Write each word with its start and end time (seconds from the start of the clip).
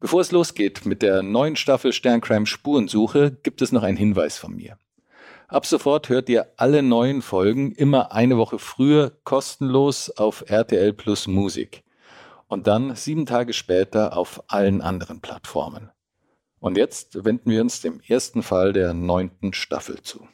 Bevor 0.00 0.20
es 0.20 0.30
losgeht 0.30 0.86
mit 0.86 1.02
der 1.02 1.24
neuen 1.24 1.56
Staffel 1.56 1.92
Sterncrime 1.92 2.46
Spurensuche, 2.46 3.32
gibt 3.42 3.62
es 3.62 3.72
noch 3.72 3.82
einen 3.82 3.96
Hinweis 3.96 4.38
von 4.38 4.54
mir. 4.54 4.78
Ab 5.48 5.66
sofort 5.66 6.08
hört 6.08 6.28
ihr 6.28 6.46
alle 6.56 6.84
neuen 6.84 7.20
Folgen 7.20 7.72
immer 7.72 8.12
eine 8.12 8.36
Woche 8.36 8.60
früher 8.60 9.12
kostenlos 9.24 10.10
auf 10.10 10.44
RTL 10.46 10.92
Plus 10.92 11.26
Musik 11.26 11.82
und 12.46 12.68
dann 12.68 12.94
sieben 12.94 13.26
Tage 13.26 13.52
später 13.52 14.16
auf 14.16 14.44
allen 14.46 14.82
anderen 14.82 15.20
Plattformen. 15.20 15.90
Und 16.60 16.76
jetzt 16.76 17.24
wenden 17.24 17.50
wir 17.50 17.60
uns 17.60 17.80
dem 17.80 18.00
ersten 18.06 18.44
Fall 18.44 18.72
der 18.72 18.94
neunten 18.94 19.52
Staffel 19.52 20.00
zu. 20.02 20.28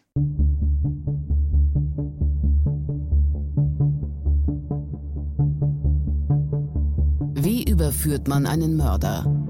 Wie 7.35 7.65
überführt 7.65 8.29
man 8.29 8.47
einen 8.47 8.77
Mörder? 8.77 9.44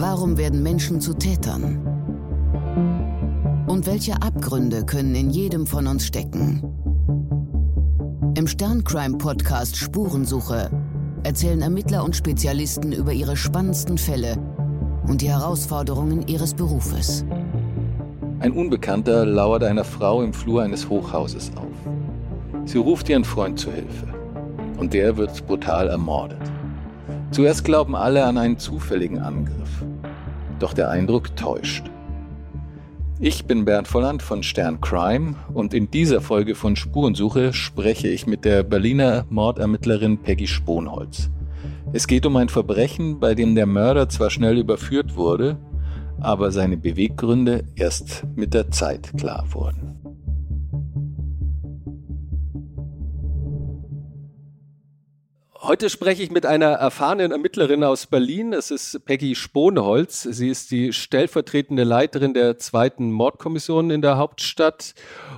Warum 0.00 0.38
werden 0.38 0.62
Menschen 0.62 0.98
zu 1.02 1.12
Tätern? 1.12 1.78
Und 3.66 3.86
welche 3.86 4.14
Abgründe 4.22 4.86
können 4.86 5.14
in 5.14 5.28
jedem 5.28 5.66
von 5.66 5.86
uns 5.86 6.06
stecken? 6.06 6.62
Im 8.34 8.46
Sterncrime-Podcast 8.46 9.76
Spurensuche 9.76 10.70
erzählen 11.22 11.60
Ermittler 11.60 12.02
und 12.02 12.16
Spezialisten 12.16 12.92
über 12.92 13.12
ihre 13.12 13.36
spannendsten 13.36 13.98
Fälle 13.98 14.38
und 15.06 15.20
die 15.20 15.28
Herausforderungen 15.28 16.26
ihres 16.28 16.54
Berufes. 16.54 17.26
Ein 18.38 18.52
Unbekannter 18.52 19.26
lauert 19.26 19.64
einer 19.64 19.84
Frau 19.84 20.22
im 20.22 20.32
Flur 20.32 20.62
eines 20.62 20.88
Hochhauses 20.88 21.52
auf. 21.56 21.66
Sie 22.64 22.78
ruft 22.78 23.10
ihren 23.10 23.24
Freund 23.24 23.58
zu 23.58 23.70
Hilfe 23.70 24.06
und 24.78 24.94
der 24.94 25.18
wird 25.18 25.46
brutal 25.46 25.88
ermordet. 25.88 26.40
Zuerst 27.32 27.64
glauben 27.64 27.94
alle 27.94 28.24
an 28.24 28.38
einen 28.38 28.58
zufälligen 28.58 29.18
Angriff, 29.18 29.84
doch 30.62 30.72
der 30.72 30.90
Eindruck 30.90 31.36
täuscht. 31.36 31.90
Ich 33.22 33.44
bin 33.44 33.66
Bernd 33.66 33.86
Volland 33.86 34.22
von 34.22 34.42
Stern 34.42 34.80
Crime 34.80 35.34
und 35.52 35.74
in 35.74 35.90
dieser 35.90 36.22
Folge 36.22 36.54
von 36.54 36.74
Spurensuche 36.74 37.52
spreche 37.52 38.08
ich 38.08 38.26
mit 38.26 38.46
der 38.46 38.62
Berliner 38.62 39.26
Mordermittlerin 39.28 40.16
Peggy 40.18 40.46
Sponholz. 40.46 41.28
Es 41.92 42.06
geht 42.06 42.24
um 42.24 42.36
ein 42.36 42.48
Verbrechen, 42.48 43.20
bei 43.20 43.34
dem 43.34 43.54
der 43.54 43.66
Mörder 43.66 44.08
zwar 44.08 44.30
schnell 44.30 44.56
überführt 44.56 45.16
wurde, 45.16 45.58
aber 46.20 46.50
seine 46.50 46.78
Beweggründe 46.78 47.64
erst 47.74 48.24
mit 48.36 48.54
der 48.54 48.70
Zeit 48.70 49.12
klar 49.18 49.44
wurden. 49.50 49.99
Heute 55.62 55.90
spreche 55.90 56.22
ich 56.22 56.30
mit 56.30 56.46
einer 56.46 56.68
erfahrenen 56.68 57.32
Ermittlerin 57.32 57.84
aus 57.84 58.06
Berlin. 58.06 58.54
Es 58.54 58.70
ist 58.70 59.04
Peggy 59.04 59.34
Spohnholz. 59.34 60.22
Sie 60.22 60.48
ist 60.48 60.70
die 60.70 60.94
stellvertretende 60.94 61.84
Leiterin 61.84 62.32
der 62.32 62.56
zweiten 62.56 63.12
Mordkommission 63.12 63.90
in 63.90 64.00
der 64.00 64.16
Hauptstadt. 64.16 64.94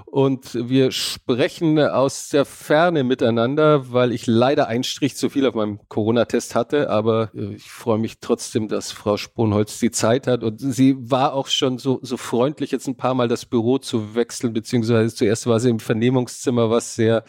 Und 0.07 0.55
wir 0.55 0.93
sprechen 0.93 1.77
aus 1.81 2.29
der 2.29 2.45
Ferne 2.45 3.03
miteinander, 3.03 3.93
weil 3.93 4.13
ich 4.13 4.29
leider 4.29 4.69
einen 4.69 4.85
Strich 4.85 5.17
zu 5.17 5.29
viel 5.29 5.45
auf 5.45 5.57
meinem 5.57 5.81
Corona-Test 5.89 6.55
hatte. 6.55 6.89
Aber 6.89 7.33
äh, 7.35 7.57
ich 7.57 7.69
freue 7.69 7.99
mich 7.99 8.21
trotzdem, 8.21 8.69
dass 8.69 8.93
Frau 8.93 9.17
Spohnholz 9.17 9.81
die 9.81 9.91
Zeit 9.91 10.29
hat. 10.29 10.45
Und 10.45 10.59
sie 10.61 10.95
war 11.01 11.33
auch 11.33 11.49
schon 11.49 11.79
so, 11.79 11.99
so 12.01 12.17
freundlich, 12.17 12.71
jetzt 12.71 12.87
ein 12.87 12.97
paar 12.97 13.15
Mal 13.15 13.27
das 13.27 13.45
Büro 13.45 13.79
zu 13.79 14.15
wechseln, 14.15 14.53
beziehungsweise 14.53 15.13
zuerst 15.13 15.49
war 15.49 15.59
sie 15.59 15.71
im 15.71 15.81
Vernehmungszimmer, 15.81 16.71
was 16.71 16.95
sehr 16.95 17.25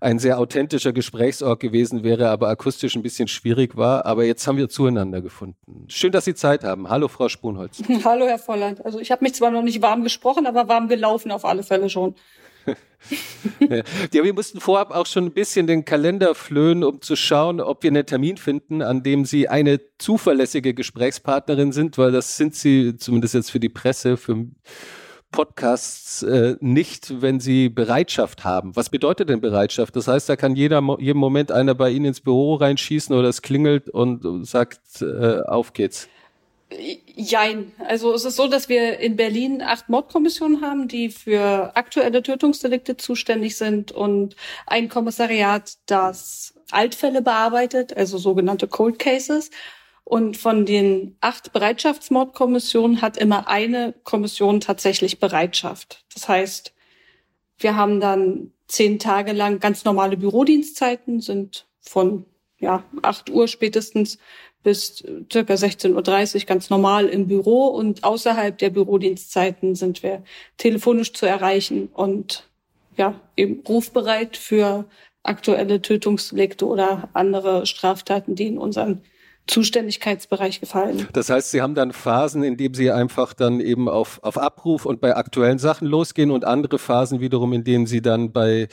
ein 0.00 0.18
sehr 0.18 0.38
authentischer 0.38 0.92
Gesprächsort 0.92 1.60
gewesen 1.60 2.02
wäre, 2.02 2.28
aber 2.30 2.48
akustisch 2.48 2.96
ein 2.96 3.02
bisschen 3.02 3.28
schwierig 3.28 3.76
war. 3.76 4.06
Aber 4.06 4.24
jetzt 4.24 4.46
haben 4.46 4.56
wir 4.56 4.68
zueinander 4.68 5.20
gefunden. 5.20 5.86
Schön, 5.88 6.12
dass 6.12 6.24
Sie 6.24 6.34
Zeit 6.34 6.64
haben. 6.64 6.88
Hallo, 6.88 7.08
Frau 7.08 7.28
Spunholz. 7.28 7.82
Hallo, 8.04 8.26
Herr 8.26 8.38
Volland. 8.38 8.84
Also 8.84 8.98
ich 8.98 9.10
habe 9.10 9.24
mich 9.24 9.34
zwar 9.34 9.50
noch 9.50 9.62
nicht 9.62 9.82
warm 9.82 10.02
gesprochen, 10.02 10.46
aber 10.46 10.68
warm 10.68 10.88
gelaufen 10.88 11.30
auf 11.30 11.44
alle 11.44 11.62
Fälle 11.62 11.90
schon. 11.90 12.14
ja, 13.60 14.24
wir 14.24 14.32
mussten 14.32 14.60
vorab 14.60 14.94
auch 14.94 15.06
schon 15.06 15.24
ein 15.24 15.32
bisschen 15.32 15.66
den 15.66 15.84
Kalender 15.84 16.34
flöhen, 16.34 16.84
um 16.84 17.00
zu 17.00 17.16
schauen, 17.16 17.60
ob 17.60 17.82
wir 17.82 17.90
einen 17.90 18.06
Termin 18.06 18.36
finden, 18.36 18.82
an 18.82 19.02
dem 19.02 19.24
Sie 19.24 19.48
eine 19.48 19.80
zuverlässige 19.98 20.72
Gesprächspartnerin 20.72 21.72
sind, 21.72 21.98
weil 21.98 22.12
das 22.12 22.36
sind 22.36 22.54
Sie 22.54 22.96
zumindest 22.96 23.34
jetzt 23.34 23.50
für 23.50 23.60
die 23.60 23.68
Presse, 23.68 24.16
für 24.16 24.46
Podcasts 25.32 26.22
äh, 26.22 26.56
nicht, 26.60 27.20
wenn 27.20 27.40
sie 27.40 27.68
Bereitschaft 27.68 28.44
haben. 28.44 28.76
Was 28.76 28.90
bedeutet 28.90 29.28
denn 29.28 29.40
Bereitschaft? 29.40 29.96
Das 29.96 30.06
heißt, 30.06 30.28
da 30.28 30.36
kann 30.36 30.54
jeder 30.54 30.80
jeden 31.00 31.18
Moment 31.18 31.50
einer 31.50 31.74
bei 31.74 31.90
Ihnen 31.90 32.04
ins 32.04 32.20
Büro 32.20 32.54
reinschießen 32.54 33.16
oder 33.16 33.28
es 33.28 33.42
klingelt 33.42 33.88
und 33.90 34.46
sagt, 34.46 35.02
äh, 35.02 35.40
auf 35.40 35.72
geht's. 35.72 36.08
Jein. 37.14 37.72
Also 37.86 38.14
es 38.14 38.24
ist 38.24 38.36
so, 38.36 38.48
dass 38.48 38.68
wir 38.68 38.98
in 38.98 39.16
Berlin 39.16 39.62
acht 39.62 39.88
Mordkommissionen 39.88 40.62
haben, 40.62 40.88
die 40.88 41.10
für 41.10 41.76
aktuelle 41.76 42.22
Tötungsdelikte 42.22 42.96
zuständig 42.96 43.56
sind 43.56 43.92
und 43.92 44.36
ein 44.66 44.88
Kommissariat, 44.88 45.74
das 45.86 46.54
Altfälle 46.70 47.22
bearbeitet, 47.22 47.96
also 47.96 48.18
sogenannte 48.18 48.68
Cold 48.68 48.98
Cases. 48.98 49.50
Und 50.04 50.36
von 50.36 50.66
den 50.66 51.16
acht 51.20 51.52
Bereitschaftsmordkommissionen 51.52 53.02
hat 53.02 53.16
immer 53.16 53.48
eine 53.48 53.94
Kommission 54.04 54.60
tatsächlich 54.60 55.20
Bereitschaft. 55.20 56.04
Das 56.12 56.28
heißt, 56.28 56.74
wir 57.58 57.76
haben 57.76 58.00
dann 58.00 58.52
zehn 58.66 58.98
Tage 58.98 59.32
lang 59.32 59.60
ganz 59.60 59.84
normale 59.84 60.16
Bürodienstzeiten, 60.16 61.20
sind 61.20 61.66
von 61.80 62.26
ja, 62.58 62.84
acht 63.02 63.30
Uhr 63.30 63.48
spätestens 63.48 64.18
bis 64.62 65.04
circa 65.30 65.54
16.30 65.54 66.34
Uhr 66.34 66.40
ganz 66.46 66.70
normal 66.70 67.06
im 67.08 67.26
Büro 67.26 67.66
und 67.66 68.04
außerhalb 68.04 68.56
der 68.58 68.70
Bürodienstzeiten 68.70 69.74
sind 69.74 70.02
wir 70.02 70.22
telefonisch 70.56 71.12
zu 71.12 71.26
erreichen 71.26 71.88
und 71.92 72.48
ja, 72.96 73.20
eben 73.36 73.62
rufbereit 73.66 74.36
für 74.36 74.84
aktuelle 75.22 75.82
Tötungsdelikte 75.82 76.66
oder 76.66 77.08
andere 77.12 77.66
Straftaten, 77.66 78.34
die 78.34 78.46
in 78.46 78.58
unseren 78.58 79.02
Zuständigkeitsbereich 79.46 80.60
gefallen. 80.60 81.08
Das 81.12 81.28
heißt, 81.28 81.50
Sie 81.50 81.60
haben 81.62 81.74
dann 81.74 81.92
Phasen, 81.92 82.42
in 82.42 82.56
denen 82.56 82.74
Sie 82.74 82.90
einfach 82.90 83.34
dann 83.34 83.60
eben 83.60 83.88
auf, 83.88 84.22
auf 84.22 84.38
Abruf 84.38 84.86
und 84.86 85.00
bei 85.00 85.16
aktuellen 85.16 85.58
Sachen 85.58 85.88
losgehen 85.88 86.30
und 86.30 86.44
andere 86.44 86.78
Phasen 86.78 87.20
wiederum, 87.20 87.52
in 87.52 87.64
denen 87.64 87.86
Sie 87.86 88.02
dann 88.02 88.32
bei 88.32 88.68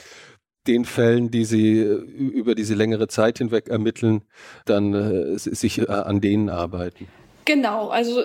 den 0.68 0.85
Fällen, 0.85 1.31
die 1.31 1.46
Sie 1.46 1.80
über 1.81 2.53
diese 2.53 2.75
längere 2.75 3.07
Zeit 3.07 3.40
hinweg 3.40 3.69
ermitteln, 3.69 4.24
dann 4.66 4.94
äh, 4.94 5.38
sich 5.38 5.80
äh, 5.80 5.88
an 5.88 6.22
denen 6.22 6.50
arbeiten. 6.50 7.07
Genau, 7.46 7.90
also 7.90 8.22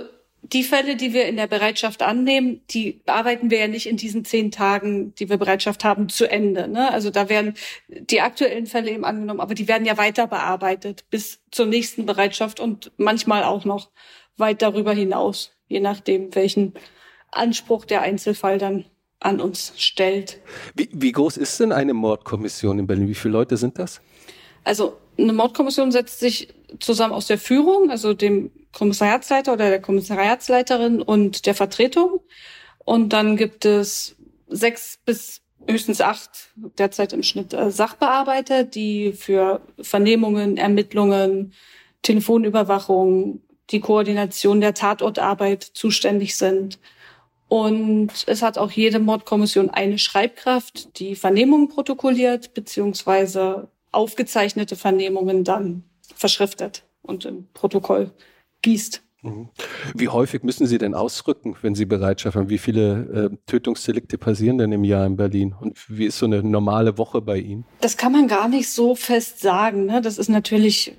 die 0.53 0.63
Fälle, 0.63 0.97
die 0.97 1.13
wir 1.13 1.27
in 1.27 1.37
der 1.37 1.47
Bereitschaft 1.47 2.03
annehmen, 2.03 2.61
die 2.71 3.01
arbeiten 3.07 3.51
wir 3.51 3.59
ja 3.59 3.69
nicht 3.69 3.87
in 3.87 3.97
diesen 3.97 4.25
zehn 4.25 4.51
Tagen, 4.51 5.15
die 5.15 5.31
wir 5.31 5.39
Bereitschaft 5.39 5.85
haben, 5.85 6.09
zu 6.09 6.31
Ende. 6.31 6.69
Ne? 6.69 6.93
Also 6.93 7.11
da 7.11 7.29
werden 7.29 7.55
die 7.89 8.21
aktuellen 8.21 8.67
Fälle 8.67 8.91
eben 8.91 9.05
angenommen, 9.05 9.41
aber 9.41 9.55
die 9.55 9.69
werden 9.69 9.87
ja 9.87 9.97
weiter 9.97 10.27
bearbeitet 10.27 11.05
bis 11.11 11.41
zur 11.51 11.67
nächsten 11.67 12.05
Bereitschaft 12.05 12.61
und 12.61 12.93
manchmal 12.99 13.45
auch 13.45 13.65
noch 13.65 13.91
weit 14.37 14.61
darüber 14.63 14.93
hinaus, 14.93 15.53
je 15.69 15.81
nachdem, 15.81 16.35
welchen 16.35 16.75
Anspruch 17.31 17.85
der 17.87 18.03
Einzelfall 18.03 18.59
dann 18.59 18.85
an 19.21 19.41
uns 19.41 19.73
stellt. 19.77 20.41
Wie, 20.75 20.89
wie 20.93 21.13
groß 21.13 21.39
ist 21.39 21.59
denn 21.59 21.73
eine 21.73 21.95
Mordkommission 21.95 22.79
in 22.79 22.87
Berlin? 22.87 23.09
Wie 23.09 23.15
viele 23.15 23.33
Leute 23.33 23.57
sind 23.57 23.79
das? 23.79 24.01
Also 24.63 24.99
eine 25.17 25.33
Mordkommission 25.33 25.91
setzt 25.91 26.21
sich 26.21 26.53
zusammen 26.81 27.15
aus 27.15 27.27
der 27.27 27.39
Führung, 27.39 27.91
also 27.91 28.13
dem 28.13 28.51
Kommissariatsleiter 28.75 29.53
oder 29.53 29.71
der 29.71 29.81
Kommissariatsleiterin 29.81 31.01
und 31.01 31.47
der 31.47 31.55
Vertretung. 31.55 32.21
Und 32.79 33.13
dann 33.13 33.37
gibt 33.37 33.65
es 33.65 34.17
sechs 34.49 34.99
bis 35.05 35.41
höchstens 35.67 36.01
acht, 36.01 36.51
derzeit 36.57 37.13
im 37.13 37.23
Schnitt 37.23 37.55
äh, 37.55 37.71
Sachbearbeiter, 37.71 38.65
die 38.65 39.13
für 39.13 39.63
Vernehmungen, 39.81 40.57
Ermittlungen, 40.57 41.55
Telefonüberwachung, 42.03 43.41
die 43.71 43.81
Koordination 43.81 44.61
der 44.61 44.75
Tatortarbeit 44.75 45.63
zuständig 45.63 46.37
sind. 46.37 46.79
Und 47.49 48.11
es 48.27 48.43
hat 48.43 48.59
auch 48.59 48.71
jede 48.71 48.99
Mordkommission 48.99 49.71
eine 49.71 49.99
Schreibkraft, 49.99 50.99
die 50.99 51.17
Vernehmungen 51.17 51.69
protokolliert, 51.69 52.53
beziehungsweise 52.53 53.69
aufgezeichnete 53.93 54.77
Vernehmungen 54.77 55.45
dann 55.45 55.85
verschriftet 56.15 56.83
und 57.03 57.25
im 57.25 57.47
Protokoll 57.55 58.11
gießt. 58.65 59.03
Mhm. 59.23 59.49
Wie 59.95 60.09
häufig 60.09 60.43
müssen 60.43 60.67
Sie 60.67 60.79
denn 60.79 60.95
ausrücken, 60.95 61.57
wenn 61.63 61.75
Sie 61.75 61.87
Bereitschaft 61.87 62.37
haben? 62.37 62.51
Wie 62.51 62.59
viele 62.59 63.31
äh, 63.33 63.37
Tötungsdelikte 63.47 64.19
passieren 64.19 64.59
denn 64.59 64.73
im 64.73 64.85
Jahr 64.85 65.07
in 65.07 65.17
Berlin? 65.17 65.55
Und 65.59 65.79
wie 65.89 66.07
ist 66.07 66.19
so 66.19 66.27
eine 66.27 66.43
normale 66.43 66.99
Woche 66.99 67.21
bei 67.21 67.39
Ihnen? 67.39 67.65
Das 67.81 67.97
kann 67.97 68.13
man 68.13 68.29
gar 68.29 68.49
nicht 68.49 68.69
so 68.69 68.95
fest 68.95 69.41
sagen. 69.41 69.87
Ne? 69.87 70.03
Das 70.03 70.19
ist 70.19 70.29
natürlich 70.29 70.97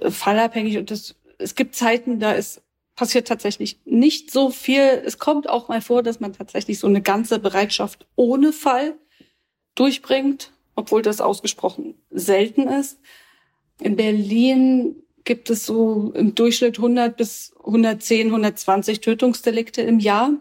äh, 0.00 0.10
fallabhängig 0.10 0.78
und 0.78 0.90
das, 0.90 1.16
es 1.38 1.54
gibt 1.54 1.74
Zeiten, 1.74 2.20
da 2.20 2.32
ist 2.32 2.62
passiert 2.94 3.26
tatsächlich 3.26 3.80
nicht 3.84 4.30
so 4.30 4.50
viel. 4.50 5.02
Es 5.04 5.18
kommt 5.18 5.48
auch 5.48 5.68
mal 5.68 5.80
vor, 5.80 6.02
dass 6.02 6.20
man 6.20 6.32
tatsächlich 6.32 6.78
so 6.78 6.86
eine 6.86 7.02
ganze 7.02 7.38
Bereitschaft 7.38 8.06
ohne 8.14 8.52
Fall 8.52 8.94
durchbringt, 9.74 10.52
obwohl 10.76 11.02
das 11.02 11.20
ausgesprochen 11.20 11.96
selten 12.10 12.68
ist. 12.68 13.00
In 13.80 13.96
Berlin 13.96 15.03
gibt 15.24 15.50
es 15.50 15.66
so 15.66 16.12
im 16.14 16.34
Durchschnitt 16.34 16.78
100 16.78 17.16
bis 17.16 17.54
110, 17.58 18.28
120 18.28 19.00
Tötungsdelikte 19.00 19.82
im 19.82 19.98
Jahr. 19.98 20.32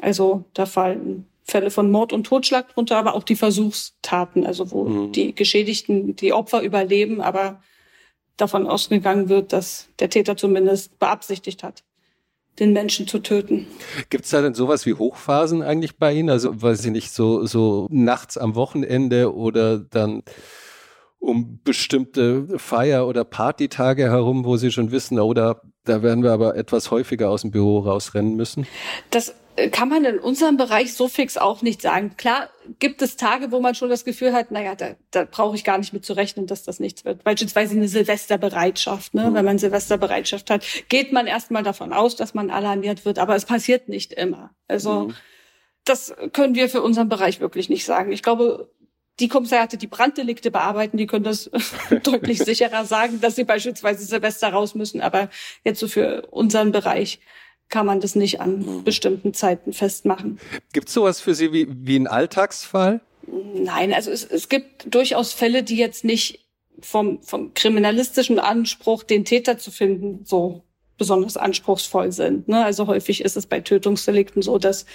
Also 0.00 0.44
da 0.54 0.66
fallen 0.66 1.26
Fälle 1.44 1.70
von 1.70 1.90
Mord 1.90 2.12
und 2.12 2.24
Totschlag 2.24 2.72
drunter, 2.72 2.96
aber 2.96 3.14
auch 3.14 3.24
die 3.24 3.36
Versuchstaten, 3.36 4.46
also 4.46 4.70
wo 4.70 4.84
mhm. 4.84 5.12
die 5.12 5.34
Geschädigten, 5.34 6.16
die 6.16 6.32
Opfer 6.32 6.62
überleben, 6.62 7.20
aber 7.20 7.60
davon 8.36 8.66
ausgegangen 8.66 9.28
wird, 9.28 9.52
dass 9.52 9.88
der 9.98 10.08
Täter 10.08 10.36
zumindest 10.36 10.98
beabsichtigt 10.98 11.62
hat, 11.62 11.84
den 12.58 12.72
Menschen 12.72 13.06
zu 13.06 13.18
töten. 13.18 13.66
Gibt 14.08 14.24
es 14.24 14.30
da 14.30 14.40
denn 14.40 14.54
sowas 14.54 14.86
wie 14.86 14.94
Hochphasen 14.94 15.62
eigentlich 15.62 15.96
bei 15.96 16.14
Ihnen? 16.14 16.30
Also 16.30 16.62
weiß 16.62 16.84
ich 16.86 16.92
nicht, 16.92 17.10
so, 17.10 17.44
so 17.44 17.86
nachts 17.90 18.38
am 18.38 18.54
Wochenende 18.54 19.34
oder 19.34 19.78
dann 19.78 20.22
um 21.20 21.60
bestimmte 21.62 22.58
Feier- 22.58 23.06
oder 23.06 23.24
Partytage 23.24 24.04
herum, 24.10 24.44
wo 24.44 24.56
Sie 24.56 24.72
schon 24.72 24.90
wissen, 24.90 25.20
oh, 25.20 25.34
da, 25.34 25.60
da 25.84 26.02
werden 26.02 26.24
wir 26.24 26.32
aber 26.32 26.56
etwas 26.56 26.90
häufiger 26.90 27.30
aus 27.30 27.42
dem 27.42 27.50
Büro 27.50 27.78
rausrennen 27.80 28.34
müssen? 28.34 28.66
Das 29.10 29.34
kann 29.68 29.88
man 29.88 30.04
in 30.04 30.18
unserem 30.18 30.56
Bereich 30.56 30.94
so 30.94 31.08
fix 31.08 31.36
auch 31.36 31.60
nicht 31.60 31.82
sagen. 31.82 32.16
Klar 32.16 32.48
gibt 32.78 33.02
es 33.02 33.16
Tage, 33.16 33.52
wo 33.52 33.60
man 33.60 33.74
schon 33.74 33.90
das 33.90 34.04
Gefühl 34.04 34.32
hat, 34.32 34.50
naja, 34.50 34.74
da, 34.74 34.94
da 35.10 35.26
brauche 35.30 35.56
ich 35.56 35.64
gar 35.64 35.76
nicht 35.76 35.92
mit 35.92 36.04
zu 36.04 36.14
rechnen, 36.14 36.46
dass 36.46 36.62
das 36.62 36.80
nichts 36.80 37.04
wird. 37.04 37.22
Beispielsweise 37.24 37.76
eine 37.76 37.88
Silvesterbereitschaft. 37.88 39.12
Ne? 39.12 39.28
Mhm. 39.28 39.34
Wenn 39.34 39.44
man 39.44 39.58
Silvesterbereitschaft 39.58 40.50
hat, 40.50 40.64
geht 40.88 41.12
man 41.12 41.26
erstmal 41.26 41.62
davon 41.62 41.92
aus, 41.92 42.16
dass 42.16 42.32
man 42.32 42.50
alarmiert 42.50 43.04
wird, 43.04 43.18
aber 43.18 43.36
es 43.36 43.44
passiert 43.44 43.88
nicht 43.88 44.12
immer. 44.14 44.50
Also 44.68 45.08
mhm. 45.08 45.14
das 45.84 46.14
können 46.32 46.54
wir 46.54 46.70
für 46.70 46.82
unseren 46.82 47.08
Bereich 47.08 47.40
wirklich 47.40 47.68
nicht 47.68 47.84
sagen. 47.84 48.12
Ich 48.12 48.22
glaube, 48.22 48.70
die 49.20 49.28
Kommissariate, 49.28 49.76
die 49.76 49.86
Branddelikte 49.86 50.50
bearbeiten, 50.50 50.96
die 50.96 51.06
können 51.06 51.24
das 51.24 51.50
deutlich 52.02 52.38
sicherer 52.38 52.84
sagen, 52.84 53.20
dass 53.20 53.36
sie 53.36 53.44
beispielsweise 53.44 54.04
Silvester 54.04 54.48
raus 54.48 54.74
müssen. 54.74 55.00
Aber 55.00 55.28
jetzt 55.64 55.80
so 55.80 55.88
für 55.88 56.26
unseren 56.30 56.72
Bereich 56.72 57.20
kann 57.68 57.86
man 57.86 58.00
das 58.00 58.16
nicht 58.16 58.40
an 58.40 58.58
mhm. 58.58 58.84
bestimmten 58.84 59.32
Zeiten 59.32 59.72
festmachen. 59.72 60.40
Gibt 60.72 60.88
es 60.88 60.94
sowas 60.94 61.20
für 61.20 61.34
Sie 61.34 61.52
wie, 61.52 61.68
wie 61.70 61.96
ein 61.96 62.08
Alltagsfall? 62.08 63.00
Nein, 63.54 63.94
also 63.94 64.10
es, 64.10 64.24
es 64.24 64.48
gibt 64.48 64.92
durchaus 64.92 65.32
Fälle, 65.32 65.62
die 65.62 65.76
jetzt 65.76 66.04
nicht 66.04 66.46
vom, 66.80 67.22
vom 67.22 67.54
kriminalistischen 67.54 68.38
Anspruch, 68.38 69.02
den 69.02 69.24
Täter 69.24 69.58
zu 69.58 69.70
finden, 69.70 70.24
so 70.24 70.64
besonders 71.00 71.36
anspruchsvoll 71.36 72.12
sind. 72.12 72.46
Ne? 72.46 72.64
Also 72.64 72.86
häufig 72.86 73.24
ist 73.24 73.36
es 73.36 73.46
bei 73.46 73.60
Tötungsdelikten 73.60 74.42
so, 74.42 74.58
dass 74.58 74.86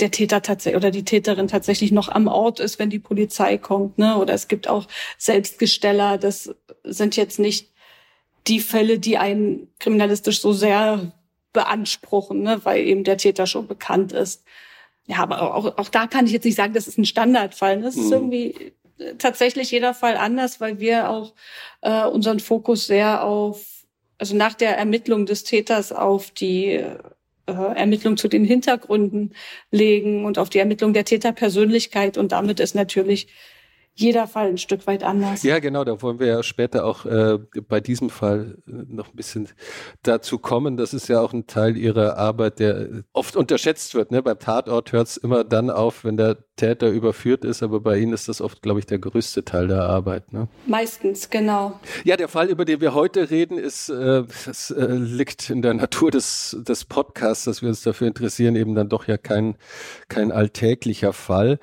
der 0.00 0.10
Täter 0.10 0.42
tatsächlich 0.42 0.76
oder 0.76 0.90
die 0.90 1.04
Täterin 1.04 1.48
tatsächlich 1.48 1.92
noch 1.92 2.08
am 2.08 2.26
Ort 2.26 2.60
ist, 2.60 2.78
wenn 2.78 2.90
die 2.90 2.98
Polizei 2.98 3.56
kommt. 3.56 3.96
Ne? 3.96 4.18
Oder 4.18 4.34
es 4.34 4.48
gibt 4.48 4.68
auch 4.68 4.86
Selbstgesteller. 5.16 6.18
Das 6.18 6.54
sind 6.82 7.16
jetzt 7.16 7.38
nicht 7.38 7.72
die 8.48 8.60
Fälle, 8.60 8.98
die 8.98 9.16
einen 9.16 9.68
kriminalistisch 9.78 10.40
so 10.40 10.52
sehr 10.52 11.12
beanspruchen, 11.52 12.42
ne, 12.42 12.60
weil 12.64 12.84
eben 12.84 13.04
der 13.04 13.16
Täter 13.16 13.46
schon 13.46 13.66
bekannt 13.66 14.12
ist. 14.12 14.44
Ja, 15.06 15.18
aber 15.18 15.54
auch, 15.54 15.78
auch 15.78 15.88
da 15.88 16.06
kann 16.06 16.26
ich 16.26 16.32
jetzt 16.32 16.44
nicht 16.44 16.56
sagen, 16.56 16.74
das 16.74 16.88
ist 16.88 16.98
ein 16.98 17.06
Standardfall. 17.06 17.80
Das 17.80 17.96
ist 17.96 18.06
mhm. 18.06 18.12
irgendwie 18.12 18.72
äh, 18.98 19.14
tatsächlich 19.16 19.70
jeder 19.70 19.94
Fall 19.94 20.16
anders, 20.16 20.60
weil 20.60 20.80
wir 20.80 21.08
auch 21.08 21.34
äh, 21.82 22.04
unseren 22.04 22.40
Fokus 22.40 22.86
sehr 22.86 23.24
auf, 23.24 23.73
also 24.18 24.36
nach 24.36 24.54
der 24.54 24.76
Ermittlung 24.76 25.26
des 25.26 25.44
Täters 25.44 25.92
auf 25.92 26.30
die 26.30 26.84
äh, 27.46 27.52
Ermittlung 27.52 28.16
zu 28.16 28.28
den 28.28 28.44
Hintergründen 28.44 29.34
legen 29.70 30.24
und 30.24 30.38
auf 30.38 30.50
die 30.50 30.58
Ermittlung 30.58 30.92
der 30.92 31.04
Täterpersönlichkeit. 31.04 32.16
Und 32.16 32.32
damit 32.32 32.60
ist 32.60 32.74
natürlich 32.74 33.28
jeder 33.96 34.26
Fall 34.26 34.48
ein 34.48 34.58
Stück 34.58 34.86
weit 34.88 35.04
anders. 35.04 35.44
Ja, 35.44 35.60
genau, 35.60 35.84
da 35.84 36.02
wollen 36.02 36.18
wir 36.18 36.26
ja 36.26 36.42
später 36.42 36.84
auch 36.84 37.06
äh, 37.06 37.38
bei 37.68 37.80
diesem 37.80 38.10
Fall 38.10 38.58
äh, 38.66 38.72
noch 38.88 39.10
ein 39.10 39.16
bisschen 39.16 39.48
dazu 40.02 40.38
kommen. 40.38 40.76
Das 40.76 40.92
ist 40.92 41.08
ja 41.08 41.20
auch 41.20 41.32
ein 41.32 41.46
Teil 41.46 41.76
Ihrer 41.76 42.18
Arbeit, 42.18 42.58
der 42.58 43.04
oft 43.12 43.36
unterschätzt 43.36 43.94
wird. 43.94 44.10
Ne? 44.10 44.20
Beim 44.20 44.38
Tatort 44.38 44.90
hört 44.90 45.06
es 45.06 45.16
immer 45.16 45.44
dann 45.44 45.70
auf, 45.70 46.04
wenn 46.04 46.16
der 46.16 46.38
Täter 46.56 46.88
überführt 46.88 47.44
ist, 47.44 47.62
aber 47.62 47.80
bei 47.80 47.98
Ihnen 47.98 48.12
ist 48.12 48.28
das 48.28 48.40
oft, 48.40 48.62
glaube 48.62 48.80
ich, 48.80 48.86
der 48.86 48.98
größte 48.98 49.44
Teil 49.44 49.68
der 49.68 49.84
Arbeit. 49.84 50.32
Ne? 50.32 50.48
Meistens, 50.66 51.30
genau. 51.30 51.78
Ja, 52.02 52.16
der 52.16 52.28
Fall, 52.28 52.48
über 52.48 52.64
den 52.64 52.80
wir 52.80 52.94
heute 52.94 53.30
reden, 53.30 53.58
ist, 53.58 53.90
äh, 53.90 54.24
das 54.44 54.72
äh, 54.72 54.86
liegt 54.86 55.50
in 55.50 55.62
der 55.62 55.74
Natur 55.74 56.10
des, 56.10 56.56
des 56.60 56.84
Podcasts, 56.84 57.44
dass 57.44 57.62
wir 57.62 57.68
uns 57.68 57.82
dafür 57.82 58.08
interessieren, 58.08 58.56
eben 58.56 58.74
dann 58.74 58.88
doch 58.88 59.06
ja 59.06 59.18
kein, 59.18 59.54
kein 60.08 60.32
alltäglicher 60.32 61.12
Fall. 61.12 61.60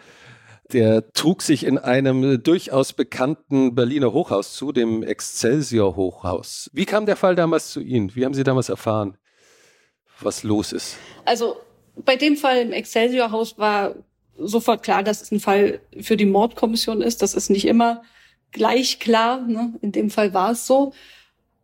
Der 0.73 1.11
trug 1.11 1.41
sich 1.41 1.65
in 1.65 1.77
einem 1.77 2.41
durchaus 2.41 2.93
bekannten 2.93 3.75
Berliner 3.75 4.13
Hochhaus 4.13 4.53
zu, 4.53 4.71
dem 4.71 5.03
Excelsior 5.03 5.95
Hochhaus. 5.95 6.69
Wie 6.73 6.85
kam 6.85 7.05
der 7.05 7.17
Fall 7.17 7.35
damals 7.35 7.71
zu 7.71 7.81
Ihnen? 7.81 8.15
Wie 8.15 8.23
haben 8.23 8.33
Sie 8.33 8.43
damals 8.43 8.69
erfahren, 8.69 9.17
was 10.21 10.43
los 10.43 10.71
ist? 10.71 10.97
Also 11.25 11.57
bei 11.95 12.15
dem 12.15 12.37
Fall 12.37 12.57
im 12.57 12.71
Excelsior 12.71 13.31
Haus 13.31 13.57
war 13.57 13.95
sofort 14.37 14.83
klar, 14.83 15.03
dass 15.03 15.21
es 15.21 15.31
ein 15.31 15.39
Fall 15.39 15.81
für 15.99 16.17
die 16.17 16.25
Mordkommission 16.25 17.01
ist. 17.01 17.21
Das 17.21 17.33
ist 17.33 17.49
nicht 17.49 17.65
immer 17.65 18.03
gleich 18.51 18.99
klar. 18.99 19.41
Ne? 19.41 19.73
In 19.81 19.91
dem 19.91 20.09
Fall 20.09 20.33
war 20.33 20.51
es 20.51 20.65
so. 20.65 20.93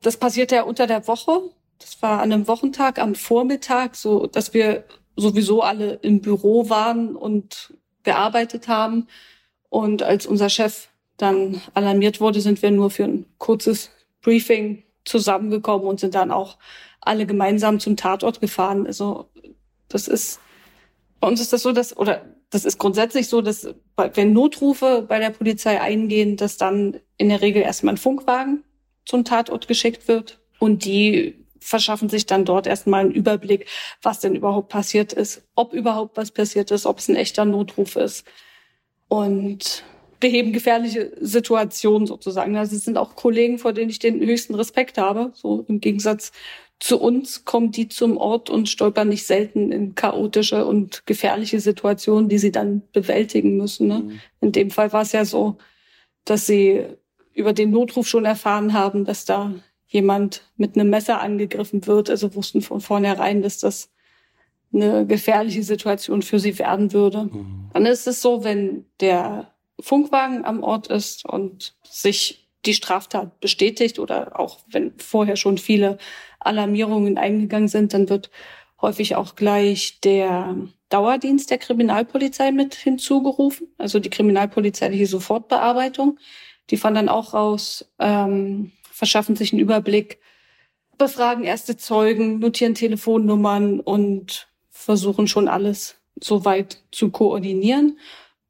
Das 0.01 0.17
passierte 0.17 0.55
ja 0.55 0.63
unter 0.63 0.85
der 0.85 1.07
Woche. 1.07 1.41
Das 1.79 2.01
war 2.01 2.21
an 2.21 2.31
einem 2.31 2.47
Wochentag 2.47 2.99
am 2.99 3.15
Vormittag, 3.15 3.95
so 3.95 4.27
dass 4.27 4.53
wir 4.53 4.83
sowieso 5.15 5.61
alle 5.61 5.93
im 6.01 6.21
Büro 6.21 6.69
waren 6.69 7.15
und 7.15 7.73
gearbeitet 8.07 8.69
haben. 8.69 9.07
Und 9.69 10.01
als 10.01 10.25
unser 10.25 10.49
Chef 10.49 10.87
dann 11.17 11.61
alarmiert 11.73 12.21
wurde, 12.21 12.39
sind 12.39 12.61
wir 12.61 12.71
nur 12.71 12.89
für 12.89 13.03
ein 13.03 13.25
kurzes 13.37 13.91
Briefing 14.21 14.83
zusammengekommen 15.03 15.85
und 15.85 15.99
sind 15.99 16.15
dann 16.15 16.31
auch 16.31 16.57
alle 17.01 17.25
gemeinsam 17.25 17.79
zum 17.79 17.97
Tatort 17.97 18.39
gefahren. 18.39 18.87
Also 18.87 19.29
das 19.89 20.07
ist, 20.07 20.39
bei 21.19 21.27
uns 21.27 21.41
ist 21.41 21.51
das 21.51 21.61
so, 21.63 21.73
dass, 21.73 21.95
oder 21.97 22.25
das 22.49 22.63
ist 22.63 22.77
grundsätzlich 22.77 23.27
so, 23.27 23.41
dass 23.41 23.67
wenn 24.13 24.31
Notrufe 24.31 25.05
bei 25.05 25.19
der 25.19 25.31
Polizei 25.31 25.81
eingehen, 25.81 26.37
dass 26.37 26.55
dann 26.55 26.97
in 27.17 27.27
der 27.27 27.41
Regel 27.41 27.61
erstmal 27.61 27.95
ein 27.95 27.97
Funkwagen 27.97 28.63
zum 29.05 29.25
Tatort 29.25 29.67
geschickt 29.67 30.07
wird 30.07 30.39
und 30.59 30.85
die 30.85 31.45
verschaffen 31.67 32.07
sich 32.07 32.25
dann 32.25 32.45
dort 32.45 32.65
erstmal 32.65 33.01
einen 33.01 33.11
Überblick, 33.11 33.67
was 34.01 34.21
denn 34.21 34.35
überhaupt 34.35 34.69
passiert 34.69 35.11
ist, 35.11 35.41
ob 35.53 35.73
überhaupt 35.73 36.15
was 36.15 36.31
passiert 36.31 36.71
ist, 36.71 36.85
ob 36.85 36.99
es 36.99 37.09
ein 37.09 37.17
echter 37.17 37.43
Notruf 37.43 37.97
ist. 37.97 38.25
Und 39.09 39.83
beheben 40.21 40.53
gefährliche 40.53 41.11
Situationen 41.19 42.07
sozusagen. 42.07 42.55
Also 42.55 42.75
es 42.75 42.85
sind 42.85 42.97
auch 42.97 43.15
Kollegen, 43.15 43.59
vor 43.59 43.73
denen 43.73 43.89
ich 43.89 43.99
den 43.99 44.19
höchsten 44.21 44.55
Respekt 44.55 44.97
habe. 44.97 45.31
So 45.35 45.65
im 45.67 45.81
Gegensatz 45.81 46.31
zu 46.79 47.01
uns 47.01 47.43
kommen 47.43 47.71
die 47.71 47.89
zum 47.89 48.15
Ort 48.15 48.49
und 48.49 48.69
stolpern 48.69 49.09
nicht 49.09 49.27
selten 49.27 49.71
in 49.73 49.93
chaotische 49.93 50.65
und 50.65 51.05
gefährliche 51.05 51.59
Situationen, 51.59 52.29
die 52.29 52.37
sie 52.37 52.51
dann 52.51 52.81
bewältigen 52.93 53.57
müssen. 53.57 53.87
Ne? 53.87 53.99
Mhm. 53.99 54.19
In 54.39 54.51
dem 54.53 54.71
Fall 54.71 54.93
war 54.93 55.01
es 55.01 55.11
ja 55.11 55.25
so, 55.25 55.57
dass 56.23 56.45
sie 56.45 56.85
über 57.33 57.51
den 57.51 57.71
Notruf 57.71 58.07
schon 58.07 58.25
erfahren 58.25 58.73
haben, 58.73 59.05
dass 59.05 59.25
da 59.25 59.53
jemand 59.87 60.43
mit 60.57 60.75
einem 60.75 60.89
Messer 60.89 61.21
angegriffen 61.21 61.85
wird. 61.87 62.09
Also 62.09 62.35
wussten 62.35 62.61
von 62.61 62.81
vornherein, 62.81 63.41
dass 63.41 63.59
das 63.59 63.89
eine 64.73 65.05
gefährliche 65.05 65.63
Situation 65.63 66.21
für 66.21 66.39
sie 66.39 66.59
werden 66.59 66.93
würde. 66.93 67.25
Mhm. 67.25 67.69
Dann 67.73 67.85
ist 67.85 68.07
es 68.07 68.21
so, 68.21 68.43
wenn 68.43 68.85
der 68.99 69.53
Funkwagen 69.79 70.45
am 70.45 70.63
Ort 70.63 70.87
ist 70.87 71.25
und 71.25 71.75
sich 71.83 72.49
die 72.65 72.73
Straftat 72.73 73.39
bestätigt 73.39 73.99
oder 73.99 74.39
auch 74.39 74.59
wenn 74.69 74.93
vorher 74.97 75.37
schon 75.37 75.57
viele 75.57 75.97
Alarmierungen 76.39 77.17
eingegangen 77.17 77.69
sind, 77.69 77.93
dann 77.93 78.09
wird 78.09 78.29
häufig 78.81 79.15
auch 79.15 79.35
gleich 79.35 79.99
der 80.01 80.55
Dauerdienst 80.89 81.49
der 81.49 81.57
Kriminalpolizei 81.57 82.51
mit 82.51 82.75
hinzugerufen, 82.75 83.67
also 83.77 83.99
die 83.99 84.09
kriminalpolizeiliche 84.09 85.07
Sofortbearbeitung. 85.07 86.19
Die 86.69 86.77
fahren 86.77 86.95
dann 86.95 87.09
auch 87.09 87.33
raus, 87.33 87.89
ähm, 87.99 88.71
verschaffen 88.97 89.35
sich 89.35 89.53
einen 89.53 89.61
Überblick, 89.61 90.19
befragen 90.97 91.43
erste 91.43 91.77
Zeugen, 91.77 92.39
notieren 92.39 92.73
Telefonnummern 92.73 93.79
und 93.79 94.47
versuchen 94.71 95.27
schon 95.27 95.47
alles 95.47 95.97
soweit 96.19 96.83
zu 96.91 97.11
koordinieren. 97.11 97.99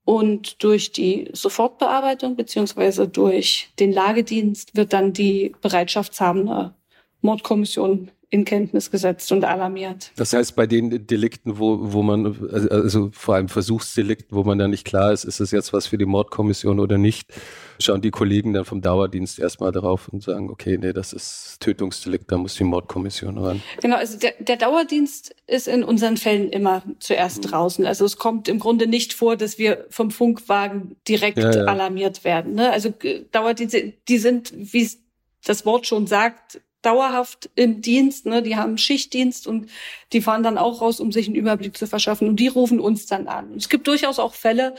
Und 0.06 0.64
durch 0.64 0.94
die 0.94 1.30
Sofortbearbeitung 1.34 2.38
beziehungsweise 2.38 3.10
durch 3.10 3.70
den 3.78 3.92
Lagedienst 3.92 4.78
wird 4.78 4.94
dann 4.94 5.12
die 5.12 5.54
bereitschaftshabende 5.62 6.74
Mordkommission 7.20 8.10
in 8.30 8.44
Kenntnis 8.44 8.92
gesetzt 8.92 9.32
und 9.32 9.46
alarmiert. 9.46 10.12
Das 10.18 10.34
heißt, 10.34 10.56
bei 10.56 10.68
den 10.68 11.08
Delikten, 11.08 11.60
wo, 11.60 11.94
wo 11.94 12.04
man, 12.04 12.26
also, 12.52 12.70
also 12.70 13.10
vor 13.14 13.36
allem 13.36 13.48
Versuchsdelikten, 13.48 14.36
wo 14.36 14.44
man 14.44 14.58
dann 14.58 14.72
nicht 14.72 14.84
klar 14.84 15.14
ist, 15.14 15.24
ist 15.24 15.40
es 15.40 15.52
jetzt 15.52 15.72
was 15.72 15.88
für 15.88 15.98
die 15.98 16.06
Mordkommission 16.06 16.82
oder 16.82 16.98
nicht, 16.98 17.32
schauen 17.80 18.02
die 18.02 18.12
Kollegen 18.12 18.52
dann 18.52 18.66
vom 18.66 18.82
Dauerdienst 18.82 19.40
erstmal 19.40 19.72
darauf 19.72 20.10
und 20.10 20.24
sagen, 20.24 20.50
okay, 20.50 20.78
nee, 20.78 20.92
das 20.92 21.14
ist 21.14 21.58
Tötungsdelikt, 21.62 22.30
da 22.30 22.38
muss 22.38 22.56
die 22.56 22.66
Mordkommission 22.66 23.38
ran. 23.38 23.62
Genau, 23.82 23.96
also 23.96 24.18
der, 24.18 24.34
der 24.40 24.58
Dauerdienst 24.58 25.34
ist 25.48 25.70
in 25.70 25.86
unseren 25.86 26.18
Fällen 26.18 26.50
immer 26.50 26.84
zuerst 27.00 27.44
mhm. 27.44 27.48
draußen. 27.50 27.86
Also 27.86 28.04
es 28.04 28.18
kommt 28.18 28.50
im 28.50 28.60
Grunde 28.60 28.88
nicht 28.88 29.14
vor, 29.14 29.38
dass 29.38 29.58
wir 29.58 29.86
vom 29.90 30.12
Funkwagen 30.12 30.98
direkt 31.08 31.38
ja, 31.38 31.56
ja. 31.56 31.64
alarmiert 31.64 32.26
werden. 32.26 32.56
Ne? 32.56 32.72
Also 32.72 32.90
äh, 33.04 33.24
Dauerdienste, 33.32 33.94
die 34.10 34.18
sind, 34.18 34.52
wie 34.54 34.90
das 35.46 35.66
Wort 35.66 35.88
schon 35.88 36.08
sagt, 36.08 36.60
dauerhaft 36.82 37.50
im 37.56 37.82
Dienst, 37.82 38.26
ne? 38.26 38.42
die 38.42 38.56
haben 38.56 38.78
Schichtdienst 38.78 39.48
und 39.48 39.70
die 40.14 40.22
fahren 40.22 40.44
dann 40.44 40.58
auch 40.58 40.82
raus, 40.82 41.00
um 41.00 41.12
sich 41.12 41.28
einen 41.28 41.36
Überblick 41.36 41.78
zu 41.78 41.88
verschaffen 41.88 42.28
und 42.28 42.40
die 42.40 42.48
rufen 42.48 42.80
uns 42.80 43.06
dann 43.06 43.28
an. 43.28 43.56
es 43.56 43.70
gibt 43.70 43.88
durchaus 43.88 44.20
auch 44.20 44.34
Fälle, 44.34 44.76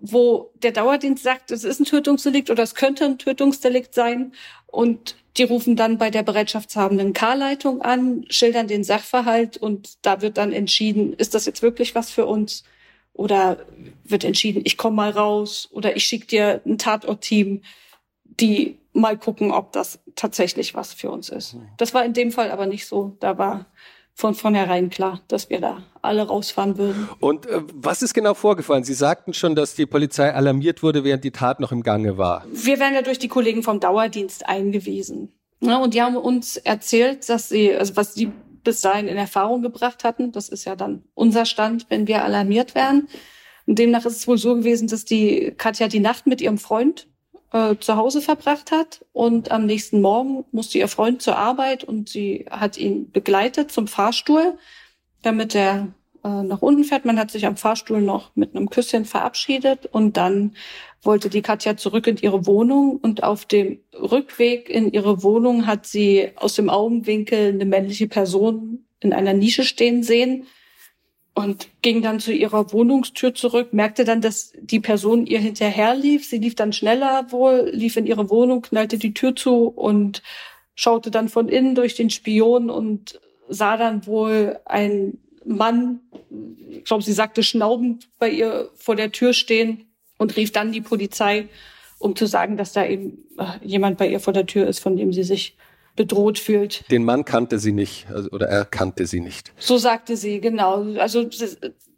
wo 0.00 0.52
der 0.56 0.72
Dauerdienst 0.72 1.22
sagt, 1.22 1.50
es 1.50 1.64
ist 1.64 1.80
ein 1.80 1.84
Tötungsdelikt 1.84 2.50
oder 2.50 2.62
es 2.62 2.74
könnte 2.74 3.04
ein 3.04 3.18
Tötungsdelikt 3.18 3.94
sein 3.94 4.32
und 4.66 5.16
die 5.36 5.44
rufen 5.44 5.76
dann 5.76 5.98
bei 5.98 6.10
der 6.10 6.22
bereitschaftshabenden 6.22 7.12
K-Leitung 7.12 7.82
an, 7.82 8.24
schildern 8.28 8.68
den 8.68 8.84
Sachverhalt 8.84 9.56
und 9.56 9.94
da 10.02 10.22
wird 10.22 10.38
dann 10.38 10.52
entschieden, 10.52 11.12
ist 11.14 11.34
das 11.34 11.46
jetzt 11.46 11.62
wirklich 11.62 11.94
was 11.94 12.10
für 12.10 12.26
uns 12.26 12.64
oder 13.12 13.66
wird 14.04 14.24
entschieden, 14.24 14.62
ich 14.64 14.76
komme 14.76 14.96
mal 14.96 15.10
raus 15.10 15.68
oder 15.72 15.96
ich 15.96 16.04
schicke 16.04 16.26
dir 16.26 16.60
ein 16.66 16.78
Tatortteam, 16.78 17.62
die 18.40 18.78
mal 18.92 19.18
gucken, 19.18 19.52
ob 19.52 19.72
das 19.72 20.00
tatsächlich 20.14 20.74
was 20.74 20.92
für 20.94 21.10
uns 21.10 21.28
ist. 21.28 21.56
Das 21.76 21.94
war 21.94 22.04
in 22.04 22.12
dem 22.12 22.32
Fall 22.32 22.50
aber 22.50 22.66
nicht 22.66 22.86
so. 22.86 23.16
Da 23.20 23.38
war 23.38 23.66
von 24.14 24.34
vornherein 24.34 24.88
klar, 24.88 25.20
dass 25.28 25.50
wir 25.50 25.60
da 25.60 25.82
alle 26.00 26.26
rausfahren 26.26 26.78
würden. 26.78 27.08
Und 27.20 27.44
äh, 27.46 27.60
was 27.74 28.00
ist 28.00 28.14
genau 28.14 28.32
vorgefallen? 28.32 28.82
Sie 28.82 28.94
sagten 28.94 29.34
schon, 29.34 29.54
dass 29.54 29.74
die 29.74 29.84
Polizei 29.84 30.32
alarmiert 30.32 30.82
wurde, 30.82 31.04
während 31.04 31.22
die 31.22 31.32
Tat 31.32 31.60
noch 31.60 31.70
im 31.70 31.82
Gange 31.82 32.16
war. 32.16 32.44
Wir 32.50 32.80
werden 32.80 32.94
ja 32.94 33.02
durch 33.02 33.18
die 33.18 33.28
Kollegen 33.28 33.62
vom 33.62 33.78
Dauerdienst 33.78 34.48
eingewiesen. 34.48 35.32
Ja, 35.60 35.76
und 35.76 35.92
die 35.92 36.00
haben 36.00 36.16
uns 36.16 36.56
erzählt, 36.56 37.28
dass 37.28 37.50
sie, 37.50 37.74
also 37.74 37.96
was 37.96 38.14
sie 38.14 38.32
bis 38.64 38.80
dahin 38.80 39.06
in 39.06 39.18
Erfahrung 39.18 39.60
gebracht 39.60 40.02
hatten, 40.02 40.32
das 40.32 40.48
ist 40.48 40.64
ja 40.64 40.76
dann 40.76 41.04
unser 41.14 41.44
Stand, 41.44 41.86
wenn 41.90 42.06
wir 42.06 42.24
alarmiert 42.24 42.74
werden. 42.74 43.08
Und 43.66 43.78
demnach 43.78 44.06
ist 44.06 44.16
es 44.16 44.28
wohl 44.28 44.38
so 44.38 44.54
gewesen, 44.54 44.88
dass 44.88 45.04
die 45.04 45.52
Katja 45.56 45.88
die 45.88 46.00
Nacht 46.00 46.26
mit 46.26 46.40
ihrem 46.40 46.58
Freund 46.58 47.06
äh, 47.52 47.76
zu 47.78 47.96
Hause 47.96 48.20
verbracht 48.20 48.70
hat. 48.70 49.04
Und 49.12 49.50
am 49.50 49.66
nächsten 49.66 50.00
Morgen 50.00 50.44
musste 50.52 50.78
ihr 50.78 50.88
Freund 50.88 51.22
zur 51.22 51.36
Arbeit 51.36 51.84
und 51.84 52.08
sie 52.08 52.46
hat 52.50 52.76
ihn 52.76 53.10
begleitet 53.10 53.70
zum 53.70 53.88
Fahrstuhl, 53.88 54.58
damit 55.22 55.54
er 55.54 55.88
äh, 56.24 56.42
nach 56.42 56.62
unten 56.62 56.84
fährt. 56.84 57.04
Man 57.04 57.18
hat 57.18 57.30
sich 57.30 57.46
am 57.46 57.56
Fahrstuhl 57.56 58.00
noch 58.00 58.32
mit 58.34 58.54
einem 58.54 58.70
Küsschen 58.70 59.04
verabschiedet. 59.04 59.86
Und 59.86 60.16
dann 60.16 60.56
wollte 61.02 61.30
die 61.30 61.42
Katja 61.42 61.76
zurück 61.76 62.06
in 62.06 62.16
ihre 62.16 62.46
Wohnung. 62.46 62.98
Und 63.00 63.22
auf 63.22 63.44
dem 63.44 63.80
Rückweg 63.94 64.68
in 64.68 64.92
ihre 64.92 65.22
Wohnung 65.22 65.66
hat 65.66 65.86
sie 65.86 66.32
aus 66.36 66.54
dem 66.54 66.68
Augenwinkel 66.68 67.54
eine 67.54 67.64
männliche 67.64 68.08
Person 68.08 68.86
in 69.00 69.12
einer 69.12 69.34
Nische 69.34 69.64
stehen 69.64 70.02
sehen 70.02 70.46
und 71.36 71.68
ging 71.82 72.00
dann 72.00 72.18
zu 72.18 72.32
ihrer 72.32 72.72
Wohnungstür 72.72 73.34
zurück, 73.34 73.74
merkte 73.74 74.04
dann, 74.04 74.22
dass 74.22 74.54
die 74.58 74.80
Person 74.80 75.26
ihr 75.26 75.38
hinterher 75.38 75.94
lief. 75.94 76.26
Sie 76.26 76.38
lief 76.38 76.54
dann 76.54 76.72
schneller 76.72 77.30
wohl, 77.30 77.68
lief 77.74 77.98
in 77.98 78.06
ihre 78.06 78.30
Wohnung, 78.30 78.62
knallte 78.62 78.96
die 78.96 79.12
Tür 79.12 79.36
zu 79.36 79.66
und 79.66 80.22
schaute 80.74 81.10
dann 81.10 81.28
von 81.28 81.50
innen 81.50 81.74
durch 81.74 81.94
den 81.94 82.08
Spion 82.08 82.70
und 82.70 83.20
sah 83.50 83.76
dann 83.76 84.06
wohl 84.06 84.58
ein 84.64 85.18
Mann, 85.44 86.00
ich 86.70 86.84
glaube, 86.84 87.04
sie 87.04 87.12
sagte 87.12 87.42
schnaubend 87.42 88.08
bei 88.18 88.30
ihr 88.30 88.70
vor 88.74 88.96
der 88.96 89.12
Tür 89.12 89.34
stehen 89.34 89.84
und 90.16 90.38
rief 90.38 90.52
dann 90.52 90.72
die 90.72 90.80
Polizei, 90.80 91.50
um 91.98 92.16
zu 92.16 92.24
sagen, 92.24 92.56
dass 92.56 92.72
da 92.72 92.86
eben 92.86 93.26
äh, 93.36 93.44
jemand 93.62 93.98
bei 93.98 94.08
ihr 94.08 94.20
vor 94.20 94.32
der 94.32 94.46
Tür 94.46 94.66
ist, 94.66 94.78
von 94.78 94.96
dem 94.96 95.12
sie 95.12 95.22
sich 95.22 95.54
bedroht 95.96 96.38
fühlt. 96.38 96.84
Den 96.90 97.04
Mann 97.04 97.24
kannte 97.24 97.58
sie 97.58 97.72
nicht 97.72 98.06
also, 98.10 98.30
oder 98.30 98.46
er 98.48 98.64
kannte 98.64 99.06
sie 99.06 99.20
nicht. 99.20 99.52
So 99.58 99.78
sagte 99.78 100.16
sie, 100.16 100.40
genau. 100.40 100.94
Also 100.98 101.28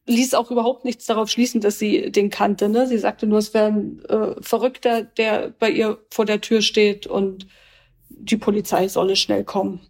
ließ 0.06 0.34
auch 0.34 0.50
überhaupt 0.50 0.84
nichts 0.84 1.06
darauf 1.06 1.28
schließen, 1.28 1.60
dass 1.60 1.78
sie 1.78 2.10
den 2.10 2.30
kannte. 2.30 2.68
Ne? 2.68 2.86
Sie 2.86 2.98
sagte 2.98 3.26
nur, 3.26 3.38
es 3.38 3.52
wäre 3.54 3.66
ein 3.66 4.04
äh, 4.08 4.34
Verrückter, 4.40 5.02
der 5.02 5.50
bei 5.50 5.70
ihr 5.70 5.98
vor 6.10 6.24
der 6.24 6.40
Tür 6.40 6.62
steht 6.62 7.06
und 7.06 7.46
die 8.08 8.36
Polizei 8.36 8.88
solle 8.88 9.16
schnell 9.16 9.44
kommen. 9.44 9.80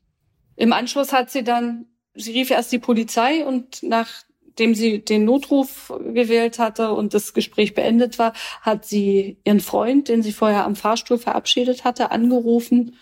Im 0.56 0.72
Anschluss 0.72 1.12
hat 1.12 1.30
sie 1.30 1.44
dann, 1.44 1.86
sie 2.14 2.32
rief 2.32 2.50
erst 2.50 2.72
die 2.72 2.80
Polizei 2.80 3.46
und 3.46 3.82
nachdem 3.82 4.74
sie 4.74 5.04
den 5.04 5.24
Notruf 5.24 5.92
gewählt 6.12 6.58
hatte 6.58 6.92
und 6.92 7.14
das 7.14 7.32
Gespräch 7.32 7.74
beendet 7.74 8.18
war, 8.18 8.32
hat 8.60 8.84
sie 8.84 9.38
ihren 9.44 9.60
Freund, 9.60 10.08
den 10.08 10.22
sie 10.22 10.32
vorher 10.32 10.64
am 10.64 10.74
Fahrstuhl 10.74 11.18
verabschiedet 11.18 11.84
hatte, 11.84 12.10
angerufen 12.10 12.96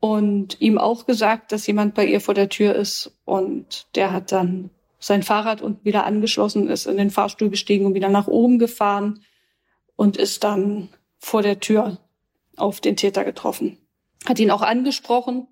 und 0.00 0.60
ihm 0.60 0.78
auch 0.78 1.06
gesagt, 1.06 1.52
dass 1.52 1.66
jemand 1.66 1.94
bei 1.94 2.06
ihr 2.06 2.20
vor 2.20 2.34
der 2.34 2.48
Tür 2.48 2.74
ist. 2.74 3.12
Und 3.24 3.86
der 3.94 4.12
hat 4.12 4.32
dann 4.32 4.70
sein 4.98 5.22
Fahrrad 5.22 5.62
unten 5.62 5.84
wieder 5.84 6.04
angeschlossen, 6.04 6.68
ist 6.68 6.86
in 6.86 6.96
den 6.96 7.10
Fahrstuhl 7.10 7.50
gestiegen 7.50 7.86
und 7.86 7.94
wieder 7.94 8.08
nach 8.08 8.26
oben 8.26 8.58
gefahren 8.58 9.22
und 9.96 10.16
ist 10.16 10.42
dann 10.42 10.88
vor 11.18 11.42
der 11.42 11.60
Tür 11.60 11.98
auf 12.56 12.80
den 12.80 12.96
Täter 12.96 13.24
getroffen. 13.24 13.78
Hat 14.26 14.38
ihn 14.38 14.50
auch 14.50 14.62
angesprochen, 14.62 15.46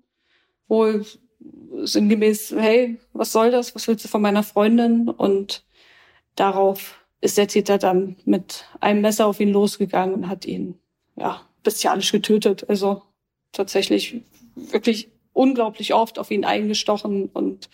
wohl 0.67 1.05
sinngemäß, 1.81 2.53
hey, 2.57 2.99
was 3.13 3.31
soll 3.31 3.51
das? 3.51 3.73
Was 3.75 3.87
willst 3.87 4.03
du 4.05 4.09
von 4.09 4.21
meiner 4.21 4.43
Freundin? 4.43 5.09
Und 5.09 5.63
darauf 6.35 7.05
ist 7.21 7.37
der 7.37 7.47
Täter 7.47 7.77
dann 7.77 8.15
mit 8.25 8.65
einem 8.79 9.01
Messer 9.01 9.27
auf 9.27 9.39
ihn 9.39 9.49
losgegangen 9.51 10.15
und 10.15 10.27
hat 10.27 10.45
ihn, 10.45 10.79
ja, 11.15 11.41
bestialisch 11.63 12.11
getötet. 12.11 12.67
Also 12.69 13.03
tatsächlich 13.51 14.21
wirklich 14.71 15.09
unglaublich 15.33 15.93
oft 15.93 16.19
auf 16.19 16.31
ihn 16.31 16.45
eingestochen 16.45 17.29
und 17.31 17.69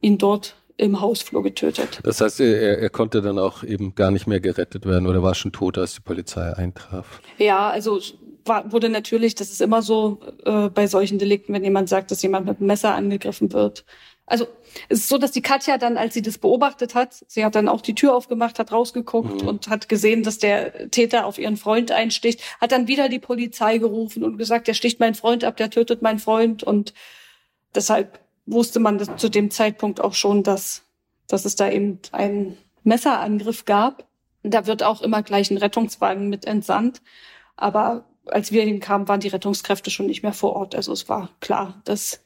ihn 0.00 0.18
dort 0.18 0.56
im 0.76 1.00
Hausflur 1.00 1.42
getötet. 1.42 1.98
Das 2.04 2.20
heißt, 2.20 2.40
er, 2.40 2.78
er 2.78 2.90
konnte 2.90 3.20
dann 3.20 3.38
auch 3.38 3.64
eben 3.64 3.94
gar 3.94 4.10
nicht 4.10 4.26
mehr 4.26 4.40
gerettet 4.40 4.86
werden 4.86 5.08
oder 5.08 5.22
war 5.22 5.34
schon 5.34 5.52
tot, 5.52 5.76
als 5.76 5.94
die 5.94 6.00
Polizei 6.00 6.52
eintraf? 6.52 7.20
Ja, 7.36 7.68
also 7.68 8.00
war, 8.44 8.70
wurde 8.72 8.88
natürlich, 8.88 9.34
das 9.34 9.50
ist 9.50 9.60
immer 9.60 9.82
so 9.82 10.20
äh, 10.44 10.68
bei 10.68 10.86
solchen 10.86 11.18
Delikten, 11.18 11.52
wenn 11.52 11.64
jemand 11.64 11.88
sagt, 11.88 12.10
dass 12.10 12.22
jemand 12.22 12.46
mit 12.46 12.58
einem 12.58 12.68
Messer 12.68 12.94
angegriffen 12.94 13.52
wird, 13.52 13.84
also 14.28 14.46
es 14.88 15.00
ist 15.00 15.08
so, 15.08 15.18
dass 15.18 15.32
die 15.32 15.42
Katja 15.42 15.78
dann, 15.78 15.96
als 15.96 16.14
sie 16.14 16.22
das 16.22 16.38
beobachtet 16.38 16.94
hat, 16.94 17.24
sie 17.26 17.44
hat 17.44 17.54
dann 17.54 17.68
auch 17.68 17.80
die 17.80 17.94
Tür 17.94 18.14
aufgemacht, 18.14 18.58
hat 18.58 18.72
rausgeguckt 18.72 19.42
mhm. 19.42 19.48
und 19.48 19.68
hat 19.68 19.88
gesehen, 19.88 20.22
dass 20.22 20.38
der 20.38 20.90
Täter 20.90 21.26
auf 21.26 21.38
ihren 21.38 21.56
Freund 21.56 21.90
einsticht, 21.90 22.40
hat 22.60 22.72
dann 22.72 22.88
wieder 22.88 23.08
die 23.08 23.18
Polizei 23.18 23.78
gerufen 23.78 24.22
und 24.24 24.38
gesagt, 24.38 24.68
der 24.68 24.74
sticht 24.74 25.00
meinen 25.00 25.14
Freund 25.14 25.44
ab, 25.44 25.56
der 25.56 25.70
tötet 25.70 26.02
meinen 26.02 26.18
Freund 26.18 26.62
und 26.62 26.94
deshalb 27.74 28.20
wusste 28.46 28.80
man 28.80 29.18
zu 29.18 29.28
dem 29.28 29.50
Zeitpunkt 29.50 30.00
auch 30.00 30.14
schon, 30.14 30.42
dass, 30.42 30.84
dass 31.26 31.44
es 31.44 31.56
da 31.56 31.70
eben 31.70 32.00
einen 32.12 32.56
Messerangriff 32.84 33.64
gab. 33.64 34.06
Da 34.42 34.66
wird 34.66 34.82
auch 34.82 35.02
immer 35.02 35.22
gleich 35.22 35.50
ein 35.50 35.58
Rettungswagen 35.58 36.28
mit 36.28 36.46
entsandt. 36.46 37.02
Aber 37.56 38.04
als 38.26 38.52
wir 38.52 38.62
hinkamen, 38.62 39.08
waren 39.08 39.20
die 39.20 39.28
Rettungskräfte 39.28 39.90
schon 39.90 40.06
nicht 40.06 40.22
mehr 40.22 40.32
vor 40.32 40.54
Ort. 40.56 40.74
Also 40.74 40.92
es 40.92 41.08
war 41.08 41.30
klar, 41.40 41.82
dass 41.84 42.24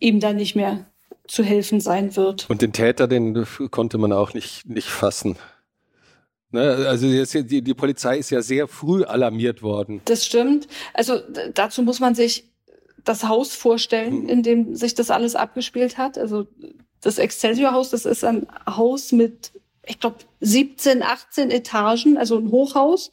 ihm 0.00 0.18
da 0.18 0.32
nicht 0.32 0.56
mehr 0.56 0.89
zu 1.30 1.44
helfen 1.44 1.80
sein 1.80 2.16
wird. 2.16 2.50
Und 2.50 2.60
den 2.60 2.72
Täter, 2.72 3.06
den 3.06 3.46
konnte 3.70 3.98
man 3.98 4.12
auch 4.12 4.34
nicht, 4.34 4.68
nicht 4.68 4.88
fassen. 4.88 5.36
Ne, 6.50 6.60
also 6.88 7.06
die, 7.06 7.62
die 7.62 7.74
Polizei 7.74 8.18
ist 8.18 8.30
ja 8.30 8.42
sehr 8.42 8.66
früh 8.66 9.04
alarmiert 9.04 9.62
worden. 9.62 10.00
Das 10.06 10.26
stimmt. 10.26 10.66
Also 10.92 11.20
dazu 11.54 11.82
muss 11.82 12.00
man 12.00 12.16
sich 12.16 12.50
das 13.04 13.28
Haus 13.28 13.54
vorstellen, 13.54 14.22
hm. 14.22 14.28
in 14.28 14.42
dem 14.42 14.74
sich 14.74 14.94
das 14.94 15.10
alles 15.10 15.36
abgespielt 15.36 15.96
hat. 15.96 16.18
Also 16.18 16.48
das 17.00 17.18
Excelsior-Haus, 17.18 17.90
das 17.90 18.04
ist 18.04 18.24
ein 18.24 18.48
Haus 18.66 19.12
mit, 19.12 19.52
ich 19.86 20.00
glaube, 20.00 20.16
17, 20.40 21.04
18 21.04 21.52
Etagen, 21.52 22.18
also 22.18 22.38
ein 22.38 22.50
Hochhaus. 22.50 23.12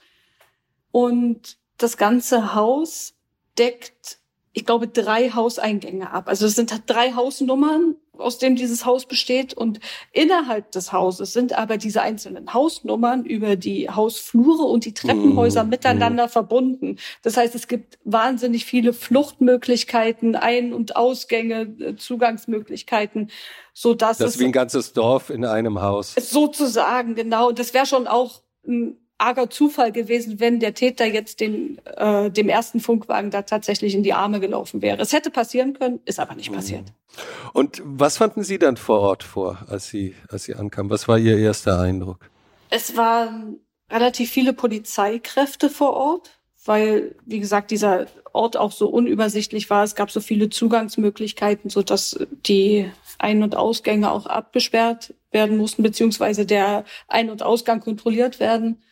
Und 0.91 1.57
das 1.77 1.97
ganze 1.97 2.55
Haus 2.55 3.13
deckt, 3.59 4.17
ich 4.53 4.65
glaube, 4.65 4.88
drei 4.88 5.29
Hauseingänge 5.29 6.12
ab. 6.12 6.27
Also 6.27 6.47
es 6.47 6.55
sind 6.55 6.74
drei 6.88 7.13
Hausnummern 7.13 7.95
aus 8.19 8.38
dem 8.38 8.55
dieses 8.55 8.86
Haus 8.86 9.05
besteht. 9.05 9.53
Und 9.53 9.79
innerhalb 10.12 10.71
des 10.71 10.91
Hauses 10.91 11.33
sind 11.33 11.57
aber 11.57 11.77
diese 11.77 12.01
einzelnen 12.01 12.53
Hausnummern 12.53 13.25
über 13.25 13.55
die 13.55 13.89
Hausflure 13.89 14.63
und 14.63 14.86
die 14.86 14.93
Treppenhäuser 14.93 15.63
mm, 15.63 15.69
miteinander 15.69 16.27
mm. 16.27 16.29
verbunden. 16.29 16.97
Das 17.24 17.38
heißt, 17.38 17.55
es 17.55 17.67
gibt 17.67 18.00
wahnsinnig 18.03 18.65
viele 18.65 18.93
Fluchtmöglichkeiten, 18.93 20.36
Ein- 20.36 20.74
und 20.74 20.95
Ausgänge, 20.95 21.75
äh, 21.79 21.95
Zugangsmöglichkeiten, 21.95 23.31
so 23.74 23.93
dass 23.93 24.17
das 24.17 24.36
es 24.36 24.39
wie 24.39 24.45
ein 24.45 24.51
ganzes 24.51 24.93
Dorf 24.93 25.29
in 25.29 25.45
einem 25.45 25.81
Haus. 25.81 26.15
Sozusagen, 26.15 27.15
genau. 27.15 27.51
Das 27.51 27.74
wäre 27.74 27.86
schon 27.86 28.07
auch 28.07 28.41
ein 28.67 28.97
arger 29.17 29.50
Zufall 29.50 29.91
gewesen, 29.91 30.39
wenn 30.39 30.59
der 30.59 30.74
Täter 30.74 31.05
jetzt 31.05 31.39
den, 31.39 31.79
äh, 31.86 32.29
dem 32.29 32.50
ersten 32.50 32.79
Funkwagen 32.79 33.31
da 33.31 33.41
tatsächlich 33.41 33.95
in 33.95 34.03
die 34.03 34.13
Arme 34.13 34.39
gelaufen 34.39 34.81
wäre. 34.81 35.01
Es 35.01 35.13
hätte 35.13 35.31
passieren 35.31 35.74
können, 35.74 36.00
ist 36.05 36.19
aber 36.19 36.36
nicht 36.36 36.53
passiert. 36.53 36.81
Mhm. 36.81 37.24
Und 37.53 37.81
was 37.83 38.17
fanden 38.17 38.43
Sie 38.43 38.59
dann 38.59 38.77
vor 38.77 39.00
Ort 39.00 39.24
vor, 39.24 39.65
als 39.67 39.88
Sie, 39.88 40.15
als 40.29 40.43
Sie 40.43 40.53
ankamen? 40.53 40.91
Was 40.91 41.07
war 41.07 41.17
Ihr 41.17 41.38
erster 41.38 41.79
Eindruck? 41.79 42.29
Es 42.69 42.95
waren 42.95 43.59
relativ 43.89 44.29
viele 44.29 44.53
Polizeikräfte 44.53 45.69
vor 45.69 45.93
Ort, 45.93 46.31
weil, 46.65 47.15
wie 47.25 47.39
gesagt, 47.39 47.71
dieser 47.71 48.07
Ort 48.33 48.57
auch 48.57 48.71
so 48.71 48.88
unübersichtlich 48.88 49.69
war. 49.69 49.83
Es 49.83 49.95
gab 49.95 50.12
so 50.12 50.19
viele 50.19 50.50
Zugangsmöglichkeiten, 50.50 51.69
so 51.71 51.81
dass 51.81 52.19
die 52.45 52.91
Ein- 53.17 53.41
und 53.41 53.55
Ausgänge 53.55 54.12
auch 54.12 54.27
abgesperrt 54.27 55.15
werden 55.31 55.57
mussten, 55.57 55.81
beziehungsweise 55.81 56.45
der 56.45 56.83
Ein- 57.07 57.31
und 57.31 57.41
Ausgang 57.41 57.79
kontrolliert 57.79 58.39
werden 58.39 58.83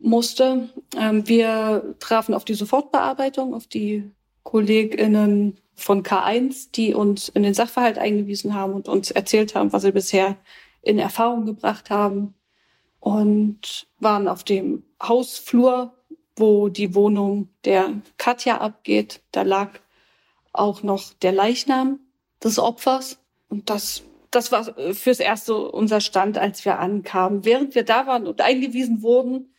musste. 0.00 0.68
Ähm, 0.96 1.26
wir 1.28 1.94
trafen 1.98 2.34
auf 2.34 2.44
die 2.44 2.54
Sofortbearbeitung, 2.54 3.54
auf 3.54 3.66
die 3.66 4.10
KollegInnen 4.42 5.58
von 5.74 6.02
K1, 6.02 6.70
die 6.72 6.94
uns 6.94 7.28
in 7.28 7.42
den 7.42 7.54
Sachverhalt 7.54 7.98
eingewiesen 7.98 8.54
haben 8.54 8.74
und 8.74 8.88
uns 8.88 9.10
erzählt 9.10 9.54
haben, 9.54 9.72
was 9.72 9.82
sie 9.82 9.92
bisher 9.92 10.36
in 10.82 10.98
Erfahrung 10.98 11.46
gebracht 11.46 11.90
haben. 11.90 12.34
Und 13.00 13.86
waren 13.98 14.28
auf 14.28 14.44
dem 14.44 14.82
Hausflur, 15.02 15.92
wo 16.36 16.68
die 16.68 16.94
Wohnung 16.94 17.48
der 17.66 18.00
Katja 18.16 18.58
abgeht. 18.58 19.20
Da 19.30 19.42
lag 19.42 19.72
auch 20.54 20.82
noch 20.82 21.12
der 21.20 21.32
Leichnam 21.32 22.00
des 22.42 22.58
Opfers. 22.58 23.18
Und 23.48 23.68
das, 23.68 24.02
das 24.30 24.52
war 24.52 24.64
fürs 24.94 25.20
Erste 25.20 25.54
unser 25.54 26.00
Stand, 26.00 26.38
als 26.38 26.64
wir 26.64 26.78
ankamen. 26.78 27.44
Während 27.44 27.74
wir 27.74 27.84
da 27.84 28.06
waren 28.06 28.26
und 28.26 28.40
eingewiesen 28.40 29.02
wurden, 29.02 29.53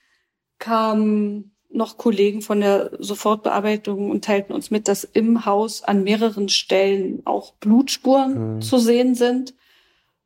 kamen 0.60 1.52
noch 1.70 1.98
Kollegen 1.98 2.42
von 2.42 2.62
der 2.62 2.92
Sofortbearbeitung 3.00 4.10
und 4.10 4.24
teilten 4.24 4.54
uns 4.54 4.72
mit, 4.72 4.88
dass 4.88 5.04
im 5.04 5.46
Haus 5.46 5.84
an 5.84 6.04
mehreren 6.04 6.50
Stellen 6.50 7.22
auch 7.26 7.54
Blutspuren 7.56 8.56
mhm. 8.56 8.62
zu 8.62 8.78
sehen 8.78 9.16
sind, 9.16 9.54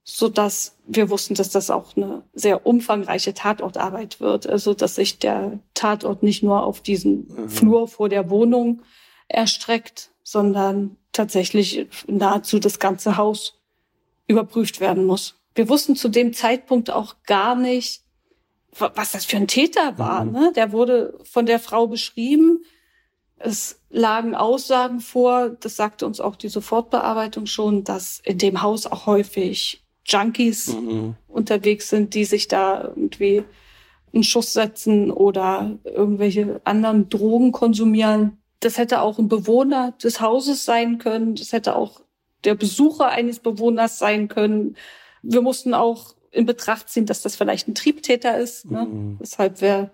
so 0.04 0.30
dass 0.30 0.78
wir 0.88 1.10
wussten, 1.10 1.36
dass 1.36 1.50
das 1.50 1.70
auch 1.70 1.96
eine 1.96 2.24
sehr 2.34 2.66
umfangreiche 2.66 3.34
Tatortarbeit 3.34 4.20
wird. 4.20 4.48
Also, 4.48 4.74
dass 4.74 4.96
sich 4.96 5.20
der 5.20 5.60
Tatort 5.74 6.24
nicht 6.24 6.44
nur 6.44 6.64
auf 6.64 6.82
diesen 6.82 7.28
mhm. 7.28 7.50
Flur 7.50 7.88
vor 7.88 8.10
der 8.10 8.30
Wohnung 8.30 8.82
erstreckt, 9.28 10.12
sondern 10.24 10.98
tatsächlich 11.12 11.88
nahezu 12.08 12.60
das 12.60 12.80
ganze 12.80 13.18
Haus 13.18 13.60
überprüft 14.28 14.80
werden 14.80 15.06
muss. 15.06 15.36
Wir 15.56 15.70
wussten 15.70 15.96
zu 15.96 16.10
dem 16.10 16.34
Zeitpunkt 16.34 16.92
auch 16.92 17.16
gar 17.26 17.56
nicht, 17.56 18.04
was 18.78 19.12
das 19.12 19.26
für 19.26 19.38
ein 19.38 19.48
Täter 19.48 19.98
war. 19.98 20.26
Mhm. 20.26 20.32
Ne? 20.32 20.54
Der 20.56 20.72
wurde 20.72 21.18
von 21.24 21.46
der 21.46 21.60
Frau 21.60 21.88
beschrieben. 21.88 22.64
Es 23.38 23.82
lagen 23.90 24.36
Aussagen 24.36 25.00
vor, 25.00 25.50
das 25.50 25.76
sagte 25.76 26.06
uns 26.06 26.20
auch 26.20 26.36
die 26.36 26.50
Sofortbearbeitung 26.50 27.46
schon, 27.46 27.84
dass 27.84 28.22
in 28.24 28.38
dem 28.38 28.62
Haus 28.62 28.86
auch 28.86 29.06
häufig 29.06 29.84
Junkies 30.06 30.74
mhm. 30.74 31.16
unterwegs 31.28 31.90
sind, 31.90 32.14
die 32.14 32.26
sich 32.26 32.48
da 32.48 32.84
irgendwie 32.84 33.44
einen 34.14 34.24
Schuss 34.24 34.54
setzen 34.54 35.12
oder 35.12 35.78
irgendwelche 35.84 36.62
anderen 36.64 37.10
Drogen 37.10 37.52
konsumieren. 37.52 38.38
Das 38.60 38.78
hätte 38.78 39.02
auch 39.02 39.20
ein 39.20 39.30
Bewohner 39.30 39.94
des 40.04 40.20
Hauses 40.20 40.66
sein 40.66 40.98
können. 40.98 41.36
Das 41.36 41.54
hätte 41.54 41.76
auch 41.76 42.02
der 42.44 42.56
Besucher 42.56 43.08
eines 43.08 43.40
Bewohners 43.40 44.00
sein 44.00 44.28
können. 44.28 44.76
Wir 45.22 45.42
mussten 45.42 45.74
auch 45.74 46.16
in 46.32 46.46
Betracht 46.46 46.90
ziehen, 46.90 47.06
dass 47.06 47.22
das 47.22 47.36
vielleicht 47.36 47.68
ein 47.68 47.76
Triebtäter 47.76 48.38
ist. 48.38 48.70
Ne? 48.70 48.86
Mhm. 48.86 49.18
Weshalb 49.20 49.62
wir 49.62 49.92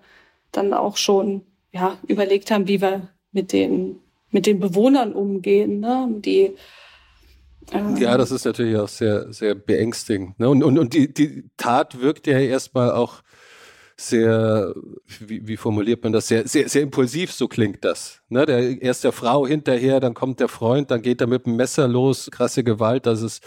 dann 0.51 0.74
auch 0.74 0.98
schon 0.98 1.42
ja, 1.72 1.98
überlegt 2.08 2.51
haben, 2.51 2.68
wie 2.68 2.82
wir 2.82 3.10
mit 3.32 3.51
den, 3.51 4.00
mit 4.32 4.46
den 4.46 4.60
Bewohnern 4.60 5.13
umgehen, 5.13 5.80
ne? 5.80 6.08
die 6.20 6.56
ähm, 7.72 7.98
ja, 7.98 8.15
das 8.18 8.32
ist 8.32 8.46
natürlich 8.46 8.77
auch 8.77 8.88
sehr, 8.88 9.34
sehr 9.34 9.56
beängstigend. 9.56 10.39
Ne? 10.39 10.50
Und, 10.50 10.63
und, 10.63 10.77
und 10.77 10.94
die, 10.94 11.12
die 11.12 11.50
Tat 11.58 12.00
wirkt 12.00 12.27
ja 12.27 12.38
erstmal 12.38 12.92
auch 12.92 13.24
sehr, 13.98 14.74
wie, 15.20 15.48
wie 15.48 15.58
formuliert 15.58 16.04
man 16.04 16.13
das, 16.13 16.27
sehr, 16.27 16.48
sehr, 16.48 16.68
sehr 16.68 16.82
impulsiv, 16.82 17.32
so 17.32 17.48
klingt 17.48 17.84
das. 17.86 18.22
Ne? 18.30 18.46
Der, 18.46 18.82
erst 18.82 19.04
der 19.04 19.13
Frau 19.13 19.48
hinterher, 19.48 20.00
dann 20.00 20.13
kommt 20.13 20.39
der 20.39 20.50
Freund, 20.50 20.92
dann 20.92 21.01
geht 21.01 21.22
er 21.22 21.27
mit 21.27 21.46
dem 21.46 21.56
Messer 21.56 21.88
los, 21.88 22.30
krasse 22.32 22.63
Gewalt, 22.63 23.06
das 23.06 23.22
ist 23.22 23.44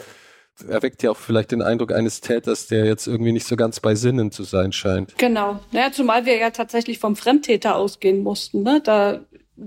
erweckt 0.67 1.03
ja 1.03 1.11
auch 1.11 1.17
vielleicht 1.17 1.53
den 1.53 1.62
Eindruck 1.62 1.93
eines 1.93 2.21
Täters, 2.21 2.67
der 2.67 2.85
jetzt 2.85 3.07
irgendwie 3.07 3.33
nicht 3.33 3.47
so 3.47 3.57
ganz 3.57 3.81
bei 3.81 3.95
Sinnen 3.95 4.31
zu 4.31 4.45
sein 4.45 4.73
scheint. 4.73 5.17
Genau. 5.19 5.61
Naja, 5.73 5.93
zumal 5.93 6.27
wir 6.27 6.37
ja 6.37 6.50
tatsächlich 6.50 6.99
vom 6.99 7.17
Fremdtäter 7.17 7.77
ausgehen 7.77 8.23
mussten. 8.23 8.62
Ne? 8.62 8.81
Da 8.83 9.21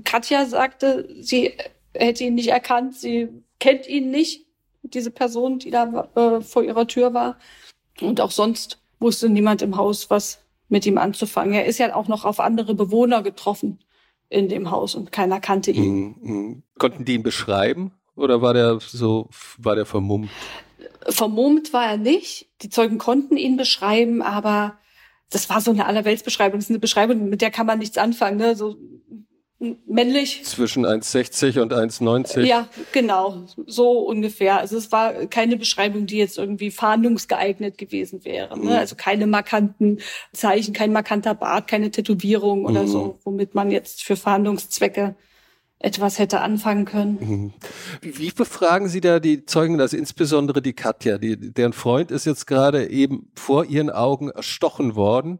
Katja 0.04 0.46
sagte, 0.46 1.08
sie 1.22 1.54
hätte 1.94 2.24
ihn 2.24 2.36
nicht 2.36 2.50
erkannt, 2.50 2.96
sie 2.96 3.30
kennt 3.60 3.88
ihn 3.88 4.12
nicht, 4.12 4.48
diese 4.84 5.12
Person, 5.12 5.60
die 5.60 5.72
da 5.72 6.10
äh, 6.16 6.42
vor 6.42 6.64
ihrer 6.64 6.88
Tür 6.88 7.14
war. 7.14 7.38
Und 8.02 8.20
auch 8.20 8.32
sonst 8.32 8.80
wusste 9.00 9.30
niemand 9.30 9.62
im 9.62 9.78
Haus, 9.78 10.10
was 10.10 10.44
mit 10.70 10.86
ihm 10.86 10.98
anzufangen. 10.98 11.54
Er 11.54 11.66
ist 11.66 11.78
ja 11.78 11.94
auch 11.96 12.08
noch 12.08 12.26
auf 12.26 12.40
andere 12.40 12.74
Bewohner 12.74 13.22
getroffen 13.22 13.80
in 14.30 14.48
dem 14.48 14.72
Haus 14.72 14.96
und 14.96 15.12
keiner 15.12 15.40
kannte 15.40 15.72
ihn. 15.72 15.94
Mhm, 15.94 16.16
mhm. 16.22 16.64
Konnten 16.80 17.06
die 17.06 17.16
ihn 17.16 17.24
beschreiben 17.24 17.92
oder 18.16 18.42
war 18.42 18.54
der 18.54 18.80
so, 18.80 19.30
war 19.58 19.76
der 19.76 19.86
vermummt? 19.86 20.30
Vermummt 21.08 21.74
war 21.74 21.86
er 21.86 21.98
nicht. 21.98 22.50
Die 22.62 22.70
Zeugen 22.70 22.98
konnten 22.98 23.38
ihn 23.38 23.58
beschreiben, 23.58 24.22
aber 24.22 24.78
das 25.30 25.50
war 25.50 25.62
so 25.62 25.72
eine 25.72 25.86
Allerweltsbeschreibung. 25.86 26.60
Das 26.60 26.66
ist 26.66 26.72
eine 26.72 26.80
Beschreibung, 26.80 27.30
mit 27.30 27.42
der 27.42 27.52
kann 27.52 27.66
man 27.66 27.80
nichts 27.80 27.98
anfangen. 27.98 28.38
Ne? 28.38 28.56
So 28.56 28.78
männlich. 29.86 30.44
Zwischen 30.44 30.86
1,60 30.86 31.62
und 31.62 31.74
1,90. 31.74 32.42
Ja, 32.42 32.68
genau, 32.92 33.46
so 33.68 34.00
ungefähr. 34.00 34.58
Also 34.58 34.78
es 34.78 34.92
war 34.92 35.14
keine 35.28 35.58
Beschreibung, 35.58 36.08
die 36.08 36.18
jetzt 36.18 36.38
irgendwie 36.38 36.72
fahndungsgeeignet 36.72 37.78
gewesen 37.78 38.26
wäre. 38.26 38.58
Ne? 38.58 38.66
Mhm. 38.66 38.72
Also 38.72 38.96
keine 38.96 39.28
markanten 39.28 40.00
Zeichen, 40.34 40.74
kein 40.74 40.92
markanter 40.92 41.36
Bart, 41.36 41.68
keine 41.68 41.92
Tätowierung 41.92 42.66
oder 42.66 42.84
mhm. 42.84 42.88
so, 42.88 43.20
womit 43.24 43.54
man 43.54 43.72
jetzt 43.72 44.04
für 44.04 44.16
Fahndungszwecke 44.16 45.16
etwas 45.84 46.20
hätte 46.20 46.42
anfangen 46.42 46.86
können. 46.86 47.18
Mhm. 47.20 47.54
Wie 48.02 48.32
befragen 48.32 48.88
Sie 48.88 49.02
da 49.02 49.20
die 49.20 49.46
Zeugen, 49.46 49.80
also 49.82 49.98
insbesondere 49.98 50.62
die 50.62 50.74
Katja, 50.74 51.18
die, 51.18 51.38
deren 51.54 51.74
Freund 51.74 52.12
ist 52.12 52.26
jetzt 52.26 52.48
gerade 52.48 52.90
eben 52.90 53.32
vor 53.36 53.66
ihren 53.66 53.90
Augen 53.90 54.30
erstochen 54.30 54.96
worden. 54.96 55.40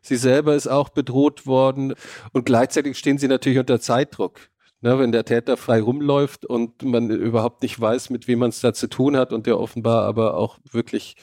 Sie 0.00 0.16
selber 0.16 0.54
ist 0.54 0.68
auch 0.68 0.88
bedroht 0.88 1.46
worden 1.46 1.94
und 2.32 2.46
gleichzeitig 2.46 2.98
stehen 2.98 3.18
sie 3.18 3.28
natürlich 3.28 3.58
unter 3.58 3.80
Zeitdruck. 3.80 4.40
Ne, 4.82 4.98
wenn 4.98 5.12
der 5.12 5.26
Täter 5.26 5.58
frei 5.58 5.82
rumläuft 5.82 6.46
und 6.46 6.82
man 6.82 7.10
überhaupt 7.10 7.60
nicht 7.62 7.78
weiß, 7.78 8.08
mit 8.08 8.26
wem 8.28 8.38
man 8.38 8.48
es 8.48 8.60
da 8.60 8.72
zu 8.72 8.86
tun 8.86 9.14
hat 9.14 9.30
und 9.30 9.46
der 9.46 9.60
offenbar 9.60 10.04
aber 10.06 10.38
auch 10.38 10.56
wirklich 10.72 11.16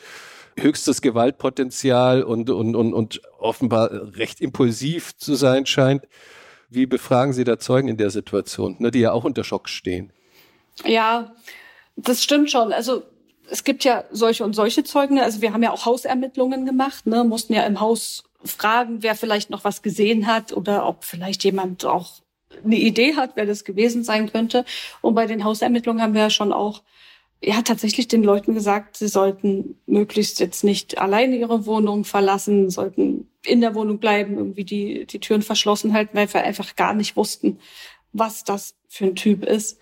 höchstes 0.60 1.02
Gewaltpotenzial 1.02 2.22
und, 2.22 2.52
und, 2.52 2.76
und, 2.76 2.94
und 2.94 3.22
offenbar 3.40 3.90
recht 4.16 4.42
impulsiv 4.42 5.18
zu 5.18 5.34
sein 5.34 5.66
scheint. 5.66 6.04
Wie 6.70 6.86
befragen 6.86 7.34
Sie 7.34 7.44
da 7.44 7.60
Zeugen 7.60 7.88
in 7.88 7.98
der 7.98 8.10
Situation, 8.10 8.76
ne, 8.80 8.92
die 8.92 9.00
ja 9.00 9.12
auch 9.12 9.24
unter 9.24 9.44
Schock 9.44 9.70
stehen? 9.70 10.12
Ja, 10.86 11.34
das 11.96 12.24
stimmt 12.24 12.52
schon. 12.52 12.74
Also 12.74 13.04
es 13.50 13.64
gibt 13.64 13.84
ja 13.84 14.04
solche 14.12 14.44
und 14.44 14.54
solche 14.54 14.84
Zeugen. 14.84 15.20
Also 15.20 15.42
wir 15.42 15.54
haben 15.54 15.64
ja 15.64 15.72
auch 15.72 15.86
Hausermittlungen 15.86 16.66
gemacht, 16.66 17.08
ne, 17.08 17.24
mussten 17.24 17.54
ja 17.54 17.64
im 17.64 17.80
Haus 17.80 18.24
fragen, 18.44 19.02
wer 19.02 19.16
vielleicht 19.16 19.50
noch 19.50 19.64
was 19.64 19.82
gesehen 19.82 20.28
hat 20.28 20.54
oder 20.54 20.88
ob 20.88 21.06
vielleicht 21.06 21.44
jemand 21.44 21.86
auch 21.86 22.22
eine 22.64 22.78
Idee 22.78 23.16
hat, 23.16 23.32
wer 23.36 23.46
das 23.46 23.64
gewesen 23.64 24.04
sein 24.04 24.32
könnte. 24.32 24.66
Und 25.02 25.16
bei 25.16 25.26
den 25.26 25.44
Hausermittlungen 25.44 26.02
haben 26.02 26.14
wir 26.14 26.22
ja 26.22 26.30
schon 26.30 26.54
auch 26.54 26.84
ja 27.42 27.62
tatsächlich 27.62 28.08
den 28.08 28.24
Leuten 28.24 28.54
gesagt, 28.54 28.98
sie 28.98 29.08
sollten 29.08 29.78
möglichst 29.86 30.40
jetzt 30.40 30.64
nicht 30.64 30.98
alleine 30.98 31.36
ihre 31.38 31.66
Wohnung 31.66 32.04
verlassen, 32.04 32.70
sollten 32.70 33.30
in 33.48 33.62
der 33.62 33.76
Wohnung 33.76 34.00
bleiben, 34.00 34.38
irgendwie 34.38 34.66
die, 34.66 35.06
die 35.06 35.20
Türen 35.20 35.42
verschlossen 35.42 35.94
halten, 35.94 36.18
weil 36.18 36.32
wir 36.34 36.44
einfach 36.44 36.76
gar 36.76 36.94
nicht 36.94 37.16
wussten, 37.16 37.60
was 38.14 38.44
das 38.44 38.76
für 38.88 39.06
ein 39.06 39.16
Typ 39.16 39.46
ist. 39.46 39.80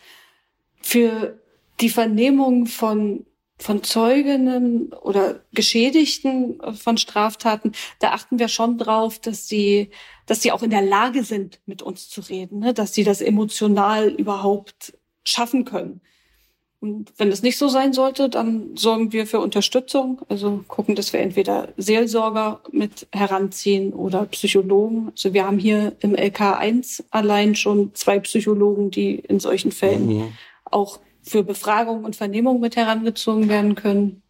Für 0.82 1.40
die 1.82 1.90
Vernehmung 1.90 2.68
von 2.68 3.26
von 3.58 3.84
Zeuginnen 3.84 4.92
oder 4.92 5.42
Geschädigten 5.54 6.60
von 6.76 6.98
Straftaten, 6.98 7.72
da 8.00 8.12
achten 8.12 8.38
wir 8.38 8.50
schon 8.50 8.78
drauf, 8.78 9.20
dass 9.20 9.48
sie, 9.48 9.92
dass 10.26 10.42
sie 10.42 10.52
auch 10.52 10.62
in 10.62 10.72
der 10.72 10.82
Lage 10.82 11.24
sind, 11.24 11.62
mit 11.66 11.82
uns 11.82 12.10
zu 12.10 12.22
reden, 12.22 12.60
ne? 12.60 12.74
dass 12.74 12.94
sie 12.94 13.06
das 13.06 13.22
emotional 13.22 14.10
überhaupt 14.10 14.98
schaffen 15.24 15.64
können. 15.64 16.02
Und 16.86 17.12
wenn 17.18 17.32
es 17.32 17.42
nicht 17.42 17.58
so 17.58 17.68
sein 17.68 17.94
sollte, 17.94 18.30
dann 18.30 18.78
sorgen 18.78 19.12
wir 19.12 19.26
für 19.26 19.40
Unterstützung. 19.40 20.22
Also 20.30 20.64
gucken, 20.68 20.94
dass 20.94 21.14
wir 21.14 21.20
entweder 21.20 21.70
Seelsorger 21.78 22.62
mit 22.72 23.08
heranziehen 23.12 23.92
oder 23.92 24.26
Psychologen. 24.26 25.08
Also 25.10 25.34
wir 25.34 25.48
haben 25.48 25.58
hier 25.58 25.96
im 26.02 26.16
LK1 26.16 27.06
allein 27.10 27.56
schon 27.56 27.96
zwei 27.96 28.20
Psychologen, 28.20 28.92
die 28.92 29.16
in 29.16 29.40
solchen 29.40 29.72
Fällen 29.72 30.06
mhm. 30.06 30.28
auch 30.66 31.00
für 31.24 31.44
Befragung 31.44 32.06
und 32.06 32.16
Vernehmung 32.16 32.60
mit 32.60 32.76
herangezogen 32.76 33.50
werden 33.50 33.74
können. 33.74 34.22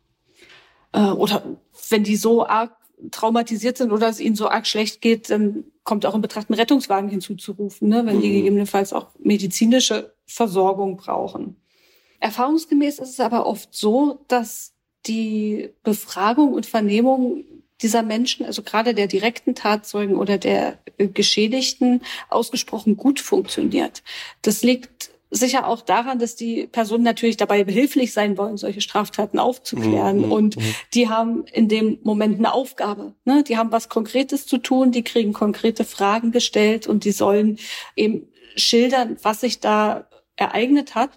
Äh, 0.93 1.09
oder 1.09 1.43
wenn 1.89 2.05
die 2.05 2.15
so 2.15 2.47
arg 2.47 2.71
traumatisiert 3.11 3.77
sind 3.77 3.91
oder 3.91 4.07
es 4.07 4.21
ihnen 4.21 4.37
so 4.37 4.47
arg 4.47 4.65
schlecht 4.65 5.01
geht, 5.01 5.29
dann 5.29 5.65
kommt 5.83 6.05
auch 6.05 6.15
in 6.15 6.21
Betracht, 6.21 6.49
einen 6.49 6.57
Rettungswagen 6.57 7.09
hinzuzurufen, 7.09 7.89
ne, 7.89 8.05
wenn 8.05 8.21
die 8.21 8.29
mhm. 8.29 8.33
gegebenenfalls 8.35 8.93
auch 8.93 9.09
medizinische 9.19 10.13
Versorgung 10.25 10.95
brauchen. 10.95 11.57
Erfahrungsgemäß 12.25 12.97
ist 12.97 13.11
es 13.11 13.19
aber 13.19 13.45
oft 13.45 13.69
so, 13.71 14.19
dass 14.27 14.73
die 15.05 15.69
Befragung 15.83 16.53
und 16.53 16.65
Vernehmung 16.65 17.43
dieser 17.83 18.01
Menschen, 18.01 18.47
also 18.47 18.63
gerade 18.63 18.95
der 18.95 19.05
direkten 19.05 19.53
Tatzeugen 19.53 20.15
oder 20.15 20.39
der 20.39 20.79
Geschädigten, 20.97 22.01
ausgesprochen 22.29 22.97
gut 22.97 23.19
funktioniert. 23.19 24.01
Das 24.41 24.63
liegt 24.63 25.11
sicher 25.29 25.67
auch 25.67 25.81
daran, 25.81 26.17
dass 26.17 26.35
die 26.35 26.65
Personen 26.65 27.03
natürlich 27.03 27.37
dabei 27.37 27.63
behilflich 27.63 28.11
sein 28.11 28.39
wollen, 28.39 28.57
solche 28.57 28.81
Straftaten 28.81 29.37
aufzuklären. 29.37 30.25
Mhm. 30.25 30.31
Und 30.31 30.57
mhm. 30.57 30.75
die 30.95 31.09
haben 31.09 31.45
in 31.53 31.67
dem 31.67 31.99
Moment 32.01 32.39
eine 32.39 32.53
Aufgabe. 32.53 33.13
Ne? 33.25 33.43
Die 33.43 33.57
haben 33.57 33.71
was 33.71 33.87
Konkretes 33.87 34.47
zu 34.47 34.57
tun, 34.57 34.91
die 34.91 35.03
kriegen 35.03 35.33
konkrete 35.33 35.83
Fragen 35.83 36.31
gestellt 36.31 36.87
und 36.87 37.03
die 37.05 37.11
sollen 37.11 37.59
eben 37.95 38.27
schildern, 38.55 39.17
was 39.21 39.41
sich 39.41 39.59
da 39.59 40.07
ereignet 40.37 40.95
hat. 40.95 41.11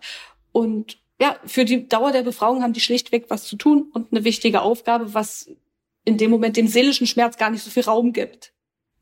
Und 0.58 0.98
ja, 1.20 1.36
für 1.46 1.64
die 1.64 1.86
Dauer 1.88 2.10
der 2.10 2.24
Befragung 2.24 2.64
haben 2.64 2.72
die 2.72 2.80
schlichtweg 2.80 3.26
was 3.28 3.44
zu 3.44 3.54
tun 3.54 3.92
und 3.92 4.10
eine 4.10 4.24
wichtige 4.24 4.62
Aufgabe, 4.62 5.14
was 5.14 5.48
in 6.04 6.18
dem 6.18 6.32
Moment 6.32 6.56
dem 6.56 6.66
seelischen 6.66 7.06
Schmerz 7.06 7.36
gar 7.36 7.50
nicht 7.50 7.62
so 7.62 7.70
viel 7.70 7.84
Raum 7.84 8.12
gibt. 8.12 8.52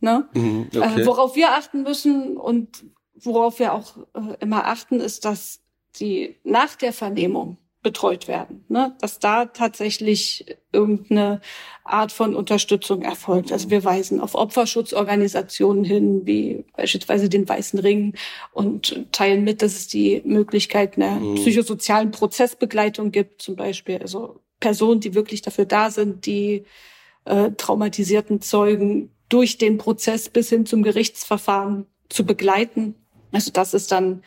Ne? 0.01 0.29
Mhm, 0.35 0.69
okay. 0.69 1.01
äh, 1.01 1.07
worauf 1.07 1.35
wir 1.35 1.53
achten 1.53 1.83
müssen 1.83 2.37
und 2.37 2.85
worauf 3.15 3.59
wir 3.59 3.73
auch 3.73 3.97
äh, 4.13 4.37
immer 4.41 4.67
achten, 4.67 5.01
ist, 5.01 5.25
dass 5.25 5.63
die 5.99 6.37
nach 6.45 6.75
der 6.75 6.93
Vernehmung 6.93 7.57
betreut 7.87 8.27
werden, 8.27 8.65
ne? 8.69 8.97
dass 9.01 9.21
da 9.21 9.45
tatsächlich 9.45 10.45
irgendeine 10.73 11.41
Art 11.85 12.11
von 12.11 12.35
Unterstützung 12.35 13.03
erfolgt. 13.03 13.53
Also 13.53 13.71
wir 13.71 13.85
weisen 13.85 14.21
auf 14.21 14.35
Opferschutzorganisationen 14.35 15.85
hin, 15.85 16.23
wie 16.25 16.65
beispielsweise 16.77 17.29
den 17.29 17.49
Weißen 17.49 17.79
Ring 17.79 18.15
und 18.53 19.07
teilen 19.13 19.45
mit, 19.45 19.63
dass 19.63 19.77
es 19.77 19.87
die 19.87 20.21
Möglichkeit 20.25 20.97
einer 20.97 21.21
mhm. 21.21 21.37
psychosozialen 21.37 22.11
Prozessbegleitung 22.11 23.13
gibt, 23.13 23.41
zum 23.41 23.55
Beispiel. 23.55 23.99
Also 23.99 24.41
Personen, 24.59 24.99
die 24.99 25.15
wirklich 25.15 25.43
dafür 25.43 25.65
da 25.65 25.93
sind, 25.93 26.27
die 26.27 26.65
äh, 27.25 27.53
traumatisierten 27.53 28.41
Zeugen 28.41 29.13
durch 29.29 29.59
den 29.59 29.79
Prozess 29.79 30.29
bis 30.29 30.49
hin 30.49 30.67
zum 30.67 30.83
Gerichtsverfahren 30.83 31.87
zu 32.09 32.27
begleiten. 32.27 32.97
Also 33.31 33.53
das 33.53 33.75
ist 33.75 33.93
dann 33.93 34.25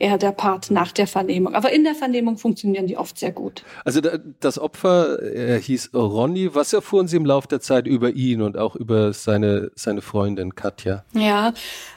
eher 0.00 0.18
der 0.18 0.32
Part 0.32 0.70
nach 0.70 0.92
der 0.92 1.06
Vernehmung. 1.06 1.54
Aber 1.54 1.72
in 1.72 1.84
der 1.84 1.94
Vernehmung 1.94 2.38
funktionieren 2.38 2.86
die 2.86 2.96
oft 2.96 3.18
sehr 3.18 3.32
gut. 3.32 3.62
Also 3.84 4.00
das 4.40 4.58
Opfer 4.58 5.22
er 5.22 5.58
hieß 5.58 5.90
Ronny. 5.94 6.54
Was 6.54 6.72
erfuhren 6.72 7.06
Sie 7.06 7.16
im 7.16 7.26
Laufe 7.26 7.48
der 7.48 7.60
Zeit 7.60 7.86
über 7.86 8.10
ihn 8.10 8.40
und 8.40 8.56
auch 8.56 8.74
über 8.74 9.12
seine, 9.12 9.70
seine 9.74 10.00
Freundin 10.00 10.54
Katja? 10.54 11.04
Ja, 11.12 11.52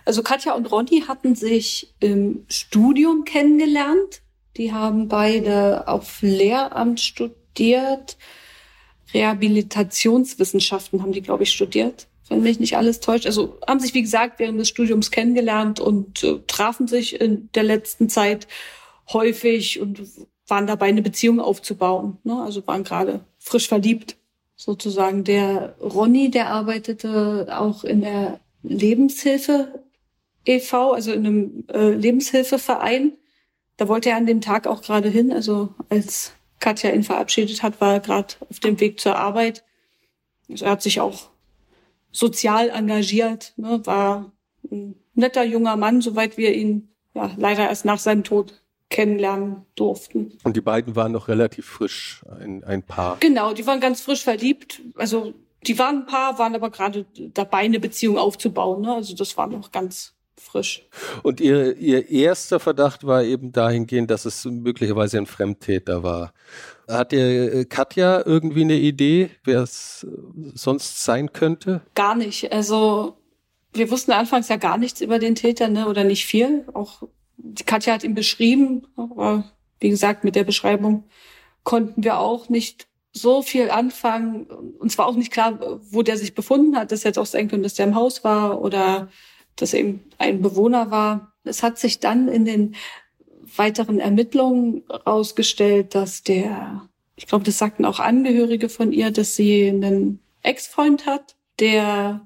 also 0.06 0.22
Katja 0.22 0.54
und 0.54 0.72
Ronny 0.72 1.04
hatten 1.08 1.36
sich 1.36 1.94
im 2.02 2.46
Studium 2.50 3.24
kennengelernt. 3.24 4.22
Die 4.58 4.74
haben 4.74 5.08
beide 5.08 5.88
auf 5.88 6.22
Lehramt 6.22 7.00
studiert. 7.00 8.18
Rehabilitationswissenschaften 9.14 11.02
haben 11.02 11.14
die, 11.14 11.22
glaube 11.22 11.44
ich, 11.44 11.52
studiert 11.52 12.08
wenn 12.30 12.42
mich 12.42 12.60
nicht 12.60 12.78
alles 12.78 13.00
täuscht. 13.00 13.26
Also 13.26 13.60
haben 13.68 13.80
sich, 13.80 13.94
wie 13.94 14.02
gesagt, 14.02 14.40
während 14.40 14.60
des 14.60 14.70
Studiums 14.70 15.12
kennengelernt 15.12 15.80
und 15.80 16.24
äh, 16.24 16.40
trafen 16.48 16.88
sich 16.88 17.20
in 17.20 17.50
der 17.54 17.64
letzten 17.64 18.10
Zeit 18.10 18.48
häufig 19.12 19.80
und 19.80 20.02
waren 20.48 20.68
dabei, 20.68 20.88
eine 20.88 21.02
Beziehung 21.02 21.40
aufzubauen. 21.40 22.18
Ne? 22.24 22.42
Also 22.42 22.66
waren 22.68 22.84
gerade 22.84 23.22
frisch 23.40 23.68
verliebt, 23.68 24.18
sozusagen. 24.56 25.24
Der 25.24 25.76
Ronny, 25.80 26.32
der 26.32 26.50
arbeitete 26.50 27.48
auch 27.58 27.84
in 27.84 28.02
der 28.02 28.40
Lebenshilfe 28.64 29.84
e.V., 30.46 30.94
also 30.94 31.12
in 31.12 31.26
einem 31.26 31.64
äh, 31.70 31.92
Lebenshilfeverein. 31.92 33.14
Da 33.78 33.88
wollte 33.88 34.10
er 34.10 34.18
an 34.18 34.26
dem 34.26 34.42
Tag 34.42 34.68
auch 34.68 34.82
gerade 34.82 35.10
hin. 35.10 35.32
Also 35.32 35.74
als 35.90 36.34
Katja 36.60 36.92
ihn 36.92 37.04
verabschiedet 37.04 37.64
hat, 37.64 37.82
war 37.82 37.94
er 37.94 38.00
gerade 38.00 38.36
auf 38.50 38.60
dem 38.60 38.80
Weg 38.80 39.00
zur 39.00 39.18
Arbeit. 39.18 39.64
Also 40.50 40.66
er 40.66 40.72
hat 40.72 40.82
sich 40.82 41.00
auch 41.00 41.30
sozial 42.14 42.70
engagiert, 42.70 43.54
ne, 43.58 43.82
war 43.86 44.32
ein 44.72 44.96
netter 45.16 45.44
junger 45.44 45.76
Mann, 45.76 46.00
soweit 46.00 46.38
wir 46.38 46.54
ihn 46.56 46.88
ja 47.14 47.32
leider 47.38 47.68
erst 47.68 47.84
nach 47.84 48.00
seinem 48.00 48.24
Tod 48.24 48.62
kennenlernen 48.90 49.66
durften. 49.76 50.38
Und 50.44 50.56
die 50.56 50.62
beiden 50.62 50.96
waren 50.96 51.12
noch 51.12 51.28
relativ 51.28 51.66
frisch, 51.66 52.24
ein, 52.40 52.64
ein 52.64 52.84
Paar. 52.84 53.18
Genau, 53.20 53.54
die 53.54 53.66
waren 53.66 53.80
ganz 53.80 54.02
frisch 54.02 54.24
verliebt. 54.24 54.82
Also 54.96 55.34
die 55.66 55.80
waren 55.80 56.02
ein 56.02 56.06
Paar, 56.06 56.38
waren 56.40 56.56
aber 56.56 56.70
gerade 56.70 57.06
dabei, 57.34 57.60
eine 57.60 57.80
Beziehung 57.80 58.18
aufzubauen. 58.18 58.82
Ne? 58.82 58.94
Also 58.94 59.16
das 59.16 59.36
war 59.36 59.48
noch 59.48 59.72
ganz 59.72 60.14
frisch. 60.38 60.86
Und 61.24 61.42
ihr, 61.42 61.78
ihr 61.78 62.10
erster 62.10 62.60
Verdacht 62.60 63.06
war 63.06 63.24
eben 63.24 63.52
dahingehend, 63.52 64.12
dass 64.12 64.26
es 64.26 64.46
möglicherweise 64.46 65.18
ein 65.18 65.26
Fremdtäter 65.26 66.04
war. 66.04 66.34
Hat 66.88 67.14
ihr 67.14 67.54
äh, 67.54 67.66
Katja 67.66 68.24
irgendwie 68.26 68.62
eine 68.62 68.76
Idee, 68.76 69.30
wer 69.44 69.62
es 69.62 70.06
äh, 70.10 70.52
sonst 70.54 71.04
sein 71.04 71.32
könnte? 71.32 71.82
Gar 71.96 72.16
nicht. 72.16 72.52
Also 72.52 73.18
wir 73.74 73.90
wussten 73.90 74.12
anfangs 74.12 74.50
ja 74.50 74.58
gar 74.58 74.78
nichts 74.78 75.02
über 75.02 75.20
den 75.20 75.36
Täter, 75.36 75.68
ne? 75.68 75.88
oder 75.88 76.04
nicht 76.04 76.26
viel. 76.26 76.66
Auch 76.74 77.04
die 77.38 77.64
Katja 77.64 77.94
hat 77.94 78.04
ihn 78.04 78.16
beschrieben, 78.16 78.88
aber 78.96 79.52
wie 79.80 79.90
gesagt, 79.90 80.24
mit 80.24 80.36
der 80.36 80.44
Beschreibung 80.44 81.06
konnten 81.64 82.04
wir 82.04 82.20
auch 82.20 82.50
nicht 82.50 82.88
so 83.12 83.42
viel 83.42 83.70
anfangen. 83.70 84.46
Uns 84.80 84.98
war 84.98 85.06
auch 85.06 85.16
nicht 85.16 85.32
klar, 85.32 85.60
wo 85.92 86.02
der 86.02 86.18
sich 86.18 86.36
befunden 86.36 86.76
hat. 86.76 86.92
Das 86.92 87.06
hätte 87.06 87.22
auch 87.22 87.26
sein 87.26 87.48
können, 87.48 87.64
dass 87.64 87.76
der 87.76 87.88
im 87.88 87.96
Haus 87.96 88.24
war 88.24 88.62
oder 88.62 89.10
dass 89.56 89.74
eben 89.74 90.04
ein 90.18 90.42
Bewohner 90.42 90.90
war. 90.90 91.34
Es 91.44 91.62
hat 91.62 91.78
sich 91.78 92.00
dann 92.00 92.28
in 92.28 92.46
den 92.46 92.76
weiteren 93.56 94.00
Ermittlungen 94.00 94.84
herausgestellt, 94.90 95.96
dass 95.96 96.24
der, 96.24 96.88
ich 97.16 97.28
glaube, 97.28 97.46
das 97.46 97.58
sagten 97.58 97.86
auch 97.86 98.00
Angehörige 98.00 98.70
von 98.70 98.92
ihr, 98.92 99.12
dass 99.12 99.36
sie 99.36 99.70
einen 99.70 100.20
Ex-Freund 100.42 101.06
hat, 101.06 101.36
der 101.60 102.26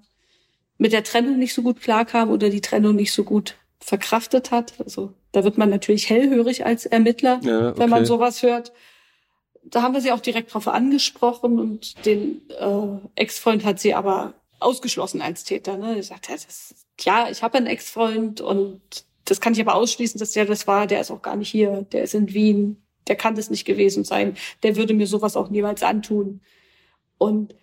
mit 0.78 0.94
der 0.94 1.04
Trennung 1.04 1.38
nicht 1.38 1.54
so 1.54 1.62
gut 1.63 1.82
klarkam 1.82 2.30
oder 2.30 2.50
die 2.50 2.62
Trennung 2.62 2.96
nicht 2.96 3.13
so 3.13 3.24
gut 3.24 3.56
verkraftet 3.80 4.52
hat. 4.52 4.74
Also 4.80 5.13
da 5.32 5.44
wird 5.44 5.58
man 5.58 5.70
natürlich 5.70 6.10
hellhörig 6.10 6.66
als 6.66 6.86
Ermittler, 6.86 7.40
ja, 7.44 7.70
okay. 7.70 7.80
wenn 7.80 7.90
man 7.90 8.06
sowas 8.06 8.44
hört. 8.44 8.72
Da 9.63 9.82
haben 9.82 9.94
wir 9.94 10.02
sie 10.02 10.12
auch 10.12 10.20
direkt 10.20 10.54
drauf 10.54 10.68
angesprochen 10.68 11.60
und 11.60 12.06
den 12.06 12.42
äh, 12.50 13.22
Ex-Freund 13.22 13.66
hat 13.66 13.80
sie 13.80 13.94
aber 13.94 14.34
ausgeschlossen 14.60 15.22
als 15.22 15.44
Täter. 15.44 15.78
Ne? 15.78 15.96
Sie 15.96 16.04
sagt, 16.04 16.30
ja, 16.30 16.36
das, 16.36 16.74
klar, 16.98 17.30
ich 17.30 17.44
habe 17.44 17.58
einen 17.58 17.68
Ex-Freund 17.68 18.42
und 18.42 18.82
das 19.28 19.42
kann 19.42 19.54
ich 19.54 19.62
aber 19.62 19.76
ausschließen, 19.76 20.20
dass 20.20 20.32
der 20.32 20.46
das 20.46 20.68
war. 20.68 20.88
Der 20.88 21.02
ist 21.02 21.12
auch 21.12 21.22
gar 21.22 21.36
nicht 21.36 21.50
hier. 21.50 21.86
Der 21.92 22.04
ist 22.04 22.16
in 22.16 22.34
Wien. 22.34 22.82
Der 23.08 23.16
kann 23.16 23.36
das 23.36 23.50
nicht 23.50 23.66
gewesen 23.66 24.04
sein. 24.04 24.36
Der 24.63 24.76
würde 24.76 24.94
mir 24.94 25.08
sowas 25.08 25.36
auch 25.36 25.50
niemals 25.50 25.84
antun. 25.84 26.42
Und 27.18 27.56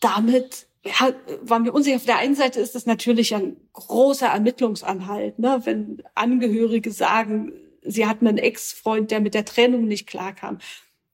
damit 0.00 0.66
ja, 0.84 1.12
waren 1.42 1.64
wir 1.64 1.74
unsicher. 1.74 1.96
Auf 1.96 2.04
der 2.04 2.18
einen 2.18 2.34
Seite 2.34 2.60
ist 2.60 2.74
das 2.74 2.86
natürlich 2.86 3.34
ein 3.34 3.56
großer 3.72 4.28
Ermittlungsanhalt, 4.28 5.38
ne? 5.38 5.60
wenn 5.64 6.02
Angehörige 6.14 6.90
sagen, 6.90 7.52
sie 7.82 8.06
hatten 8.06 8.26
einen 8.26 8.38
Ex-Freund, 8.38 9.10
der 9.10 9.20
mit 9.20 9.34
der 9.34 9.44
Trennung 9.44 9.86
nicht 9.86 10.06
klarkam. 10.06 10.58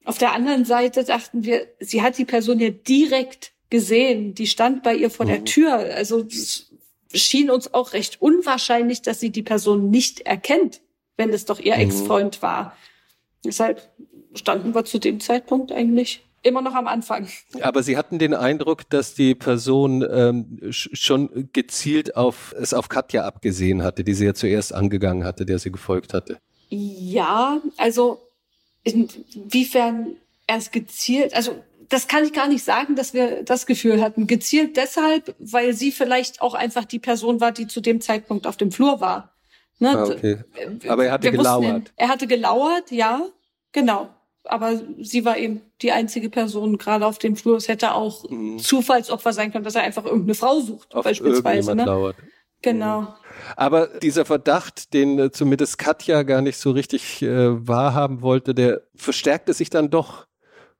Auf 0.05 0.19
der 0.19 0.33
anderen 0.33 0.65
Seite 0.65 1.05
dachten 1.05 1.45
wir, 1.45 1.67
sie 1.81 2.03
hat 2.03 2.19
die 2.19 2.27
Person 2.27 2.59
ja 2.59 2.71
direkt 2.71 3.53
gesehen. 3.71 4.35
Die 4.35 4.47
stand 4.47 4.83
bei 4.83 4.95
ihr 4.95 5.11
vor 5.11 5.27
mhm. 5.27 5.31
der 5.31 5.45
Tür. 5.45 5.75
Also 5.75 6.25
schien 7.15 7.51
uns 7.51 7.73
auch 7.73 7.93
recht 7.93 8.21
unwahrscheinlich, 8.21 9.03
dass 9.03 9.21
sie 9.21 9.31
die 9.31 9.43
Person 9.43 9.91
nicht 9.91 10.21
erkennt, 10.21 10.81
wenn 11.17 11.31
es 11.31 11.45
doch 11.45 11.61
ihr 11.61 11.75
mhm. 11.75 11.83
Ex-Freund 11.83 12.43
war. 12.43 12.77
Deshalb 13.45 13.91
standen 14.35 14.75
wir 14.75 14.85
zu 14.85 14.99
dem 14.99 15.21
Zeitpunkt 15.21 15.73
eigentlich 15.73 16.25
immer 16.43 16.61
noch 16.61 16.75
am 16.75 16.87
Anfang. 16.87 17.27
Aber 17.61 17.83
Sie 17.83 17.97
hatten 17.97 18.19
den 18.19 18.35
Eindruck, 18.35 18.89
dass 18.91 19.15
die 19.15 19.35
Person 19.35 20.07
ähm, 20.09 20.59
schon 20.71 21.49
gezielt 21.53 22.17
auf 22.17 22.55
es 22.59 22.75
auf 22.75 22.89
Katja 22.89 23.25
abgesehen 23.25 23.83
hatte, 23.83 24.05
die 24.05 24.15
sie 24.15 24.27
ja 24.27 24.35
zuerst 24.35 24.75
angegangen 24.75 25.25
hatte, 25.25 25.47
der 25.47 25.59
sie 25.59 25.73
gefolgt 25.73 26.13
hatte. 26.13 26.39
Ja, 26.69 27.61
also 27.77 28.21
inwiefern 28.83 30.17
erst 30.47 30.73
gezielt, 30.73 31.35
also 31.35 31.55
das 31.89 32.09
kann 32.09 32.25
ich 32.25 32.33
gar 32.33 32.49
nicht 32.49 32.65
sagen, 32.65 32.97
dass 32.97 33.15
wir 33.15 33.43
das 33.43 33.67
Gefühl 33.67 34.01
hatten. 34.01 34.27
Gezielt 34.27 34.77
deshalb, 34.77 35.35
weil 35.39 35.73
sie 35.75 35.93
vielleicht 35.93 36.41
auch 36.41 36.55
einfach 36.55 36.85
die 36.85 36.99
Person 36.99 37.41
war, 37.41 37.53
die 37.53 37.67
zu 37.67 37.81
dem 37.81 38.01
Zeitpunkt 38.01 38.47
auf 38.47 38.57
dem 38.57 38.73
Flur 38.73 39.01
war. 39.01 39.35
Ne? 39.79 39.91
Ah, 39.91 40.05
okay. 40.05 40.39
Aber 40.89 41.05
er 41.05 41.13
hatte 41.13 41.25
wir 41.25 41.33
gelauert. 41.33 41.65
Wussten, 41.65 41.91
er 41.97 42.09
hatte 42.09 42.27
gelauert, 42.27 42.91
ja, 42.91 43.27
genau. 43.73 44.09
Aber 44.45 44.81
sie 45.01 45.25
war 45.25 45.39
eben 45.39 45.63
die 45.81 45.93
einzige 45.93 46.29
Person 46.29 46.77
gerade 46.77 47.07
auf 47.07 47.19
dem 47.19 47.35
Flur. 47.35 47.57
Es 47.57 47.69
hätte 47.69 47.95
auch 47.95 48.29
mhm. 48.29 48.59
Zufallsopfer 48.59 49.33
sein 49.33 49.53
können, 49.53 49.65
dass 49.65 49.75
er 49.75 49.83
einfach 49.83 50.05
irgendeine 50.05 50.35
Frau 50.35 50.61
sucht, 50.61 50.95
auf 50.95 51.05
beispielsweise. 51.05 51.75
Ne? 51.75 51.85
Lauert. 51.85 52.17
Genau. 52.63 53.01
Mhm. 53.03 53.09
Aber 53.57 53.87
dieser 53.87 54.25
Verdacht, 54.25 54.95
den 54.95 55.19
äh, 55.19 55.31
zumindest 55.31 55.79
Katja 55.79 56.23
gar 56.23 56.41
nicht 56.41 56.59
so 56.59 56.71
richtig 56.71 57.23
äh, 57.23 57.67
wahrhaben 57.67 58.23
wollte, 58.23 58.55
der 58.55 58.83
verstärkte 58.95 59.53
sich 59.55 59.71
dann 59.71 59.91
doch. 59.91 60.27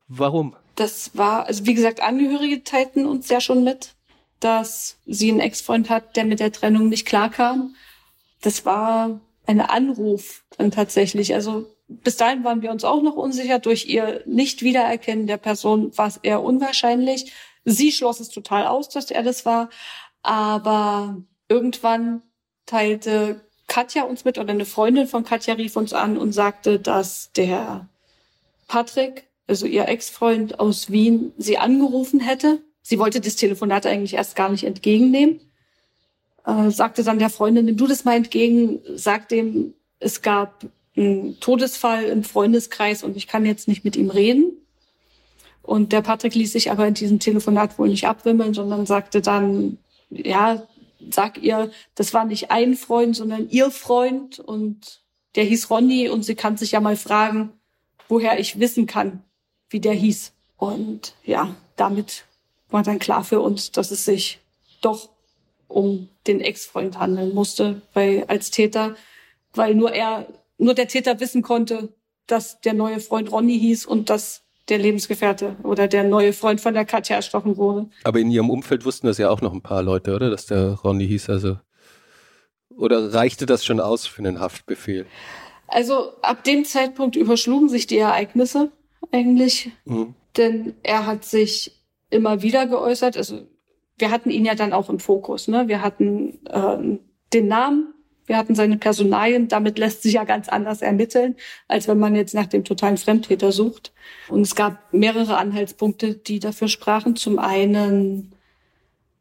Warum? 0.07 0.55
Das 0.75 1.17
war, 1.17 1.47
also 1.47 1.67
wie 1.67 1.75
gesagt, 1.75 2.01
Angehörige 2.01 2.65
teilten 2.65 3.07
uns 3.07 3.29
ja 3.29 3.41
schon 3.41 3.65
mit, 3.65 3.95
dass 4.41 4.99
sie 5.07 5.31
einen 5.31 5.41
Ex-Freund 5.41 5.89
hat, 5.89 6.17
der 6.17 6.25
mit 6.25 6.41
der 6.41 6.53
Trennung 6.53 6.89
nicht 6.89 7.07
klarkam. 7.07 7.75
Das 8.41 8.65
war 8.65 9.21
ein 9.47 9.61
Anruf 9.61 10.45
dann 10.59 10.71
tatsächlich. 10.71 11.35
Also 11.35 11.67
bis 11.89 12.17
dahin 12.17 12.45
waren 12.45 12.63
wir 12.63 12.71
uns 12.71 12.85
auch 12.85 13.03
noch 13.03 13.15
unsicher. 13.15 13.59
Durch 13.59 13.87
ihr 13.87 14.23
Nicht-Wiedererkennen 14.27 15.27
der 15.27 15.37
Person 15.37 15.97
war 15.97 16.09
es 16.09 16.19
eher 16.19 16.43
unwahrscheinlich. 16.43 17.33
Sie 17.65 17.93
schloss 17.93 18.21
es 18.21 18.29
total 18.29 18.67
aus, 18.67 18.89
dass 18.89 19.11
er 19.11 19.23
das 19.23 19.47
war. 19.47 19.71
Aber 20.23 21.23
irgendwann 21.49 22.23
teilte 22.67 23.41
Katja 23.67 24.05
uns 24.05 24.25
mit 24.25 24.39
oder 24.39 24.53
eine 24.53 24.67
Freundin 24.67 25.07
von 25.07 25.25
Katja 25.25 25.55
rief 25.55 25.77
uns 25.77 25.93
an 25.93 26.19
und 26.19 26.33
sagte, 26.33 26.79
dass 26.79 27.31
der 27.33 27.89
Patrick 28.67 29.29
also 29.47 29.67
ihr 29.67 29.89
Ex-Freund 29.89 30.61
aus 30.61 30.91
Wien, 30.91 31.33
sie 31.37 31.59
angerufen 31.59 32.21
hätte. 32.21 32.63
Sie 32.83 32.99
wollte 32.99 33.21
das 33.21 33.37
Telefonat 33.37 33.87
eigentlich 33.87 34.15
erst 34.15 34.37
gar 34.37 34.51
nicht 34.51 34.65
entgegennehmen. 34.65 35.41
Äh, 36.47 36.71
sagte 36.71 37.03
dann 37.03 37.19
der 37.19 37.31
Freundin, 37.31 37.65
nimm 37.65 37.77
du 37.77 37.87
das 37.87 38.05
mal 38.05 38.17
entgegen, 38.17 38.81
sag 38.95 39.29
dem, 39.29 39.75
es 39.99 40.23
gab 40.23 40.67
einen 40.97 41.41
Todesfall 41.41 42.05
im 42.05 42.25
Freundeskreis 42.25 43.03
und 43.03 43.17
ich 43.17 43.27
kann 43.27 43.47
jetzt 43.47 43.69
nicht 43.69 43.85
mit 43.85 43.97
ihm 43.97 44.11
reden. 44.11 44.53
Und 45.63 45.93
der 45.93 46.03
Patrick 46.03 46.35
ließ 46.35 46.53
sich 46.53 46.71
aber 46.71 46.87
in 46.87 46.95
diesem 46.95 47.19
Telefonat 47.19 47.79
wohl 47.79 47.89
nicht 47.89 48.07
abwimmeln, 48.07 48.53
sondern 48.53 48.85
sagte 48.85 49.23
dann, 49.23 49.79
ja, 50.11 50.67
sag 51.11 51.43
ihr, 51.43 51.71
das 51.95 52.13
war 52.13 52.27
nicht 52.27 52.51
ein 52.51 52.77
Freund, 52.77 53.17
sondern 53.17 53.49
ihr 53.49 53.71
Freund 53.71 54.39
und 54.39 55.03
der 55.37 55.45
hieß 55.45 55.71
Ronny 55.71 56.09
und 56.09 56.23
sie 56.23 56.35
kann 56.35 56.57
sich 56.57 56.73
ja 56.73 56.81
mal 56.81 56.97
fragen, 56.97 57.53
woher 58.09 58.39
ich 58.39 58.61
wissen 58.61 58.87
kann, 58.87 59.25
wie 59.75 59.81
der 59.81 59.93
hieß. 59.93 60.33
Und 60.57 61.15
ja, 61.25 61.57
damit 61.75 62.25
war 62.71 62.85
dann 62.85 63.01
klar 63.01 63.25
für 63.25 63.41
uns, 63.41 63.73
dass 63.73 63.91
es 63.91 64.05
sich 64.05 64.39
doch 64.81 65.11
um 65.67 66.09
den 66.29 66.41
Ex-Freund 66.41 66.99
handeln 66.99 67.35
musste, 67.35 67.83
weil 67.93 68.25
als 68.29 68.53
Täter, 68.53 68.95
weil 69.53 69.75
nur 69.75 69.93
er, 69.93 70.29
nur 70.59 70.75
der 70.75 70.87
Täter 70.87 71.19
wissen 71.19 71.43
konnte, 71.43 71.93
dass 72.29 72.61
der 72.61 72.73
neue 72.73 73.01
Freund 73.01 73.33
Ronny 73.33 73.59
hieß 73.59 73.85
und 73.85 74.11
dass 74.11 74.45
der 74.69 74.79
Lebensgefährte 74.79 75.57
oder 75.65 75.89
der 75.89 76.05
neue 76.05 76.33
Freund 76.33 76.61
von 76.61 76.73
der 76.73 76.85
Katja 76.85 77.17
erstochen 77.17 77.57
wurde. 77.57 77.91
Aber 78.05 78.21
in 78.21 78.31
ihrem 78.31 78.49
Umfeld 78.49 78.85
wussten 78.85 79.09
das 79.09 79.19
ja 79.19 79.29
auch 79.29 79.41
noch 79.41 79.53
ein 79.53 79.61
paar 79.61 79.83
Leute, 79.83 80.15
oder? 80.15 80.31
Dass 80.31 80.47
der 80.47 80.75
Ronny 80.85 81.07
hieß, 81.09 81.29
also. 81.31 81.59
Oder 82.71 83.13
reichte 83.13 83.45
das 83.45 83.65
schon 83.65 83.81
aus 83.81 84.07
für 84.07 84.21
einen 84.21 84.39
Haftbefehl? 84.39 85.07
Also 85.67 86.13
ab 86.23 86.45
dem 86.45 86.65
Zeitpunkt 86.65 87.17
überschlugen 87.17 87.69
sich 87.69 87.89
die 87.89 87.99
Ereignisse 87.99 88.71
eigentlich, 89.13 89.71
mhm. 89.85 90.15
denn 90.37 90.75
er 90.83 91.07
hat 91.07 91.25
sich 91.25 91.73
immer 92.11 92.43
wieder 92.43 92.67
geäußert. 92.67 93.17
Also 93.17 93.43
wir 93.99 94.11
hatten 94.11 94.31
ihn 94.31 94.45
ja 94.45 94.55
dann 94.55 94.73
auch 94.73 94.89
im 94.89 94.99
Fokus. 94.99 95.49
Ne? 95.49 95.69
Wir 95.69 95.83
hatten 95.83 96.39
äh, 96.47 96.99
den 97.33 97.49
Namen, 97.49 97.95
wir 98.27 98.37
hatten 98.37 98.55
seine 98.55 98.77
Personalien. 98.77 99.49
Damit 99.49 99.79
lässt 99.79 100.03
sich 100.03 100.15
ja 100.15 100.25
ganz 100.25 100.49
anders 100.49 100.83
ermitteln, 100.83 101.37
als 101.69 101.89
wenn 101.89 101.99
man 101.99 102.15
jetzt 102.15 102.35
nach 102.35 102.47
dem 102.47 102.65
totalen 102.65 102.97
Fremdtäter 102.97 103.53
sucht. 103.53 103.93
Und 104.29 104.43
es 104.43 104.55
gab 104.55 104.93
mehrere 104.93 105.37
Anhaltspunkte, 105.37 106.15
die 106.15 106.39
dafür 106.39 106.69
sprachen. 106.69 107.17
Zum 107.17 107.39
einen 107.39 108.33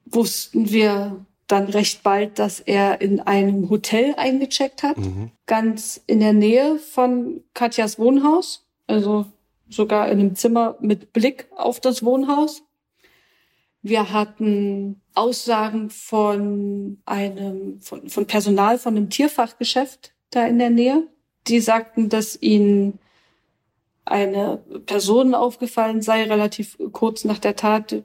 wussten 0.06 0.72
wir 0.72 1.26
dann 1.48 1.66
recht 1.66 2.04
bald, 2.04 2.40
dass 2.40 2.60
er 2.60 3.02
in 3.02 3.20
einem 3.20 3.70
Hotel 3.70 4.16
eingecheckt 4.18 4.82
hat, 4.82 4.98
mhm. 4.98 5.32
ganz 5.46 6.02
in 6.08 6.20
der 6.20 6.34
Nähe 6.34 6.80
von 6.80 7.44
Katjas 7.54 8.00
Wohnhaus, 8.00 8.66
also 8.88 9.26
sogar 9.76 10.10
in 10.10 10.20
einem 10.20 10.36
Zimmer 10.36 10.78
mit 10.80 11.14
Blick 11.14 11.48
auf 11.56 11.80
das 11.80 12.04
Wohnhaus. 12.04 12.64
Wir 13.82 14.14
hatten 14.14 15.02
Aussagen 15.14 15.90
von 15.90 17.02
einem, 17.06 17.82
von, 17.82 18.10
von 18.10 18.26
Personal 18.26 18.80
von 18.80 18.96
einem 18.96 19.10
Tierfachgeschäft 19.10 20.14
da 20.30 20.46
in 20.46 20.58
der 20.58 20.70
Nähe. 20.70 21.08
Die 21.48 21.60
sagten, 21.60 22.10
dass 22.10 22.42
ihnen 22.42 23.00
eine 24.06 24.64
Person 24.86 25.36
aufgefallen 25.36 26.02
sei, 26.02 26.24
relativ 26.24 26.78
kurz 26.92 27.26
nach 27.26 27.40
der 27.40 27.56
Tat. 27.56 28.04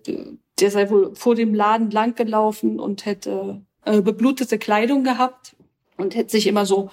Der 0.61 0.71
sei 0.71 0.91
wohl 0.91 1.15
vor 1.15 1.35
dem 1.35 1.55
Laden 1.55 1.91
langgelaufen 1.91 2.81
und 2.81 3.07
hätte 3.07 3.63
äh, 3.85 4.01
beblutete 4.01 4.59
Kleidung 4.59 5.05
gehabt 5.05 5.57
und 5.97 6.15
hätte 6.15 6.33
sich 6.33 6.47
immer 6.47 6.67
so 6.67 6.91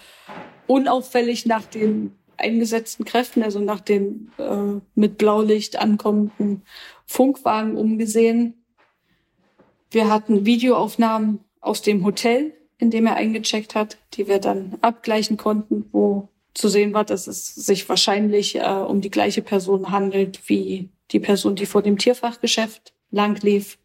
unauffällig 0.67 1.45
nach 1.45 1.65
den 1.65 2.15
eingesetzten 2.37 3.05
Kräften, 3.05 3.43
also 3.43 3.59
nach 3.59 3.79
dem 3.79 4.31
äh, 4.37 4.79
mit 4.95 5.17
Blaulicht 5.17 5.77
ankommenden 5.77 6.63
Funkwagen 7.05 7.77
umgesehen. 7.77 8.65
Wir 9.91 10.09
hatten 10.09 10.45
Videoaufnahmen 10.45 11.39
aus 11.61 11.81
dem 11.81 12.03
Hotel, 12.05 12.53
in 12.77 12.91
dem 12.91 13.05
er 13.05 13.15
eingecheckt 13.15 13.75
hat, 13.75 13.97
die 14.13 14.27
wir 14.27 14.39
dann 14.39 14.77
abgleichen 14.81 15.37
konnten, 15.37 15.85
wo 15.91 16.29
zu 16.53 16.69
sehen 16.69 16.93
war, 16.93 17.03
dass 17.03 17.27
es 17.27 17.53
sich 17.53 17.87
wahrscheinlich 17.87 18.55
äh, 18.55 18.61
um 18.61 19.01
die 19.01 19.11
gleiche 19.11 19.41
Person 19.41 19.91
handelt 19.91 20.47
wie 20.49 20.89
die 21.11 21.19
Person, 21.19 21.55
die 21.55 21.65
vor 21.65 21.81
dem 21.81 21.97
Tierfachgeschäft 21.97 22.93
lang 23.11 23.39
lief. 23.41 23.77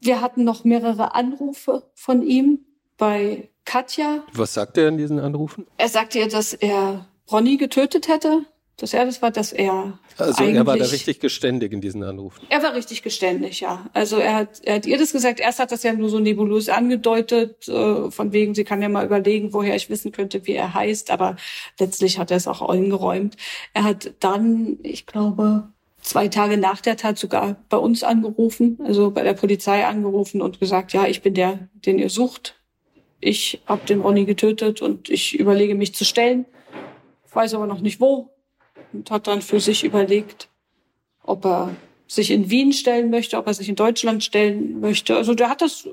Wir 0.00 0.20
hatten 0.20 0.44
noch 0.44 0.64
mehrere 0.64 1.14
Anrufe 1.14 1.90
von 1.94 2.22
ihm 2.22 2.60
bei 2.96 3.48
Katja. 3.64 4.24
Was 4.32 4.54
sagt 4.54 4.78
er 4.78 4.88
in 4.88 4.98
diesen 4.98 5.18
Anrufen? 5.18 5.66
Er 5.76 5.88
sagte 5.88 6.18
ihr, 6.18 6.28
dass 6.28 6.52
er 6.52 7.06
Ronny 7.30 7.56
getötet 7.56 8.08
hätte 8.08 8.46
dass 8.76 8.92
er 8.92 9.06
das 9.06 9.22
war, 9.22 9.30
dass 9.30 9.52
er. 9.52 9.98
Also 10.18 10.44
er 10.44 10.66
war 10.66 10.76
da 10.76 10.84
richtig 10.84 11.20
geständig 11.20 11.72
in 11.72 11.80
diesen 11.80 12.02
Anrufen. 12.02 12.44
Er 12.50 12.62
war 12.62 12.74
richtig 12.74 13.02
geständig, 13.02 13.60
ja. 13.60 13.86
Also 13.94 14.16
er 14.16 14.34
hat, 14.34 14.60
er 14.64 14.76
hat 14.76 14.86
ihr 14.86 14.98
das 14.98 15.12
gesagt. 15.12 15.40
Erst 15.40 15.58
hat 15.58 15.72
das 15.72 15.82
ja 15.82 15.94
nur 15.94 16.10
so 16.10 16.18
nebulös 16.18 16.68
angedeutet, 16.68 17.68
äh, 17.68 18.10
von 18.10 18.32
wegen, 18.32 18.54
sie 18.54 18.64
kann 18.64 18.82
ja 18.82 18.88
mal 18.88 19.06
überlegen, 19.06 19.54
woher 19.54 19.74
ich 19.76 19.88
wissen 19.88 20.12
könnte, 20.12 20.46
wie 20.46 20.52
er 20.52 20.74
heißt. 20.74 21.10
Aber 21.10 21.36
letztlich 21.80 22.18
hat 22.18 22.30
er 22.30 22.36
es 22.36 22.46
auch 22.46 22.62
eingeräumt. 22.68 23.36
Er 23.72 23.84
hat 23.84 24.12
dann, 24.20 24.78
ich 24.82 25.06
glaube, 25.06 25.68
zwei 26.02 26.28
Tage 26.28 26.58
nach 26.58 26.82
der 26.82 26.98
Tat 26.98 27.18
sogar 27.18 27.56
bei 27.70 27.78
uns 27.78 28.02
angerufen, 28.02 28.78
also 28.84 29.10
bei 29.10 29.22
der 29.22 29.34
Polizei 29.34 29.86
angerufen 29.86 30.42
und 30.42 30.60
gesagt, 30.60 30.92
ja, 30.92 31.06
ich 31.06 31.22
bin 31.22 31.32
der, 31.32 31.68
den 31.74 31.98
ihr 31.98 32.10
sucht. 32.10 32.56
Ich 33.20 33.62
habe 33.64 33.86
den 33.86 34.02
Ronny 34.02 34.26
getötet 34.26 34.82
und 34.82 35.08
ich 35.08 35.38
überlege 35.38 35.74
mich 35.74 35.94
zu 35.94 36.04
stellen. 36.04 36.44
Weiß 37.36 37.52
aber 37.52 37.66
noch 37.66 37.82
nicht 37.82 38.00
wo 38.00 38.30
und 38.94 39.10
hat 39.10 39.26
dann 39.26 39.42
für 39.42 39.60
sich 39.60 39.84
überlegt, 39.84 40.48
ob 41.22 41.44
er 41.44 41.76
sich 42.06 42.30
in 42.30 42.48
Wien 42.48 42.72
stellen 42.72 43.10
möchte, 43.10 43.36
ob 43.36 43.46
er 43.46 43.52
sich 43.52 43.68
in 43.68 43.74
Deutschland 43.74 44.24
stellen 44.24 44.80
möchte. 44.80 45.14
Also 45.14 45.34
der 45.34 45.50
hat 45.50 45.60
das 45.60 45.86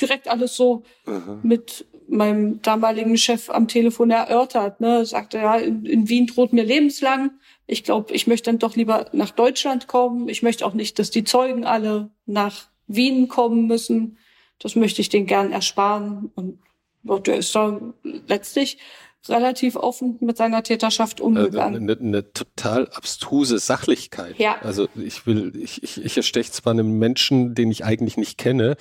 direkt 0.00 0.26
alles 0.26 0.56
so 0.56 0.82
Aha. 1.06 1.38
mit 1.44 1.86
meinem 2.08 2.60
damaligen 2.62 3.16
Chef 3.16 3.50
am 3.50 3.68
Telefon 3.68 4.10
erörtert. 4.10 4.80
Ne? 4.80 5.06
Sagte, 5.06 5.38
ja, 5.38 5.58
in, 5.58 5.86
in 5.86 6.08
Wien 6.08 6.26
droht 6.26 6.52
mir 6.52 6.64
lebenslang. 6.64 7.30
Ich 7.68 7.84
glaube, 7.84 8.12
ich 8.12 8.26
möchte 8.26 8.50
dann 8.50 8.58
doch 8.58 8.74
lieber 8.74 9.06
nach 9.12 9.30
Deutschland 9.30 9.86
kommen. 9.86 10.28
Ich 10.28 10.42
möchte 10.42 10.66
auch 10.66 10.74
nicht, 10.74 10.98
dass 10.98 11.12
die 11.12 11.22
Zeugen 11.22 11.64
alle 11.64 12.10
nach 12.26 12.66
Wien 12.88 13.28
kommen 13.28 13.68
müssen. 13.68 14.18
Das 14.58 14.74
möchte 14.74 15.02
ich 15.02 15.08
denen 15.08 15.26
gern 15.26 15.52
ersparen. 15.52 16.32
Und 16.34 16.58
der 17.04 17.36
ist 17.36 17.54
da 17.54 17.80
letztlich 18.26 18.78
relativ 19.28 19.76
offen 19.76 20.16
mit 20.20 20.36
seiner 20.36 20.62
Täterschaft 20.62 21.20
umgegangen. 21.20 21.82
Eine, 21.90 21.98
eine 21.98 22.32
total 22.32 22.88
abstruse 22.88 23.58
Sachlichkeit. 23.58 24.38
Ja. 24.38 24.56
Also 24.62 24.88
ich 24.94 25.26
will, 25.26 25.52
ich, 25.56 25.82
ich, 25.82 26.02
ich 26.02 26.16
ersteche 26.16 26.50
zwar 26.50 26.72
einen 26.72 26.98
Menschen, 26.98 27.54
den 27.54 27.70
ich 27.70 27.84
eigentlich 27.84 28.16
nicht 28.16 28.38
kenne, 28.38 28.76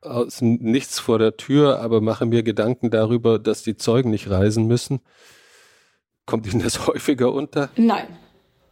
aus 0.00 0.40
nichts 0.40 0.98
vor 0.98 1.18
der 1.18 1.36
Tür, 1.36 1.80
aber 1.80 2.00
mache 2.00 2.26
mir 2.26 2.42
Gedanken 2.42 2.90
darüber, 2.90 3.38
dass 3.38 3.62
die 3.62 3.76
Zeugen 3.76 4.10
nicht 4.10 4.30
reisen 4.30 4.66
müssen. 4.66 5.00
Kommt 6.26 6.52
Ihnen 6.52 6.62
das 6.62 6.86
häufiger 6.86 7.32
unter? 7.32 7.70
Nein. 7.76 8.06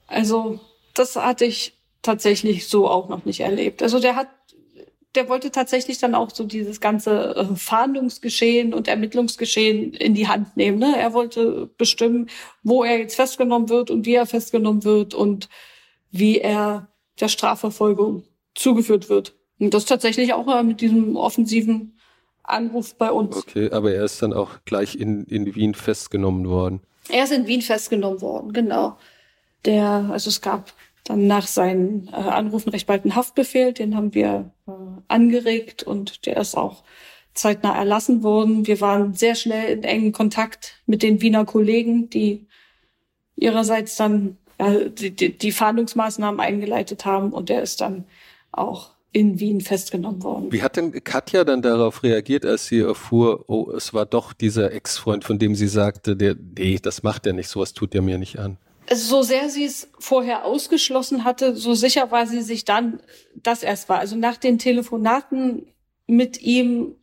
Also 0.07 0.61
das 0.95 1.17
hatte 1.17 1.45
ich 1.45 1.79
tatsächlich 2.03 2.69
so 2.69 2.89
auch 2.89 3.09
noch 3.09 3.25
nicht 3.25 3.41
erlebt. 3.41 3.83
Also 3.83 4.01
der 4.01 4.17
hat 4.17 4.29
der 5.15 5.29
wollte 5.29 5.51
tatsächlich 5.51 5.99
dann 5.99 6.15
auch 6.15 6.31
so 6.31 6.45
dieses 6.45 6.81
ganze 6.81 7.35
äh, 7.35 7.57
Fahndungsgeschehen 7.57 8.73
und 8.73 8.89
Ermittlungsgeschehen 8.89 9.93
in 9.95 10.15
die 10.15 10.29
Hand 10.29 10.57
nehmen. 10.57 10.79
Ne? 10.79 10.95
Er 10.97 11.13
wollte 11.13 11.69
bestimmen, 11.79 12.29
wo 12.63 12.85
er 12.85 12.99
jetzt 12.99 13.17
festgenommen 13.17 13.69
wird 13.69 13.91
und 13.91 14.07
wie 14.07 14.15
er 14.15 14.27
festgenommen 14.27 14.85
wird 14.85 15.15
und 15.15 15.49
wie 16.13 16.39
er 16.39 16.89
der 17.19 17.29
Strafverfolgung 17.29 18.25
zugeführt 18.55 19.09
wird. 19.09 19.35
Und 19.59 19.75
das 19.75 19.85
tatsächlich 19.85 20.33
auch 20.33 20.47
äh, 20.49 20.63
mit 20.63 20.81
diesem 20.81 21.17
offensiven 21.17 21.99
Anruf 22.43 22.95
bei 22.95 23.11
uns. 23.11 23.37
Okay, 23.37 23.71
aber 23.71 23.93
er 23.93 24.05
ist 24.05 24.23
dann 24.23 24.33
auch 24.33 24.59
gleich 24.65 24.95
in, 24.95 25.25
in 25.25 25.55
Wien 25.55 25.75
festgenommen 25.75 26.49
worden. 26.49 26.81
Er 27.09 27.25
ist 27.25 27.33
in 27.33 27.47
Wien 27.47 27.63
festgenommen 27.63 28.21
worden, 28.21 28.53
genau. 28.53 28.97
Der, 29.65 30.09
also 30.11 30.29
es 30.29 30.41
gab 30.41 30.73
dann 31.05 31.27
nach 31.27 31.47
seinen 31.47 32.09
äh, 32.09 32.17
Anrufen 32.17 32.71
recht 32.71 32.87
bald 32.87 33.05
einen 33.05 33.17
Haftbefehl, 33.17 33.73
den 33.73 33.97
haben 33.97 34.15
wir 34.15 34.53
äh, 34.67 34.73
angeregt 35.09 35.83
und 35.83 36.27
der 36.27 36.37
ist 36.37 36.57
auch 36.57 36.83
zeitnah 37.35 37.77
erlassen 37.77 38.23
worden. 38.23 38.67
Wir 38.67 38.81
waren 38.81 39.15
sehr 39.15 39.35
schnell 39.35 39.73
in 39.73 39.85
engen 39.85 40.13
Kontakt 40.13 40.83
mit 40.87 41.03
den 41.03 41.21
Wiener 41.21 41.45
Kollegen, 41.45 42.11
die 42.11 42.47
ihrerseits 43.37 43.97
dann 43.97 44.37
ja, 44.59 44.75
die, 44.89 45.11
die, 45.11 45.37
die 45.37 45.53
Fahndungsmaßnahmen 45.53 46.39
eingeleitet 46.39 47.07
haben 47.07 47.33
und 47.33 47.49
der 47.49 47.63
ist 47.63 47.81
dann 47.81 48.05
auch 48.53 48.91
in 49.13 49.41
Wien 49.41 49.61
festgenommen 49.61 50.23
worden. 50.23 50.53
Wie 50.53 50.63
hat 50.63 50.77
denn 50.77 50.93
Katja 51.03 51.45
dann 51.45 51.63
darauf 51.63 52.03
reagiert, 52.03 52.45
als 52.45 52.67
sie 52.67 52.81
erfuhr, 52.81 53.45
oh, 53.49 53.73
es 53.73 53.93
war 53.93 54.07
doch 54.07 54.33
dieser 54.33 54.73
Ex-Freund, 54.73 55.25
von 55.25 55.39
dem 55.39 55.55
sie 55.55 55.67
sagte, 55.67 56.15
der, 56.15 56.37
nee, 56.57 56.79
das 56.81 57.03
macht 57.03 57.27
er 57.27 57.33
nicht, 57.33 57.49
sowas 57.49 57.73
tut 57.73 57.95
er 57.95 58.03
mir 58.03 58.19
nicht 58.19 58.39
an? 58.39 58.59
So 58.93 59.23
sehr 59.23 59.49
sie 59.49 59.65
es 59.65 59.89
vorher 59.99 60.45
ausgeschlossen 60.45 61.25
hatte, 61.25 61.55
so 61.57 61.75
sicher 61.75 62.11
war 62.11 62.27
sie 62.27 62.43
sich 62.43 62.65
dann, 62.65 63.01
dass 63.35 63.63
er 63.63 63.73
es 63.73 63.89
war. 63.89 63.99
Also 63.99 64.17
nach 64.17 64.37
den 64.37 64.59
Telefonaten 64.59 65.67
mit 66.07 66.43
ihm 66.43 66.97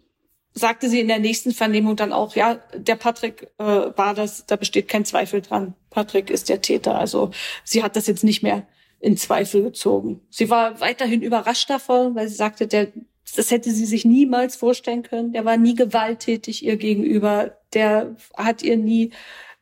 sagte 0.54 0.90
sie 0.90 1.00
in 1.00 1.08
der 1.08 1.20
nächsten 1.20 1.52
Vernehmung 1.52 1.96
dann 1.96 2.12
auch, 2.12 2.36
ja, 2.36 2.56
der 2.76 2.96
Patrick 2.96 3.52
äh, 3.58 3.64
war 3.64 4.14
das, 4.14 4.46
da 4.46 4.56
besteht 4.56 4.88
kein 4.88 5.06
Zweifel 5.06 5.42
dran. 5.42 5.76
Patrick 5.90 6.30
ist 6.30 6.50
der 6.50 6.62
Täter. 6.62 6.98
Also 6.98 7.32
sie 7.64 7.84
hat 7.84 7.96
das 7.96 8.08
jetzt 8.08 8.24
nicht 8.24 8.44
mehr 8.44 8.68
in 9.00 9.16
Zweifel 9.16 9.62
gezogen. 9.64 10.22
Sie 10.30 10.50
war 10.50 10.80
weiterhin 10.80 11.22
überrascht 11.22 11.70
davon, 11.70 12.16
weil 12.16 12.28
sie 12.28 12.36
sagte, 12.36 12.68
der, 12.68 12.88
das 13.36 13.52
hätte 13.52 13.72
sie 13.72 13.86
sich 13.86 14.04
niemals 14.04 14.56
vorstellen 14.56 15.04
können. 15.04 15.32
Der 15.32 15.46
war 15.46 15.58
nie 15.58 15.76
gewalttätig 15.76 16.66
ihr 16.66 16.78
gegenüber. 16.78 17.58
Der 17.74 18.16
hat 18.36 18.64
ihr 18.64 18.78
nie 18.78 19.12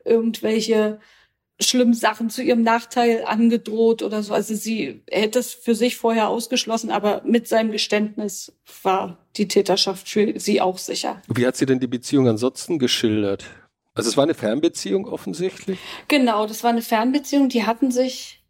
irgendwelche 0.04 0.98
schlimmen 1.60 1.94
Sachen 1.94 2.28
zu 2.28 2.42
ihrem 2.42 2.62
Nachteil 2.62 3.24
angedroht 3.24 4.02
oder 4.02 4.22
so. 4.22 4.34
Also 4.34 4.54
sie 4.54 5.02
hätte 5.08 5.38
es 5.38 5.54
für 5.54 5.74
sich 5.74 5.96
vorher 5.96 6.28
ausgeschlossen, 6.28 6.90
aber 6.90 7.22
mit 7.24 7.48
seinem 7.48 7.72
Geständnis 7.72 8.52
war 8.82 9.18
die 9.36 9.48
Täterschaft 9.48 10.08
für 10.08 10.38
sie 10.38 10.60
auch 10.60 10.78
sicher. 10.78 11.22
Wie 11.28 11.46
hat 11.46 11.56
sie 11.56 11.66
denn 11.66 11.80
die 11.80 11.86
Beziehung 11.86 12.28
ansonsten 12.28 12.78
geschildert? 12.78 13.46
Also 13.94 14.10
es 14.10 14.16
war 14.16 14.24
eine 14.24 14.34
Fernbeziehung 14.34 15.06
offensichtlich? 15.06 15.78
Genau, 16.08 16.46
das 16.46 16.62
war 16.62 16.70
eine 16.70 16.82
Fernbeziehung. 16.82 17.48
Die 17.48 17.64
hatten 17.64 17.90
sich 17.90 18.44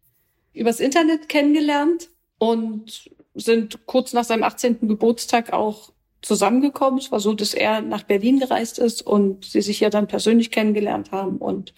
übers 0.53 0.81
Internet 0.81 1.29
kennengelernt 1.29 2.11
und 2.39 3.11
sind 3.35 3.87
kurz 3.87 4.13
nach 4.13 4.25
seinem 4.25 4.43
18. 4.43 4.89
Geburtstag 4.89 5.53
auch 5.53 5.93
zusammengekommen. 6.23 6.99
Es 6.99 7.13
war 7.13 7.21
so, 7.21 7.35
dass 7.35 7.55
er 7.55 7.83
nach 7.83 8.03
Berlin 8.03 8.41
gereist 8.41 8.81
ist 8.81 9.03
und 9.03 9.45
sie 9.45 9.63
sich 9.63 9.79
ja 9.79 9.91
dann 9.91 10.09
persönlich 10.09 10.51
kennengelernt 10.51 11.13
haben 11.13 11.37
und 11.39 11.73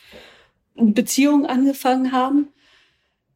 eine 0.79 0.93
Beziehung 0.93 1.47
angefangen 1.47 2.13
haben. 2.13 2.49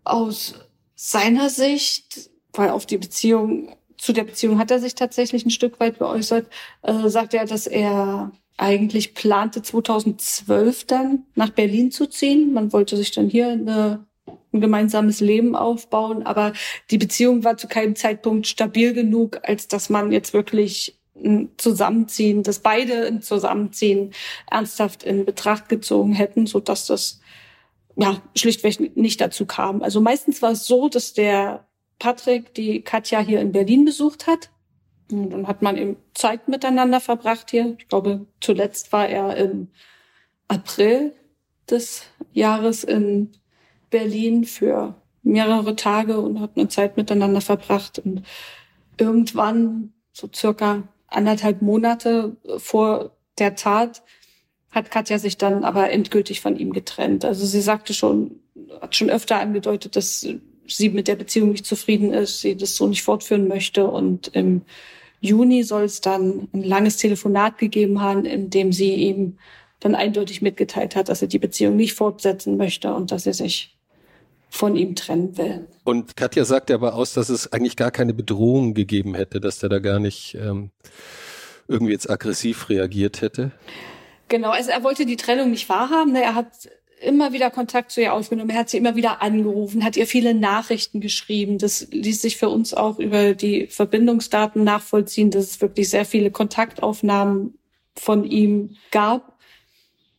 Aus 0.05 0.55
seiner 0.95 1.51
Sicht, 1.51 2.31
weil 2.53 2.71
auf 2.71 2.87
die 2.87 2.99
Beziehung, 2.99 3.77
zu 3.99 4.13
der 4.13 4.25
Beziehung 4.25 4.59
hat 4.59 4.71
er 4.71 4.81
sich 4.81 4.95
tatsächlich 4.95 5.45
ein 5.45 5.51
Stück 5.51 5.79
weit 5.81 5.99
geäußert, 5.99 6.47
äh, 6.83 7.09
sagt 7.09 7.35
er, 7.35 7.45
dass 7.45 7.67
er 7.67 8.33
eigentlich 8.57 9.15
plante 9.15 9.63
2012 9.63 10.87
dann 10.87 11.25
nach 11.35 11.51
Berlin 11.51 11.91
zu 11.91 12.07
ziehen. 12.07 12.53
Man 12.53 12.73
wollte 12.73 12.97
sich 12.97 13.13
dann 13.13 13.29
hier 13.29 13.49
eine, 13.49 14.07
ein 14.53 14.61
gemeinsames 14.61 15.21
Leben 15.21 15.57
aufbauen, 15.57 16.25
aber 16.25 16.53
die 16.91 16.99
Beziehung 16.99 17.45
war 17.45 17.57
zu 17.57 17.69
keinem 17.69 17.97
Zeitpunkt 17.97 18.47
stabil 18.47 18.93
genug, 18.93 19.41
als 19.43 19.69
dass 19.69 19.89
man 19.89 20.13
jetzt 20.13 20.33
wirklich 20.33 21.02
Zusammenziehen, 21.57 22.43
dass 22.43 22.59
beide 22.61 23.07
ein 23.07 23.23
Zusammenziehen 23.23 24.13
ernsthaft 24.51 25.03
in 25.03 25.25
Betracht 25.25 25.69
gezogen 25.69 26.13
hätten, 26.13 26.47
so 26.47 26.61
dass 26.61 26.87
das 26.87 27.21
ja 27.97 28.21
schlichtweg 28.37 28.97
nicht 28.97 29.21
dazu 29.21 29.47
kam. 29.47 29.83
Also 29.83 30.01
meistens 30.01 30.43
war 30.43 30.53
es 30.53 30.67
so, 30.67 30.89
dass 30.89 31.13
der 31.13 31.67
Patrick 31.99 32.55
die 32.55 32.83
Katja 32.83 33.21
hier 33.21 33.41
in 33.41 33.53
Berlin 33.53 33.85
besucht 33.85 34.27
hat 34.27 34.51
und 35.13 35.31
dann 35.31 35.47
hat 35.47 35.63
man 35.63 35.77
eben 35.77 35.97
Zeit 36.15 36.49
miteinander 36.49 37.01
verbracht 37.01 37.51
hier. 37.51 37.77
Ich 37.79 37.89
glaube, 37.89 38.27
zuletzt 38.41 38.93
war 38.93 39.09
er 39.09 39.37
im 39.37 39.69
April 40.49 41.13
des 41.71 42.05
Jahres 42.33 42.85
in 42.85 43.31
Berlin 43.91 44.45
für 44.45 44.95
mehrere 45.23 45.77
Tage 45.77 46.21
und 46.21 46.41
hat 46.41 46.53
eine 46.57 46.69
Zeit 46.69 46.97
miteinander 46.97 47.41
verbracht. 47.41 47.99
Und 47.99 48.23
irgendwann, 48.97 49.93
so 50.13 50.29
circa 50.35 50.89
anderthalb 51.15 51.63
Monate 51.63 52.37
vor 52.59 53.13
der 53.39 53.55
Tat, 53.55 54.03
hat 54.71 54.91
Katja 54.91 55.19
sich 55.19 55.37
dann 55.37 55.65
aber 55.65 55.91
endgültig 55.91 56.41
von 56.41 56.57
ihm 56.57 56.73
getrennt. 56.73 57.25
Also 57.25 57.45
sie 57.47 57.61
sagte 57.61 57.93
schon, 57.93 58.41
hat 58.81 58.97
schon 58.97 59.11
öfter 59.11 59.39
angedeutet, 59.39 59.97
dass 59.97 60.27
sie 60.67 60.89
mit 60.89 61.09
der 61.09 61.17
Beziehung 61.17 61.51
nicht 61.51 61.67
zufrieden 61.67 62.13
ist, 62.13 62.41
sie 62.41 62.57
das 62.57 62.77
so 62.77 62.87
nicht 62.87 63.03
fortführen 63.03 63.49
möchte 63.49 63.87
und 63.87 64.29
im 64.29 64.63
Juni 65.21 65.63
soll 65.63 65.85
es 65.85 66.01
dann 66.01 66.49
ein 66.53 66.65
langes 66.65 66.97
Telefonat 66.97 67.59
gegeben 67.59 68.01
haben, 68.01 68.25
in 68.25 68.51
dem 68.51 68.73
sie 68.73 68.95
ihm 68.95 69.39
dann 69.79 69.95
eindeutig 69.95 70.43
mitgeteilt 70.43 70.97
hat, 70.97 71.09
dass 71.09 71.21
sie 71.21 71.29
die 71.29 71.39
Beziehung 71.39 71.77
nicht 71.77 71.95
fortsetzen 71.95 72.57
möchte 72.57 72.95
und 72.95 73.13
dass 73.13 73.25
sie 73.25 73.33
sich 73.33 73.77
von 74.53 74.77
ihm 74.77 74.95
trennen 74.95 75.39
will. 75.39 75.67
Und 75.83 76.15
Katja 76.15 76.45
sagte 76.45 76.75
aber 76.75 76.95
aus, 76.95 77.15
dass 77.15 77.31
es 77.31 77.51
eigentlich 77.53 77.75
gar 77.75 77.91
keine 77.91 78.13
Bedrohung 78.13 78.75
gegeben 78.75 79.15
hätte, 79.15 79.41
dass 79.41 79.59
der 79.59 79.71
da 79.71 79.79
gar 79.79 79.99
nicht 79.99 80.35
ähm, 80.35 80.71
irgendwie 81.69 81.93
jetzt 81.93 82.11
aggressiv 82.11 82.69
reagiert 82.69 83.23
hätte. 83.23 83.53
Genau, 84.29 84.51
also 84.51 84.71
er 84.71 84.85
wollte 84.85 85.07
die 85.07 85.17
Trennung 85.17 85.51
nicht 85.51 85.71
wahrhaben. 85.71 86.13
Ne? 86.13 86.23
Er 86.23 86.35
hat 86.35 86.69
immer 87.01 87.33
wieder 87.33 87.51
Kontakt 87.51 87.93
zu 87.93 88.03
ihr 88.03 88.13
aufgenommen. 88.13 88.51
Er 88.51 88.59
hat 88.59 88.69
sie 88.69 88.77
immer 88.77 88.95
wieder 88.95 89.23
angerufen, 89.23 89.85
hat 89.85 89.97
ihr 89.97 90.07
viele 90.07 90.35
Nachrichten 90.35 91.01
geschrieben. 91.01 91.57
Das 91.57 91.89
ließ 91.91 92.21
sich 92.21 92.37
für 92.37 92.51
uns 92.51 92.75
auch 92.75 92.99
über 92.99 93.33
die 93.33 93.69
Verbindungsdaten 93.69 94.63
nachvollziehen, 94.65 95.31
dass 95.31 95.47
es 95.47 95.61
wirklich 95.63 95.89
sehr 95.89 96.05
viele 96.05 96.31
Kontaktaufnahmen 96.31 97.59
von 97.97 98.25
ihm 98.25 98.77
gab. 98.91 99.39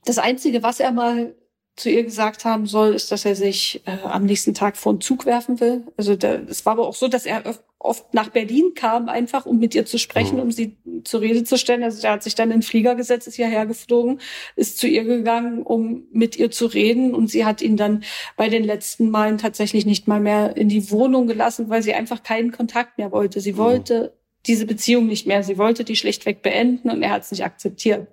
Das 0.05 0.17
Einzige, 0.17 0.63
was 0.63 0.79
er 0.79 0.91
mal 0.91 1.35
zu 1.75 1.89
ihr 1.89 2.03
gesagt 2.03 2.45
haben 2.45 2.67
soll, 2.67 2.93
ist, 2.93 3.11
dass 3.11 3.25
er 3.25 3.35
sich 3.35 3.81
äh, 3.85 3.97
am 4.03 4.25
nächsten 4.25 4.53
Tag 4.53 4.77
vor 4.77 4.93
den 4.93 5.01
Zug 5.01 5.25
werfen 5.25 5.59
will. 5.59 5.83
Also 5.97 6.13
es 6.13 6.65
war 6.65 6.73
aber 6.73 6.87
auch 6.87 6.93
so, 6.93 7.07
dass 7.07 7.25
er 7.25 7.43
oft 7.83 8.13
nach 8.13 8.29
Berlin 8.29 8.73
kam, 8.75 9.09
einfach 9.09 9.45
um 9.45 9.59
mit 9.59 9.75
ihr 9.75 9.85
zu 9.85 9.97
sprechen, 9.97 10.35
mhm. 10.35 10.43
um 10.43 10.51
sie 10.51 10.77
zur 11.03 11.21
Rede 11.21 11.43
zu 11.43 11.57
stellen. 11.57 11.83
Also 11.83 12.05
er 12.05 12.13
hat 12.13 12.23
sich 12.23 12.35
dann 12.35 12.51
in 12.51 12.57
den 12.57 12.61
Flieger 12.63 12.95
gesetzt, 12.95 13.27
ist 13.27 13.35
hierher 13.35 13.65
geflogen, 13.65 14.19
ist 14.55 14.77
zu 14.77 14.87
ihr 14.87 15.03
gegangen, 15.03 15.63
um 15.63 16.03
mit 16.11 16.37
ihr 16.37 16.51
zu 16.51 16.67
reden. 16.67 17.13
Und 17.13 17.29
sie 17.29 17.43
hat 17.43 17.61
ihn 17.61 17.75
dann 17.75 18.03
bei 18.37 18.49
den 18.49 18.63
letzten 18.63 19.09
Malen 19.09 19.37
tatsächlich 19.37 19.85
nicht 19.85 20.07
mal 20.07 20.19
mehr 20.19 20.55
in 20.55 20.69
die 20.69 20.91
Wohnung 20.91 21.27
gelassen, 21.27 21.69
weil 21.69 21.83
sie 21.83 21.93
einfach 21.93 22.23
keinen 22.23 22.51
Kontakt 22.51 22.97
mehr 22.97 23.11
wollte. 23.11 23.41
Sie 23.41 23.53
mhm. 23.53 23.57
wollte 23.57 24.13
diese 24.45 24.65
Beziehung 24.65 25.07
nicht 25.07 25.25
mehr. 25.27 25.43
Sie 25.43 25.57
wollte 25.57 25.83
die 25.83 25.95
schlichtweg 25.95 26.41
beenden 26.41 26.89
und 26.89 27.01
er 27.01 27.11
hat 27.11 27.23
es 27.23 27.31
nicht 27.31 27.43
akzeptiert. 27.43 28.07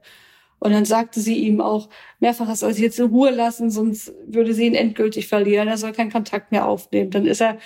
Und 0.60 0.72
dann 0.72 0.84
sagte 0.84 1.20
sie 1.20 1.38
ihm 1.38 1.60
auch 1.60 1.88
mehrfach, 2.20 2.48
er 2.48 2.56
soll 2.56 2.74
sie 2.74 2.82
jetzt 2.82 3.00
in 3.00 3.06
Ruhe 3.06 3.30
lassen, 3.30 3.70
sonst 3.70 4.12
würde 4.26 4.54
sie 4.54 4.66
ihn 4.66 4.74
endgültig 4.74 5.26
verlieren. 5.26 5.68
Er 5.68 5.78
soll 5.78 5.92
keinen 5.92 6.12
Kontakt 6.12 6.52
mehr 6.52 6.66
aufnehmen. 6.66 7.10
Dann 7.10 7.26
ist 7.26 7.40
er 7.40 7.58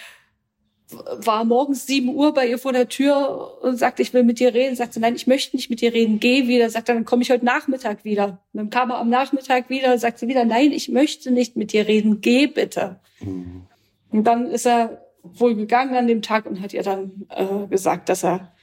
war 0.91 1.45
morgens 1.45 1.87
sieben 1.87 2.15
Uhr 2.15 2.35
bei 2.35 2.47
ihr 2.47 2.59
vor 2.59 2.73
der 2.73 2.89
Tür 2.89 3.59
und 3.63 3.77
sagte, 3.77 4.03
ich 4.03 4.13
will 4.13 4.23
mit 4.23 4.39
dir 4.39 4.55
reden. 4.55 4.77
Sagte, 4.77 5.01
nein, 5.01 5.15
ich 5.17 5.27
möchte 5.27 5.57
nicht 5.57 5.71
mit 5.71 5.81
dir 5.81 5.93
reden, 5.95 6.21
geh 6.21 6.47
wieder. 6.47 6.69
Sagte, 6.71 6.93
dann 6.93 7.05
komme 7.05 7.23
ich 7.23 7.31
heute 7.31 7.45
Nachmittag 7.45 8.05
wieder. 8.05 8.43
Und 8.53 8.59
dann 8.59 8.71
kam 8.71 8.91
er 8.91 8.99
am 8.99 9.09
Nachmittag 9.09 9.71
wieder, 9.71 9.99
sagte 9.99 10.29
wieder, 10.29 10.45
nein, 10.45 10.73
ich 10.73 10.89
möchte 10.89 11.31
nicht 11.31 11.57
mit 11.57 11.73
dir 11.73 11.89
reden, 11.89 12.21
geh 12.21 12.47
bitte. 12.47 13.01
Mhm. 13.21 13.63
Und 14.11 14.25
dann 14.25 14.47
ist 14.47 14.67
er 14.67 15.03
wohl 15.23 15.55
gegangen 15.55 15.97
an 15.97 16.07
dem 16.07 16.23
Tag 16.23 16.47
und 16.47 16.61
hat 16.61 16.75
ihr 16.75 16.83
dann 16.83 17.27
äh, 17.31 17.67
gesagt, 17.69 18.09
dass 18.09 18.25
er 18.25 18.54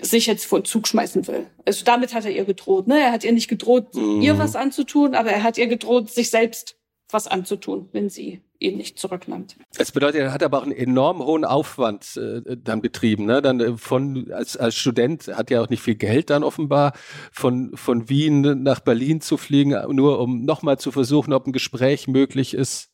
sich 0.00 0.26
jetzt 0.26 0.46
vor 0.46 0.60
den 0.60 0.64
Zug 0.64 0.88
schmeißen 0.88 1.26
will. 1.26 1.46
Also 1.66 1.84
damit 1.84 2.14
hat 2.14 2.24
er 2.24 2.30
ihr 2.30 2.44
gedroht. 2.44 2.86
Ne? 2.86 2.98
Er 2.98 3.12
hat 3.12 3.24
ihr 3.24 3.32
nicht 3.32 3.48
gedroht, 3.48 3.94
mhm. 3.94 4.22
ihr 4.22 4.38
was 4.38 4.56
anzutun, 4.56 5.14
aber 5.14 5.30
er 5.30 5.42
hat 5.42 5.58
ihr 5.58 5.66
gedroht, 5.66 6.10
sich 6.10 6.30
selbst 6.30 6.76
was 7.10 7.26
anzutun, 7.26 7.90
wenn 7.92 8.08
sie 8.08 8.40
ihn 8.58 8.78
nicht 8.78 8.98
zurücknimmt. 8.98 9.56
Das 9.76 9.92
bedeutet, 9.92 10.22
er 10.22 10.32
hat 10.32 10.42
aber 10.42 10.58
auch 10.58 10.62
einen 10.62 10.72
enorm 10.72 11.18
hohen 11.22 11.44
Aufwand 11.44 12.16
äh, 12.16 12.56
dann 12.56 12.80
betrieben. 12.80 13.26
Ne? 13.26 13.42
Dann 13.42 13.60
äh, 13.60 13.76
von 13.76 14.32
als, 14.32 14.56
als 14.56 14.76
Student 14.76 15.28
hat 15.28 15.50
er 15.50 15.62
auch 15.62 15.68
nicht 15.68 15.82
viel 15.82 15.96
Geld 15.96 16.30
dann 16.30 16.42
offenbar 16.42 16.94
von 17.30 17.76
von 17.76 18.08
Wien 18.08 18.62
nach 18.62 18.80
Berlin 18.80 19.20
zu 19.20 19.36
fliegen, 19.36 19.76
nur 19.94 20.20
um 20.20 20.44
nochmal 20.44 20.78
zu 20.78 20.90
versuchen, 20.90 21.34
ob 21.34 21.46
ein 21.46 21.52
Gespräch 21.52 22.08
möglich 22.08 22.54
ist. 22.54 22.90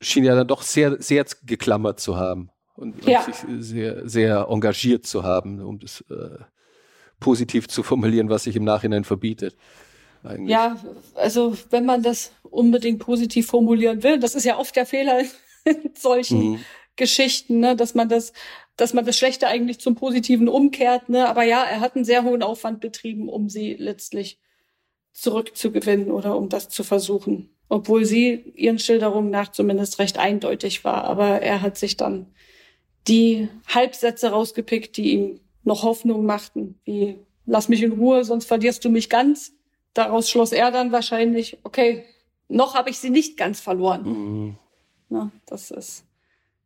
Schien 0.00 0.24
ja 0.24 0.34
dann 0.34 0.46
doch 0.46 0.62
sehr 0.62 1.02
sehr 1.02 1.26
geklammert 1.44 2.00
zu 2.00 2.16
haben 2.16 2.50
und, 2.80 3.06
ja. 3.06 3.22
sich 3.22 3.36
sehr 3.58 4.08
sehr 4.08 4.46
engagiert 4.48 5.06
zu 5.06 5.22
haben, 5.22 5.60
um 5.60 5.78
das 5.78 6.02
äh, 6.10 6.38
positiv 7.20 7.68
zu 7.68 7.82
formulieren, 7.82 8.30
was 8.30 8.44
sich 8.44 8.56
im 8.56 8.64
Nachhinein 8.64 9.04
verbietet. 9.04 9.56
Eigentlich. 10.22 10.50
Ja, 10.50 10.78
also 11.14 11.56
wenn 11.70 11.86
man 11.86 12.02
das 12.02 12.32
unbedingt 12.42 12.98
positiv 12.98 13.46
formulieren 13.46 14.02
will, 14.02 14.18
das 14.18 14.34
ist 14.34 14.44
ja 14.44 14.58
oft 14.58 14.74
der 14.76 14.86
Fehler 14.86 15.20
in 15.64 15.90
solchen 15.94 16.52
mhm. 16.52 16.60
Geschichten, 16.96 17.60
ne, 17.60 17.76
dass 17.76 17.94
man 17.94 18.08
das, 18.08 18.32
dass 18.76 18.92
man 18.92 19.06
das 19.06 19.16
Schlechte 19.16 19.46
eigentlich 19.46 19.80
zum 19.80 19.94
Positiven 19.94 20.48
umkehrt. 20.48 21.08
Ne? 21.08 21.28
Aber 21.28 21.44
ja, 21.44 21.62
er 21.62 21.80
hat 21.80 21.96
einen 21.96 22.04
sehr 22.04 22.24
hohen 22.24 22.42
Aufwand 22.42 22.80
betrieben, 22.80 23.28
um 23.28 23.48
sie 23.48 23.74
letztlich 23.74 24.38
zurückzugewinnen 25.12 26.10
oder 26.10 26.36
um 26.36 26.48
das 26.48 26.68
zu 26.68 26.84
versuchen. 26.84 27.56
Obwohl 27.68 28.04
sie 28.04 28.52
ihren 28.56 28.78
Schilderungen 28.78 29.30
nach 29.30 29.52
zumindest 29.52 29.98
recht 29.98 30.18
eindeutig 30.18 30.84
war. 30.84 31.04
Aber 31.04 31.40
er 31.40 31.62
hat 31.62 31.78
sich 31.78 31.96
dann 31.96 32.26
die 33.08 33.48
Halbsätze 33.66 34.30
rausgepickt, 34.30 34.96
die 34.96 35.12
ihm 35.12 35.40
noch 35.64 35.82
Hoffnung 35.82 36.24
machten, 36.26 36.78
wie 36.84 37.18
lass 37.46 37.68
mich 37.68 37.82
in 37.82 37.92
Ruhe, 37.92 38.24
sonst 38.24 38.46
verlierst 38.46 38.84
du 38.84 38.90
mich 38.90 39.08
ganz 39.08 39.52
daraus 39.94 40.30
schloss 40.30 40.52
er 40.52 40.70
dann 40.70 40.92
wahrscheinlich, 40.92 41.58
okay, 41.64 42.04
noch 42.48 42.74
habe 42.74 42.90
ich 42.90 42.98
sie 42.98 43.10
nicht 43.10 43.36
ganz 43.36 43.60
verloren. 43.60 44.02
Mhm. 44.04 44.56
Na, 45.08 45.30
das 45.46 45.70
ist 45.70 46.04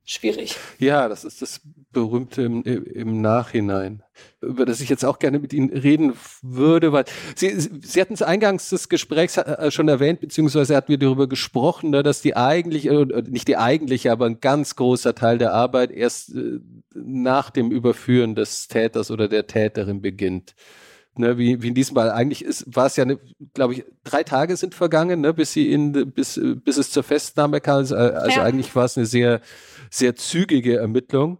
schwierig. 0.04 0.56
Ja, 0.78 1.08
das 1.08 1.24
ist 1.24 1.42
das 1.42 1.60
Berühmte 1.92 2.42
im, 2.42 2.62
im, 2.62 3.20
Nachhinein, 3.20 4.02
über 4.40 4.66
das 4.66 4.80
ich 4.80 4.88
jetzt 4.88 5.04
auch 5.04 5.18
gerne 5.18 5.38
mit 5.38 5.52
Ihnen 5.52 5.70
reden 5.70 6.14
würde, 6.42 6.92
weil 6.92 7.04
Sie, 7.36 7.58
Sie 7.58 8.00
hatten 8.00 8.14
es 8.14 8.22
eingangs 8.22 8.68
des 8.68 8.88
Gesprächs 8.88 9.36
äh, 9.36 9.70
schon 9.70 9.88
erwähnt, 9.88 10.20
beziehungsweise 10.20 10.76
hatten 10.76 10.88
wir 10.88 10.98
darüber 10.98 11.28
gesprochen, 11.28 11.90
ne, 11.90 12.02
dass 12.02 12.20
die 12.20 12.36
eigentliche, 12.36 12.90
äh, 12.90 13.22
nicht 13.28 13.48
die 13.48 13.56
eigentliche, 13.56 14.12
aber 14.12 14.26
ein 14.26 14.40
ganz 14.40 14.76
großer 14.76 15.14
Teil 15.14 15.38
der 15.38 15.54
Arbeit 15.54 15.90
erst 15.90 16.34
äh, 16.34 16.58
nach 16.94 17.50
dem 17.50 17.70
Überführen 17.70 18.34
des 18.34 18.68
Täters 18.68 19.10
oder 19.10 19.28
der 19.28 19.46
Täterin 19.46 20.02
beginnt 20.02 20.54
ne, 21.18 21.38
wie, 21.38 21.62
wie 21.62 21.68
in 21.68 21.74
diesem 21.74 21.96
Fall. 21.96 22.10
Eigentlich 22.10 22.44
ist, 22.44 22.64
war 22.74 22.86
es 22.86 22.96
ja, 22.96 23.04
glaube 23.54 23.74
ich, 23.74 23.84
drei 24.04 24.22
Tage 24.22 24.56
sind 24.56 24.74
vergangen, 24.74 25.20
ne, 25.20 25.34
bis 25.34 25.52
sie 25.52 25.72
in, 25.72 26.12
bis, 26.12 26.40
bis 26.64 26.76
es 26.76 26.90
zur 26.90 27.02
Festnahme 27.02 27.60
kam. 27.60 27.76
Also, 27.76 27.96
also 27.96 28.38
ja. 28.38 28.42
eigentlich 28.42 28.74
war 28.74 28.84
es 28.84 28.96
eine 28.96 29.06
sehr, 29.06 29.40
sehr 29.90 30.16
zügige 30.16 30.76
Ermittlung. 30.76 31.38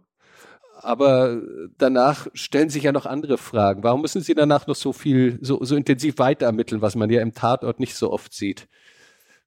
Aber 0.81 1.41
danach 1.77 2.27
stellen 2.33 2.69
sich 2.69 2.83
ja 2.83 2.91
noch 2.91 3.07
andere 3.07 3.37
Fragen. 3.37 3.83
Warum 3.83 4.01
müssen 4.01 4.21
Sie 4.21 4.35
danach 4.35 4.67
noch 4.67 4.75
so 4.75 4.93
viel, 4.93 5.39
so, 5.41 5.63
so 5.63 5.75
intensiv 5.75 6.19
weiter 6.19 6.45
ermitteln, 6.45 6.81
was 6.81 6.95
man 6.95 7.09
ja 7.09 7.21
im 7.21 7.33
Tatort 7.33 7.79
nicht 7.79 7.95
so 7.95 8.11
oft 8.11 8.33
sieht? 8.33 8.67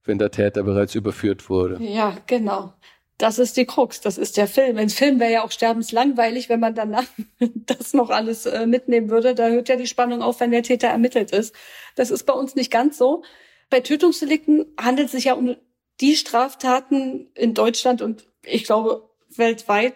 wenn 0.09 0.19
der 0.19 0.31
Täter 0.31 0.65
bereits 0.65 0.95
überführt 0.97 1.49
wurde. 1.49 1.81
Ja, 1.85 2.17
genau. 2.27 2.73
Das 3.19 3.41
ist 3.41 3.57
die 3.57 3.67
Krux, 3.67 4.01
das 4.01 4.17
ist 4.17 4.37
der 4.37 4.47
Film. 4.47 4.79
Ein 4.79 4.91
Film 4.91 5.19
wäre 5.19 5.33
ja 5.33 5.45
auch 5.45 5.51
sterbenslangweilig, 5.51 6.49
wenn 6.49 6.61
man 6.61 6.77
danach 6.77 7.07
das 7.67 7.93
noch 7.93 8.11
alles 8.11 8.47
äh, 8.47 8.67
mitnehmen 8.67 9.11
würde. 9.11 9.35
Da 9.35 9.49
hört 9.49 9.69
ja 9.69 9.77
die 9.77 9.89
Spannung 9.89 10.23
auf, 10.23 10.39
wenn 10.39 10.53
der 10.53 10.63
Täter 10.63 10.89
ermittelt 10.89 11.33
ist. 11.33 11.55
Das 11.97 12.11
ist 12.11 12.25
bei 12.25 12.33
uns 12.33 12.55
nicht 12.55 12.71
ganz 12.71 12.97
so. 12.97 13.25
Bei 13.71 13.81
Tötungsdelikten 13.81 14.67
handelt 14.81 15.07
es 15.07 15.13
sich 15.13 15.25
ja 15.25 15.35
um 15.35 15.57
die 16.01 16.17
Straftaten 16.17 17.31
in 17.35 17.55
Deutschland 17.55 18.03
und 18.03 18.29
ich 18.45 18.65
glaube 18.65 19.11
weltweit, 19.31 19.95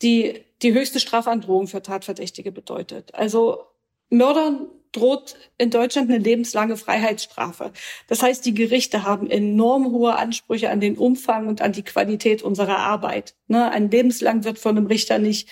die 0.00 0.44
die 0.62 0.72
höchste 0.72 1.00
Strafandrohung 1.00 1.66
für 1.66 1.82
Tatverdächtige 1.82 2.52
bedeutet. 2.52 3.14
Also 3.14 3.64
Mördern 4.10 4.68
droht 4.92 5.36
in 5.58 5.70
Deutschland 5.70 6.10
eine 6.10 6.18
lebenslange 6.18 6.76
Freiheitsstrafe. 6.76 7.72
Das 8.08 8.22
heißt, 8.22 8.44
die 8.44 8.54
Gerichte 8.54 9.04
haben 9.04 9.30
enorm 9.30 9.92
hohe 9.92 10.16
Ansprüche 10.16 10.70
an 10.70 10.80
den 10.80 10.98
Umfang 10.98 11.46
und 11.46 11.62
an 11.62 11.72
die 11.72 11.84
Qualität 11.84 12.42
unserer 12.42 12.78
Arbeit. 12.78 13.34
Ne? 13.46 13.70
Ein 13.70 13.90
lebenslang 13.90 14.44
wird 14.44 14.58
von 14.58 14.76
einem 14.76 14.86
Richter 14.86 15.18
nicht 15.18 15.48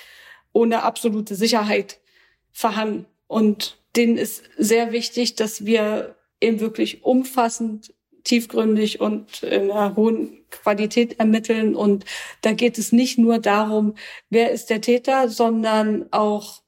ohne 0.53 0.83
absolute 0.83 1.35
Sicherheit 1.35 2.01
verhangen. 2.51 3.07
Und 3.27 3.79
denen 3.95 4.17
ist 4.17 4.43
sehr 4.57 4.93
wichtig, 4.93 5.37
dass 5.37 5.65
wir 5.65 6.17
eben 6.41 6.61
wirklich 6.61 7.05
umfassend, 7.05 7.95
tiefgründig 8.25 9.01
und 9.01 9.43
in 9.43 9.71
einer 9.71 9.97
hohen 9.97 10.45
Qualität 10.51 11.19
ermitteln. 11.19 11.75
Und 11.75 12.05
da 12.43 12.53
geht 12.53 12.79
es 12.79 12.93
nicht 12.93 13.19
nur 13.19 13.39
darum, 13.39 13.95
wer 14.31 14.51
ist 14.51 14.71
der 14.71 14.81
Täter, 14.81 15.29
sondern 15.29 16.07
auch 16.13 16.63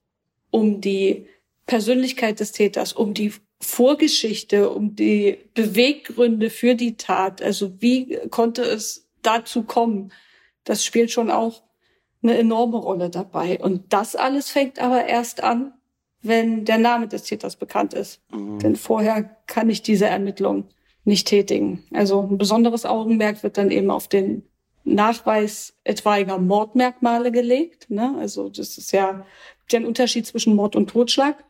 um 0.51 0.81
die 0.81 1.27
Persönlichkeit 1.71 2.41
des 2.41 2.51
Täters, 2.51 2.93
um 2.93 3.15
die 3.15 3.33
Vorgeschichte, 3.61 4.71
um 4.71 4.97
die 4.97 5.39
Beweggründe 5.55 6.51
für 6.51 6.75
die 6.75 6.97
Tat. 6.97 7.41
Also 7.41 7.81
wie 7.81 8.19
konnte 8.29 8.63
es 8.63 9.09
dazu 9.23 9.63
kommen? 9.63 10.13
Das 10.65 10.85
spielt 10.85 11.13
schon 11.13 11.31
auch 11.31 11.63
eine 12.25 12.37
enorme 12.37 12.77
Rolle 12.77 13.09
dabei. 13.09 13.61
Und 13.61 13.93
das 13.93 14.17
alles 14.17 14.51
fängt 14.51 14.81
aber 14.81 15.07
erst 15.07 15.45
an, 15.45 15.73
wenn 16.23 16.65
der 16.65 16.79
Name 16.79 17.07
des 17.07 17.23
Täters 17.23 17.55
bekannt 17.55 17.95
ist. 17.95 18.21
Mhm. 18.33 18.59
Denn 18.59 18.75
vorher 18.75 19.37
kann 19.47 19.71
ich 19.71 19.81
diese 19.81 20.07
Ermittlung 20.07 20.65
nicht 21.05 21.29
tätigen. 21.29 21.85
Also 21.93 22.21
ein 22.23 22.37
besonderes 22.37 22.85
Augenmerk 22.85 23.45
wird 23.45 23.59
dann 23.59 23.71
eben 23.71 23.93
auf 23.93 24.09
den 24.09 24.43
Nachweis 24.83 25.75
etwaiger 25.85 26.39
Mordmerkmale 26.39 27.31
gelegt. 27.31 27.91
Ne? 27.91 28.17
Also 28.19 28.49
das 28.49 28.77
ist 28.77 28.91
ja 28.91 29.25
der 29.71 29.87
Unterschied 29.87 30.27
zwischen 30.27 30.57
Mord 30.57 30.75
und 30.75 30.91
Totschlag. 30.91 31.45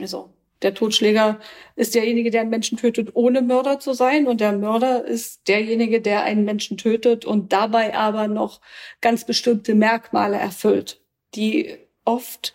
Also 0.00 0.30
der 0.62 0.74
Totschläger 0.74 1.40
ist 1.74 1.94
derjenige, 1.94 2.30
der 2.30 2.42
einen 2.42 2.50
Menschen 2.50 2.78
tötet, 2.78 3.10
ohne 3.14 3.42
Mörder 3.42 3.80
zu 3.80 3.92
sein. 3.92 4.26
Und 4.26 4.40
der 4.40 4.52
Mörder 4.52 5.04
ist 5.04 5.48
derjenige, 5.48 6.00
der 6.00 6.22
einen 6.22 6.44
Menschen 6.44 6.78
tötet 6.78 7.24
und 7.24 7.52
dabei 7.52 7.94
aber 7.96 8.28
noch 8.28 8.60
ganz 9.00 9.24
bestimmte 9.24 9.74
Merkmale 9.74 10.36
erfüllt, 10.36 11.00
die 11.34 11.76
oft 12.04 12.54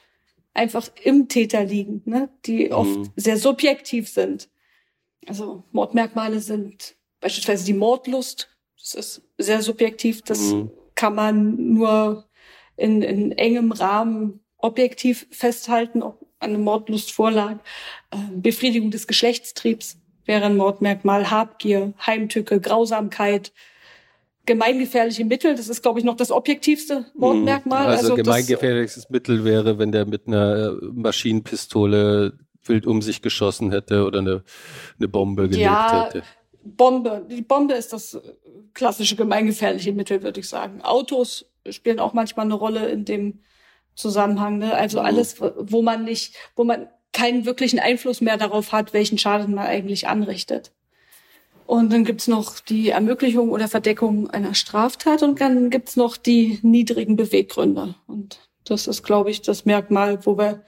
einfach 0.53 0.89
im 1.03 1.27
Täter 1.27 1.63
liegen, 1.65 2.01
ne? 2.05 2.29
die 2.45 2.71
oft 2.71 2.97
mhm. 2.97 3.11
sehr 3.15 3.37
subjektiv 3.37 4.09
sind. 4.09 4.49
Also 5.27 5.63
Mordmerkmale 5.71 6.39
sind 6.39 6.95
beispielsweise 7.19 7.65
die 7.65 7.73
Mordlust. 7.73 8.49
Das 8.77 8.93
ist 8.93 9.21
sehr 9.37 9.61
subjektiv. 9.61 10.21
Das 10.21 10.39
mhm. 10.39 10.71
kann 10.95 11.13
man 11.13 11.73
nur 11.73 12.25
in, 12.77 13.01
in 13.01 13.33
engem 13.33 13.71
Rahmen 13.71 14.39
objektiv 14.57 15.27
festhalten, 15.31 16.01
ob 16.01 16.26
eine 16.39 16.57
Mordlust 16.57 17.11
vorlag. 17.11 17.57
Ähm, 18.11 18.41
Befriedigung 18.41 18.91
des 18.91 19.07
Geschlechtstriebs 19.07 19.97
wäre 20.25 20.45
ein 20.45 20.57
Mordmerkmal, 20.57 21.31
Habgier, 21.31 21.93
Heimtücke, 22.05 22.59
Grausamkeit, 22.59 23.51
gemeingefährliche 24.45 25.25
Mittel, 25.25 25.55
das 25.55 25.69
ist, 25.69 25.81
glaube 25.81 25.99
ich, 25.99 26.05
noch 26.05 26.15
das 26.15 26.31
objektivste 26.31 26.99
mhm. 26.99 27.05
Mordmerkmal. 27.15 27.87
Also, 27.87 28.13
also 28.13 28.15
gemeingefährliches 28.15 29.09
Mittel 29.09 29.43
wäre, 29.45 29.77
wenn 29.77 29.91
der 29.91 30.05
mit 30.05 30.27
einer 30.27 30.77
Maschinenpistole 30.81 32.33
wild 32.63 32.87
um 32.87 33.01
sich 33.01 33.21
geschossen 33.21 33.71
hätte 33.71 34.05
oder 34.05 34.19
eine, 34.19 34.43
eine 34.97 35.07
Bombe 35.07 35.43
gelegt 35.43 35.61
ja, 35.61 36.05
hätte. 36.05 36.23
Bombe. 36.63 37.25
Die 37.29 37.41
Bombe 37.41 37.75
ist 37.75 37.93
das 37.93 38.19
klassische 38.73 39.15
gemeingefährliche 39.15 39.93
Mittel, 39.93 40.23
würde 40.23 40.39
ich 40.39 40.49
sagen. 40.49 40.81
Autos 40.81 41.45
spielen 41.69 41.99
auch 41.99 42.13
manchmal 42.13 42.45
eine 42.45 42.55
Rolle 42.55 42.89
in 42.89 43.05
dem 43.05 43.39
Zusammenhang. 43.97 44.59
Ne? 44.59 44.73
Also 44.73 45.01
alles, 45.01 45.41
wo 45.41 45.81
man 45.81 46.05
nicht, 46.05 46.35
wo 46.55 46.63
man 46.63 46.87
keinen 47.11 47.45
wirklichen 47.45 47.79
Einfluss 47.79 48.21
mehr 48.21 48.37
darauf 48.37 48.71
hat, 48.71 48.93
welchen 48.93 49.17
Schaden 49.17 49.55
man 49.55 49.65
eigentlich 49.65 50.07
anrichtet. 50.07 50.71
Und 51.65 51.91
dann 51.91 52.05
gibt's 52.05 52.27
noch 52.27 52.61
die 52.61 52.91
Ermöglichung 52.91 53.49
oder 53.49 53.67
Verdeckung 53.67 54.29
einer 54.29 54.53
Straftat 54.53 55.21
und 55.21 55.41
dann 55.41 55.69
gibt's 55.69 55.97
noch 55.97 56.15
die 56.15 56.59
niedrigen 56.61 57.17
Beweggründe. 57.17 57.95
Und 58.07 58.39
das 58.63 58.87
ist, 58.87 59.03
glaube 59.03 59.31
ich, 59.31 59.41
das 59.41 59.65
Merkmal, 59.65 60.25
wo 60.25 60.37
wir 60.37 60.63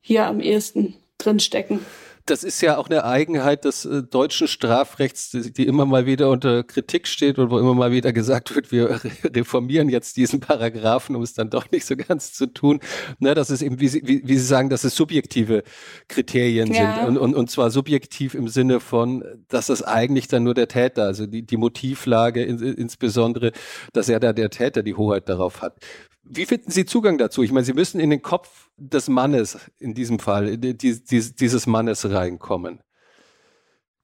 hier 0.00 0.26
am 0.26 0.40
ehesten 0.40 0.96
drinstecken 1.16 1.80
das 2.26 2.42
ist 2.42 2.60
ja 2.62 2.78
auch 2.78 2.88
eine 2.88 3.04
Eigenheit 3.04 3.64
des 3.64 3.84
äh, 3.84 4.02
deutschen 4.02 4.48
Strafrechts, 4.48 5.30
die, 5.30 5.52
die, 5.52 5.66
immer 5.66 5.84
mal 5.84 6.06
wieder 6.06 6.30
unter 6.30 6.62
Kritik 6.62 7.06
steht 7.06 7.38
und 7.38 7.50
wo 7.50 7.58
immer 7.58 7.74
mal 7.74 7.92
wieder 7.92 8.12
gesagt 8.12 8.54
wird, 8.54 8.72
wir 8.72 9.00
reformieren 9.24 9.88
jetzt 9.90 10.16
diesen 10.16 10.40
Paragraphen, 10.40 11.16
um 11.16 11.22
es 11.22 11.34
dann 11.34 11.50
doch 11.50 11.70
nicht 11.70 11.84
so 11.84 11.96
ganz 11.96 12.32
zu 12.32 12.46
tun. 12.46 12.80
Ne, 13.18 13.34
das 13.34 13.50
ist 13.50 13.62
eben, 13.62 13.78
wie 13.78 13.88
Sie, 13.88 14.02
wie, 14.04 14.22
wie 14.24 14.38
Sie 14.38 14.46
sagen, 14.46 14.70
dass 14.70 14.84
es 14.84 14.94
subjektive 14.94 15.64
Kriterien 16.08 16.72
ja. 16.72 16.96
sind 16.96 17.08
und, 17.08 17.18
und, 17.18 17.34
und 17.34 17.50
zwar 17.50 17.70
subjektiv 17.70 18.34
im 18.34 18.48
Sinne 18.48 18.80
von, 18.80 19.22
dass 19.48 19.68
es 19.68 19.82
eigentlich 19.82 20.28
dann 20.28 20.44
nur 20.44 20.54
der 20.54 20.68
Täter, 20.68 21.04
also 21.04 21.26
die, 21.26 21.42
die 21.42 21.56
Motivlage 21.58 22.42
in, 22.42 22.58
insbesondere, 22.58 23.52
dass 23.92 24.08
er 24.08 24.20
da 24.20 24.32
der 24.32 24.48
Täter 24.48 24.82
die 24.82 24.94
Hoheit 24.94 25.28
darauf 25.28 25.60
hat. 25.60 25.76
Wie 26.24 26.46
finden 26.46 26.70
Sie 26.70 26.86
Zugang 26.86 27.18
dazu? 27.18 27.42
Ich 27.42 27.52
meine, 27.52 27.64
Sie 27.64 27.74
müssen 27.74 28.00
in 28.00 28.10
den 28.10 28.22
Kopf 28.22 28.70
des 28.76 29.08
Mannes, 29.08 29.58
in 29.78 29.94
diesem 29.94 30.18
Fall, 30.18 30.56
die, 30.56 30.76
die, 30.76 31.00
dieses 31.00 31.66
Mannes 31.66 32.08
reinkommen. 32.10 32.80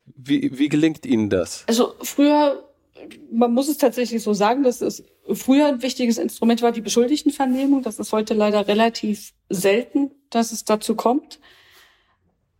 Wie, 0.05 0.59
wie 0.59 0.69
gelingt 0.69 1.07
Ihnen 1.07 1.31
das? 1.31 1.65
Also 1.67 1.95
früher, 2.03 2.69
man 3.33 3.53
muss 3.53 3.69
es 3.69 3.79
tatsächlich 3.79 4.23
so 4.23 4.35
sagen, 4.35 4.63
dass 4.63 4.83
es 4.83 5.03
früher 5.33 5.67
ein 5.67 5.83
wichtiges 5.83 6.19
Instrument 6.19 6.61
war, 6.63 6.73
die 6.73 6.83
Beschuldigtenvernehmung. 6.83 7.83
Das 7.83 7.99
ist 7.99 8.13
heute 8.13 8.35
leider 8.35 8.69
relativ 8.69 9.33
selten, 9.49 10.11
dass 10.29 10.53
es 10.53 10.65
dazu 10.65 10.95
kommt. 10.95 11.41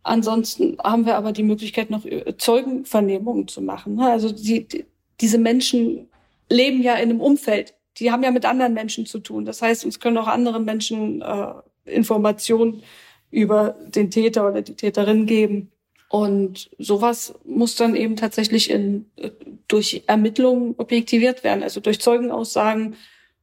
Ansonsten 0.03 0.77
haben 0.83 1.05
wir 1.05 1.15
aber 1.15 1.31
die 1.31 1.43
Möglichkeit, 1.43 1.91
noch 1.91 2.03
Zeugenvernehmungen 2.37 3.47
zu 3.47 3.61
machen. 3.61 3.99
Also 3.99 4.31
die, 4.31 4.67
die, 4.67 4.85
diese 5.19 5.37
Menschen 5.37 6.09
leben 6.49 6.81
ja 6.81 6.95
in 6.95 7.11
einem 7.11 7.21
Umfeld, 7.21 7.75
die 8.01 8.11
haben 8.11 8.23
ja 8.23 8.31
mit 8.31 8.45
anderen 8.45 8.73
Menschen 8.73 9.05
zu 9.05 9.19
tun. 9.19 9.45
Das 9.45 9.61
heißt, 9.61 9.85
uns 9.85 9.99
können 9.99 10.17
auch 10.17 10.27
andere 10.27 10.59
Menschen 10.59 11.21
äh, 11.21 11.53
Informationen 11.85 12.81
über 13.29 13.77
den 13.87 14.09
Täter 14.09 14.47
oder 14.49 14.63
die 14.63 14.75
Täterin 14.75 15.27
geben. 15.27 15.71
Und 16.09 16.71
sowas 16.79 17.35
muss 17.45 17.75
dann 17.75 17.95
eben 17.95 18.15
tatsächlich 18.15 18.71
in, 18.71 19.05
äh, 19.17 19.29
durch 19.67 20.03
Ermittlungen 20.07 20.73
objektiviert 20.77 21.43
werden, 21.43 21.61
also 21.61 21.79
durch 21.79 22.01
Zeugenaussagen 22.01 22.95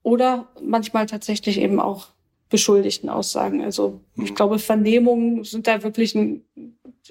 oder 0.02 0.48
manchmal 0.60 1.06
tatsächlich 1.06 1.60
eben 1.60 1.78
auch 1.78 2.08
beschuldigten 2.50 3.08
Aussagen. 3.08 3.62
Also 3.62 4.00
ich 4.16 4.32
mhm. 4.32 4.34
glaube, 4.34 4.58
Vernehmungen 4.58 5.44
sind 5.44 5.68
da 5.68 5.84
wirklich 5.84 6.16
ein, 6.16 6.42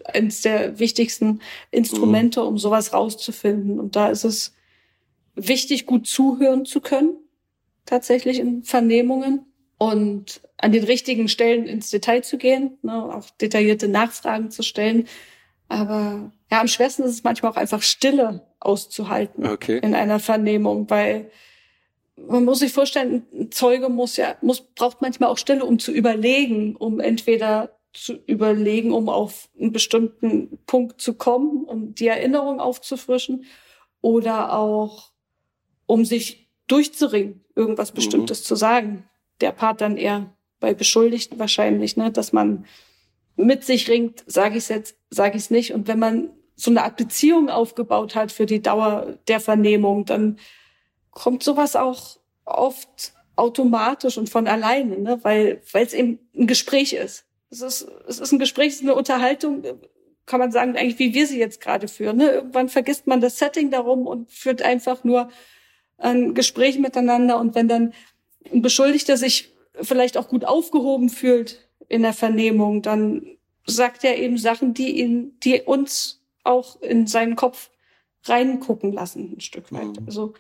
eines 0.04 0.42
der 0.42 0.80
wichtigsten 0.80 1.40
Instrumente, 1.72 2.44
um 2.44 2.58
sowas 2.58 2.92
rauszufinden. 2.92 3.80
Und 3.80 3.96
da 3.96 4.10
ist 4.10 4.26
es 4.26 4.54
wichtig, 5.36 5.86
gut 5.86 6.08
zuhören 6.08 6.66
zu 6.66 6.82
können 6.82 7.18
tatsächlich 7.88 8.40
in 8.40 8.64
Vernehmungen 8.64 9.46
und 9.78 10.42
an 10.58 10.72
den 10.72 10.84
richtigen 10.84 11.28
Stellen 11.28 11.66
ins 11.66 11.90
Detail 11.90 12.22
zu 12.22 12.38
gehen, 12.38 12.78
ne, 12.82 13.16
auch 13.16 13.30
detaillierte 13.42 13.88
Nachfragen 13.88 14.52
zu 14.52 14.64
stellen. 14.64 15.08
Aber 15.70 16.32
ja, 16.52 16.62
am 16.62 16.68
schwersten 16.68 17.04
ist 17.04 17.12
es 17.12 17.24
manchmal 17.24 17.52
auch 17.52 17.58
einfach 17.58 17.82
Stille 17.82 18.48
auszuhalten 18.60 19.46
okay. 19.46 19.80
in 19.80 19.94
einer 19.94 20.20
Vernehmung, 20.20 20.90
weil 20.90 21.30
man 22.16 22.46
muss 22.46 22.60
sich 22.60 22.74
vorstellen, 22.74 23.26
ein 23.34 23.52
Zeuge 23.52 23.90
muss 23.90 24.18
ja, 24.18 24.36
muss, 24.42 24.62
braucht 24.62 25.02
manchmal 25.02 25.30
auch 25.30 25.38
Stille, 25.38 25.64
um 25.64 25.78
zu 25.78 25.92
überlegen, 25.92 26.76
um 26.76 27.00
entweder 27.00 27.78
zu 27.94 28.14
überlegen, 28.14 28.92
um 28.92 29.10
auf 29.10 29.50
einen 29.60 29.72
bestimmten 29.72 30.58
Punkt 30.66 31.02
zu 31.02 31.14
kommen, 31.14 31.66
um 31.66 31.94
die 31.94 32.08
Erinnerung 32.08 32.60
aufzufrischen 32.60 33.46
oder 34.02 34.54
auch 34.58 35.12
um 35.86 36.06
sich 36.06 36.47
durchzuringen, 36.68 37.44
irgendwas 37.56 37.92
mhm. 37.92 37.96
Bestimmtes 37.96 38.42
mhm. 38.42 38.46
zu 38.46 38.56
sagen. 38.56 39.10
Der 39.42 39.52
Part 39.52 39.82
dann 39.82 39.98
eher 39.98 40.34
bei 40.60 40.74
Beschuldigten 40.74 41.40
wahrscheinlich, 41.40 41.98
ne, 41.98 42.12
dass 42.12 42.34
man 42.34 42.66
mit 43.36 43.64
sich 43.64 43.90
ringt, 43.90 44.24
sage 44.26 44.58
ich 44.58 44.64
es 44.64 44.70
jetzt, 44.70 44.98
sage 45.10 45.38
ich 45.38 45.44
es 45.44 45.52
nicht. 45.52 45.74
Und 45.74 45.88
wenn 45.88 46.00
man 46.00 46.32
so 46.56 46.72
eine 46.72 46.84
Art 46.84 46.98
Beziehung 46.98 47.50
aufgebaut 47.50 48.16
hat 48.16 48.32
für 48.32 48.48
die 48.48 48.62
Dauer 48.62 49.18
der 49.28 49.40
Vernehmung, 49.40 50.06
dann 50.06 50.40
kommt 51.12 51.44
sowas 51.44 51.76
auch 51.76 52.18
oft 52.46 53.14
automatisch 53.36 54.18
und 54.18 54.30
von 54.30 54.48
alleine, 54.48 54.98
ne? 54.98 55.20
weil 55.22 55.62
weil 55.72 55.86
es 55.86 55.94
eben 55.94 56.20
ein 56.36 56.48
Gespräch 56.48 56.94
ist. 56.94 57.26
Es 57.52 57.62
ist 57.62 57.88
es 58.08 58.20
ist 58.20 58.32
ein 58.32 58.40
Gespräch, 58.40 58.70
es 58.70 58.76
ist 58.76 58.82
eine 58.82 58.96
Unterhaltung. 58.96 59.64
kann 60.26 60.40
man 60.40 60.52
sagen, 60.52 60.76
eigentlich 60.76 61.00
wie 61.00 61.14
wir 61.14 61.28
sie 61.28 61.40
jetzt 61.40 61.62
gerade 61.62 61.88
führen. 61.88 62.18
Ne? 62.18 62.30
Irgendwann 62.32 62.70
vergisst 62.70 63.06
man 63.06 63.22
das 63.22 63.38
Setting 63.38 63.70
darum 63.70 64.08
und 64.08 64.32
führt 64.32 64.64
einfach 64.64 65.04
nur 65.04 65.30
ein 65.98 66.34
Gespräch 66.34 66.80
miteinander. 66.80 67.40
Und 67.40 67.56
wenn 67.56 67.68
dann 67.68 67.94
ein 68.52 68.62
Beschuldigter 68.62 69.18
sich 69.18 69.54
vielleicht 69.82 70.18
auch 70.18 70.28
gut 70.28 70.46
aufgehoben 70.46 71.10
fühlt 71.10 71.68
in 71.88 72.02
der 72.02 72.14
Vernehmung, 72.14 72.82
dann 72.82 73.38
sagt 73.66 74.04
er 74.04 74.18
eben 74.18 74.38
Sachen, 74.38 74.74
die 74.74 75.00
ihn, 75.00 75.38
die 75.44 75.62
uns 75.62 76.22
auch 76.44 76.82
in 76.82 77.08
seinen 77.08 77.36
Kopf 77.36 77.70
reingucken 78.24 78.92
lassen, 78.92 79.34
ein 79.38 79.42
Stück 79.42 79.72
weit. 79.72 80.00
Mhm. 80.00 80.06
Also 80.06 80.34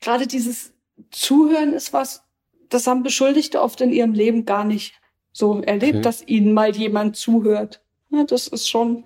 gerade 0.00 0.26
dieses 0.26 0.72
Zuhören 1.10 1.72
ist 1.72 1.92
was, 1.92 2.24
das 2.68 2.86
haben 2.86 3.02
Beschuldigte 3.02 3.60
oft 3.60 3.80
in 3.80 3.92
ihrem 3.92 4.12
Leben 4.12 4.44
gar 4.44 4.64
nicht 4.64 4.94
so 5.32 5.60
erlebt, 5.60 5.94
okay. 5.94 6.02
dass 6.02 6.26
ihnen 6.26 6.52
mal 6.52 6.74
jemand 6.76 7.16
zuhört. 7.16 7.82
Ja, 8.10 8.24
das 8.24 8.48
ist 8.48 8.68
schon, 8.68 9.04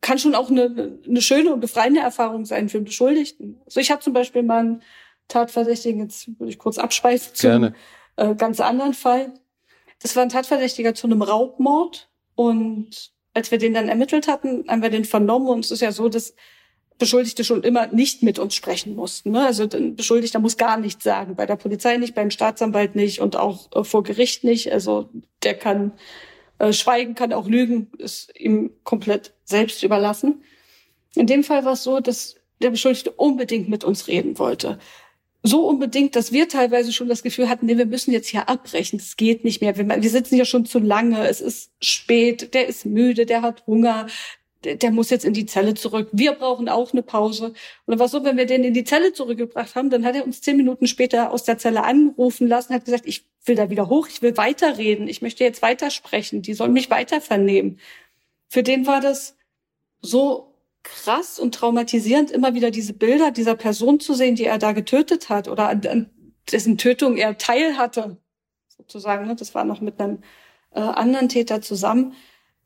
kann 0.00 0.18
schon 0.18 0.34
auch 0.34 0.50
eine, 0.50 0.98
eine 1.06 1.22
schöne 1.22 1.52
und 1.52 1.60
befreiende 1.60 2.00
Erfahrung 2.00 2.44
sein 2.44 2.68
für 2.68 2.80
Beschuldigten. 2.80 3.60
Also 3.64 3.80
ich 3.80 3.90
habe 3.90 4.02
zum 4.02 4.12
Beispiel 4.12 4.42
mal 4.42 4.60
einen 4.60 4.82
Tatverdächtigen, 5.28 6.02
jetzt 6.02 6.28
würde 6.38 6.50
ich 6.50 6.58
kurz 6.58 6.78
abschweifen 6.78 7.34
zum 7.34 7.74
äh, 8.16 8.34
ganz 8.34 8.60
anderen 8.60 8.94
Fall. 8.94 9.34
Das 10.00 10.16
war 10.16 10.22
ein 10.22 10.28
Tatverdächtiger 10.28 10.94
zu 10.94 11.06
einem 11.06 11.22
Raubmord 11.22 12.10
und 12.34 13.12
als 13.32 13.50
wir 13.50 13.58
den 13.58 13.74
dann 13.74 13.88
ermittelt 13.88 14.28
hatten, 14.28 14.64
haben 14.68 14.82
wir 14.82 14.90
den 14.90 15.04
vernommen 15.04 15.48
und 15.48 15.64
es 15.64 15.70
ist 15.70 15.80
ja 15.80 15.92
so, 15.92 16.08
dass 16.08 16.34
Beschuldigte 16.98 17.42
schon 17.42 17.64
immer 17.64 17.88
nicht 17.88 18.22
mit 18.22 18.38
uns 18.38 18.54
sprechen 18.54 18.94
mussten. 18.94 19.32
Ne? 19.32 19.44
Also 19.44 19.64
ein 19.64 19.96
Beschuldigter 19.96 20.38
muss 20.38 20.56
gar 20.56 20.78
nichts 20.78 21.02
sagen, 21.02 21.34
bei 21.34 21.44
der 21.44 21.56
Polizei 21.56 21.96
nicht, 21.96 22.14
beim 22.14 22.30
Staatsanwalt 22.30 22.94
nicht 22.94 23.20
und 23.20 23.34
auch 23.34 23.68
äh, 23.74 23.82
vor 23.82 24.04
Gericht 24.04 24.44
nicht. 24.44 24.72
Also 24.72 25.08
der 25.42 25.54
kann 25.54 25.92
äh, 26.58 26.72
schweigen, 26.72 27.16
kann 27.16 27.32
auch 27.32 27.48
lügen, 27.48 27.90
ist 27.98 28.32
ihm 28.38 28.70
komplett 28.84 29.32
selbst 29.44 29.82
überlassen. 29.82 30.44
In 31.16 31.26
dem 31.26 31.42
Fall 31.42 31.64
war 31.64 31.72
es 31.72 31.82
so, 31.82 31.98
dass 31.98 32.36
der 32.62 32.70
Beschuldigte 32.70 33.10
unbedingt 33.10 33.68
mit 33.68 33.82
uns 33.82 34.06
reden 34.06 34.38
wollte 34.38 34.78
so 35.46 35.68
unbedingt, 35.68 36.16
dass 36.16 36.32
wir 36.32 36.48
teilweise 36.48 36.90
schon 36.90 37.08
das 37.08 37.22
Gefühl 37.22 37.50
hatten, 37.50 37.66
nee, 37.66 37.76
wir 37.76 37.84
müssen 37.84 38.12
jetzt 38.12 38.28
hier 38.28 38.48
abbrechen. 38.48 38.98
Es 38.98 39.16
geht 39.16 39.44
nicht 39.44 39.60
mehr. 39.60 39.76
Wir, 39.76 39.86
wir 39.86 40.10
sitzen 40.10 40.36
ja 40.36 40.46
schon 40.46 40.64
zu 40.64 40.78
lange. 40.78 41.28
Es 41.28 41.42
ist 41.42 41.70
spät. 41.82 42.54
Der 42.54 42.66
ist 42.66 42.86
müde. 42.86 43.26
Der 43.26 43.42
hat 43.42 43.66
Hunger. 43.66 44.06
Der, 44.64 44.76
der 44.76 44.90
muss 44.90 45.10
jetzt 45.10 45.26
in 45.26 45.34
die 45.34 45.44
Zelle 45.44 45.74
zurück. 45.74 46.08
Wir 46.12 46.32
brauchen 46.32 46.70
auch 46.70 46.92
eine 46.92 47.02
Pause. 47.02 47.48
Und 47.48 47.54
dann 47.86 47.98
war 47.98 48.08
so, 48.08 48.24
wenn 48.24 48.38
wir 48.38 48.46
den 48.46 48.64
in 48.64 48.72
die 48.72 48.84
Zelle 48.84 49.12
zurückgebracht 49.12 49.74
haben, 49.74 49.90
dann 49.90 50.06
hat 50.06 50.16
er 50.16 50.24
uns 50.24 50.40
zehn 50.40 50.56
Minuten 50.56 50.86
später 50.86 51.30
aus 51.30 51.44
der 51.44 51.58
Zelle 51.58 51.84
anrufen 51.84 52.48
lassen, 52.48 52.72
hat 52.72 52.86
gesagt, 52.86 53.04
ich 53.06 53.26
will 53.44 53.54
da 53.54 53.68
wieder 53.68 53.90
hoch. 53.90 54.08
Ich 54.08 54.22
will 54.22 54.38
weiterreden. 54.38 55.08
Ich 55.08 55.20
möchte 55.20 55.44
jetzt 55.44 55.60
weitersprechen. 55.60 56.40
Die 56.40 56.54
sollen 56.54 56.72
mich 56.72 56.88
weiter 56.88 57.20
vernehmen. 57.20 57.80
Für 58.48 58.62
den 58.62 58.86
war 58.86 59.02
das 59.02 59.36
so 60.00 60.53
krass 60.84 61.38
und 61.38 61.54
traumatisierend, 61.54 62.30
immer 62.30 62.54
wieder 62.54 62.70
diese 62.70 62.92
Bilder 62.92 63.32
dieser 63.32 63.56
Person 63.56 63.98
zu 63.98 64.14
sehen, 64.14 64.36
die 64.36 64.44
er 64.44 64.58
da 64.58 64.72
getötet 64.72 65.28
hat 65.28 65.48
oder 65.48 65.68
an, 65.68 65.84
an 65.86 66.10
dessen 66.52 66.78
Tötung 66.78 67.16
er 67.16 67.36
teil 67.38 67.76
hatte, 67.76 68.18
sozusagen. 68.68 69.26
Ne? 69.26 69.34
Das 69.34 69.54
war 69.54 69.64
noch 69.64 69.80
mit 69.80 69.98
einem 70.00 70.18
äh, 70.72 70.80
anderen 70.80 71.28
Täter 71.28 71.62
zusammen, 71.62 72.14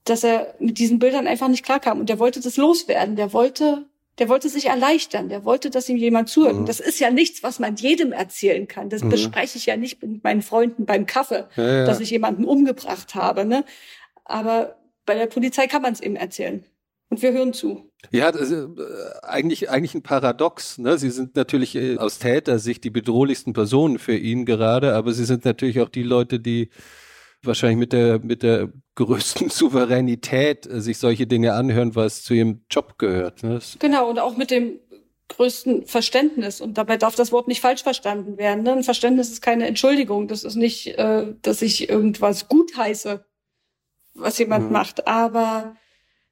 dass 0.05 0.25
er 0.25 0.55
mit 0.59 0.79
diesen 0.79 0.99
Bildern 0.99 1.27
einfach 1.27 1.49
nicht 1.49 1.65
klarkam. 1.65 2.01
Und 2.01 2.09
der 2.09 2.19
wollte 2.19 2.41
das 2.41 2.57
loswerden. 2.57 3.17
Der 3.17 3.33
wollte, 3.33 3.87
der 4.19 4.29
wollte 4.29 4.49
sich 4.49 4.67
erleichtern. 4.67 5.29
Der 5.29 5.45
wollte, 5.45 5.71
dass 5.71 5.89
ihm 5.89 5.97
jemand 5.97 6.29
zuhört. 6.29 6.57
Mhm. 6.57 6.67
Das 6.67 6.81
ist 6.81 6.99
ja 6.99 7.11
nichts, 7.11 7.43
was 7.43 7.59
man 7.59 7.77
jedem 7.77 8.13
erzählen 8.13 8.67
kann. 8.67 8.89
Das 8.89 9.03
mhm. 9.03 9.11
bespreche 9.11 9.59
ich 9.59 9.67
ja 9.67 9.77
nicht 9.77 10.03
mit 10.03 10.25
meinen 10.25 10.43
Freunden 10.43 10.87
beim 10.87 11.07
Kaffee, 11.07 11.45
ja, 11.57 11.67
ja. 11.67 11.85
dass 11.85 12.01
ich 12.01 12.11
jemanden 12.11 12.45
umgebracht 12.45 13.15
habe. 13.15 13.45
Ne? 13.45 13.65
Aber 14.25 14.77
bei 15.07 15.15
der 15.15 15.27
Polizei 15.27 15.67
kann 15.67 15.83
man 15.83 15.93
es 15.93 16.01
eben 16.01 16.17
erzählen. 16.17 16.65
Und 17.11 17.23
wir 17.23 17.33
hören 17.33 17.53
zu. 17.53 17.91
Ja, 18.11 18.31
das 18.31 18.51
ist 18.51 18.53
äh, 18.53 18.67
eigentlich, 19.23 19.71
eigentlich 19.71 19.95
ein 19.95 20.03
Paradox. 20.03 20.79
Ne? 20.79 20.99
Sie 20.99 21.11
sind 21.11 21.37
natürlich 21.37 21.75
äh, 21.75 21.97
aus 21.97 22.19
Tätersicht 22.19 22.85
die 22.85 22.91
bedrohlichsten 22.91 23.55
Personen 23.55 23.99
für 23.99 24.17
ihn 24.17 24.45
gerade, 24.45 24.95
aber 24.95 25.13
sie 25.13 25.25
sind 25.25 25.45
natürlich 25.45 25.81
auch 25.81 25.89
die 25.89 26.03
Leute, 26.03 26.39
die 26.39 26.71
wahrscheinlich 27.43 27.79
mit 27.79 27.93
der, 27.93 28.19
mit 28.21 28.43
der 28.43 28.73
größten 28.97 29.49
Souveränität 29.51 30.67
äh, 30.67 30.81
sich 30.81 30.99
solche 30.99 31.27
Dinge 31.27 31.55
anhören, 31.55 31.95
was 31.95 32.23
zu 32.23 32.35
ihrem 32.35 32.63
Job 32.71 32.99
gehört. 32.99 33.43
Ne? 33.43 33.59
Genau, 33.79 34.11
und 34.11 34.19
auch 34.19 34.37
mit 34.37 34.51
dem 34.51 34.79
größten 35.29 35.87
Verständnis. 35.87 36.61
Und 36.61 36.79
dabei 36.79 36.97
darf 36.97 37.15
das 37.15 37.33
Wort 37.33 37.49
nicht 37.49 37.61
falsch 37.61 37.83
verstanden 37.83 38.39
werden. 38.39 38.65
Ne? 38.65 38.73
Ein 38.73 38.83
Verständnis 38.83 39.31
ist 39.31 39.43
keine 39.43 39.67
Entschuldigung. 39.67 40.29
Das 40.29 40.45
ist 40.45 40.57
nicht, 40.57 40.99
äh, 40.99 41.35
dass 41.43 41.63
ich 41.63 41.89
irgendwas 41.89 42.49
gutheiße, 42.49 43.25
was 44.15 44.39
jemand 44.39 44.67
mhm. 44.67 44.73
macht. 44.73 45.07
Aber 45.07 45.77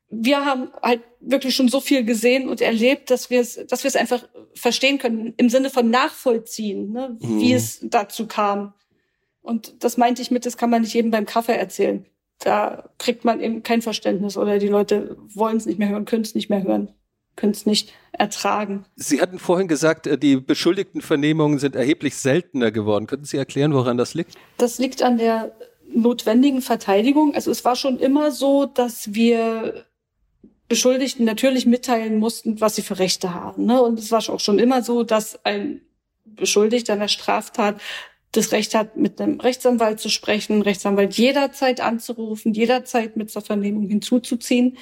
wir 0.08 0.44
haben 0.44 0.68
halt 0.82 1.02
wirklich 1.20 1.56
schon 1.56 1.68
so 1.68 1.80
viel 1.80 2.04
gesehen 2.04 2.48
und 2.48 2.60
erlebt, 2.60 3.10
dass 3.10 3.30
wir 3.30 3.40
es, 3.40 3.58
dass 3.68 3.82
wir 3.82 3.88
es 3.88 3.96
einfach 3.96 4.26
verstehen 4.54 4.98
können 4.98 5.34
im 5.36 5.48
Sinne 5.48 5.70
von 5.70 5.90
nachvollziehen, 5.90 6.92
ne, 6.92 7.18
mhm. 7.20 7.40
wie 7.40 7.52
es 7.52 7.80
dazu 7.82 8.26
kam. 8.26 8.74
Und 9.42 9.84
das 9.84 9.96
meinte 9.96 10.22
ich 10.22 10.30
mit, 10.30 10.46
das 10.46 10.56
kann 10.56 10.70
man 10.70 10.82
nicht 10.82 10.94
jedem 10.94 11.10
beim 11.10 11.26
Kaffee 11.26 11.56
erzählen. 11.56 12.06
Da 12.38 12.90
kriegt 12.98 13.24
man 13.24 13.40
eben 13.40 13.62
kein 13.62 13.82
Verständnis 13.82 14.36
oder 14.36 14.58
die 14.58 14.68
Leute 14.68 15.16
wollen 15.34 15.56
es 15.56 15.66
nicht 15.66 15.78
mehr 15.78 15.88
hören, 15.88 16.04
können 16.04 16.22
es 16.22 16.34
nicht 16.34 16.50
mehr 16.50 16.62
hören, 16.62 16.92
können 17.34 17.52
es 17.52 17.66
nicht 17.66 17.92
ertragen. 18.12 18.84
Sie 18.96 19.20
hatten 19.20 19.38
vorhin 19.38 19.68
gesagt, 19.68 20.06
äh, 20.06 20.18
die 20.18 20.36
beschuldigten 20.36 21.00
Vernehmungen 21.00 21.58
sind 21.58 21.74
erheblich 21.74 22.16
seltener 22.16 22.70
geworden. 22.70 23.06
Könnten 23.06 23.24
Sie 23.24 23.38
erklären, 23.38 23.74
woran 23.74 23.96
das 23.96 24.14
liegt? 24.14 24.34
Das 24.58 24.78
liegt 24.78 25.02
an 25.02 25.18
der 25.18 25.52
notwendigen 25.88 26.62
Verteidigung. 26.62 27.34
Also 27.34 27.50
es 27.50 27.64
war 27.64 27.76
schon 27.76 27.98
immer 27.98 28.30
so, 28.30 28.66
dass 28.66 29.14
wir 29.14 29.86
Beschuldigten 30.68 31.24
natürlich 31.24 31.66
mitteilen 31.66 32.18
mussten, 32.18 32.60
was 32.60 32.76
sie 32.76 32.82
für 32.82 32.98
Rechte 32.98 33.34
haben. 33.34 33.66
Ne? 33.66 33.80
Und 33.80 33.98
es 33.98 34.10
war 34.10 34.18
auch 34.28 34.40
schon 34.40 34.58
immer 34.58 34.82
so, 34.82 35.04
dass 35.04 35.44
ein 35.44 35.80
Beschuldigter 36.24 36.94
einer 36.94 37.08
Straftat 37.08 37.80
das 38.32 38.52
Recht 38.52 38.74
hat, 38.74 38.96
mit 38.96 39.20
einem 39.20 39.40
Rechtsanwalt 39.40 40.00
zu 40.00 40.08
sprechen, 40.08 40.62
Rechtsanwalt 40.62 41.14
jederzeit 41.14 41.80
anzurufen, 41.80 42.52
jederzeit 42.52 43.16
mit 43.16 43.30
zur 43.30 43.42
Vernehmung 43.42 43.88
hinzuzuziehen. 43.88 44.76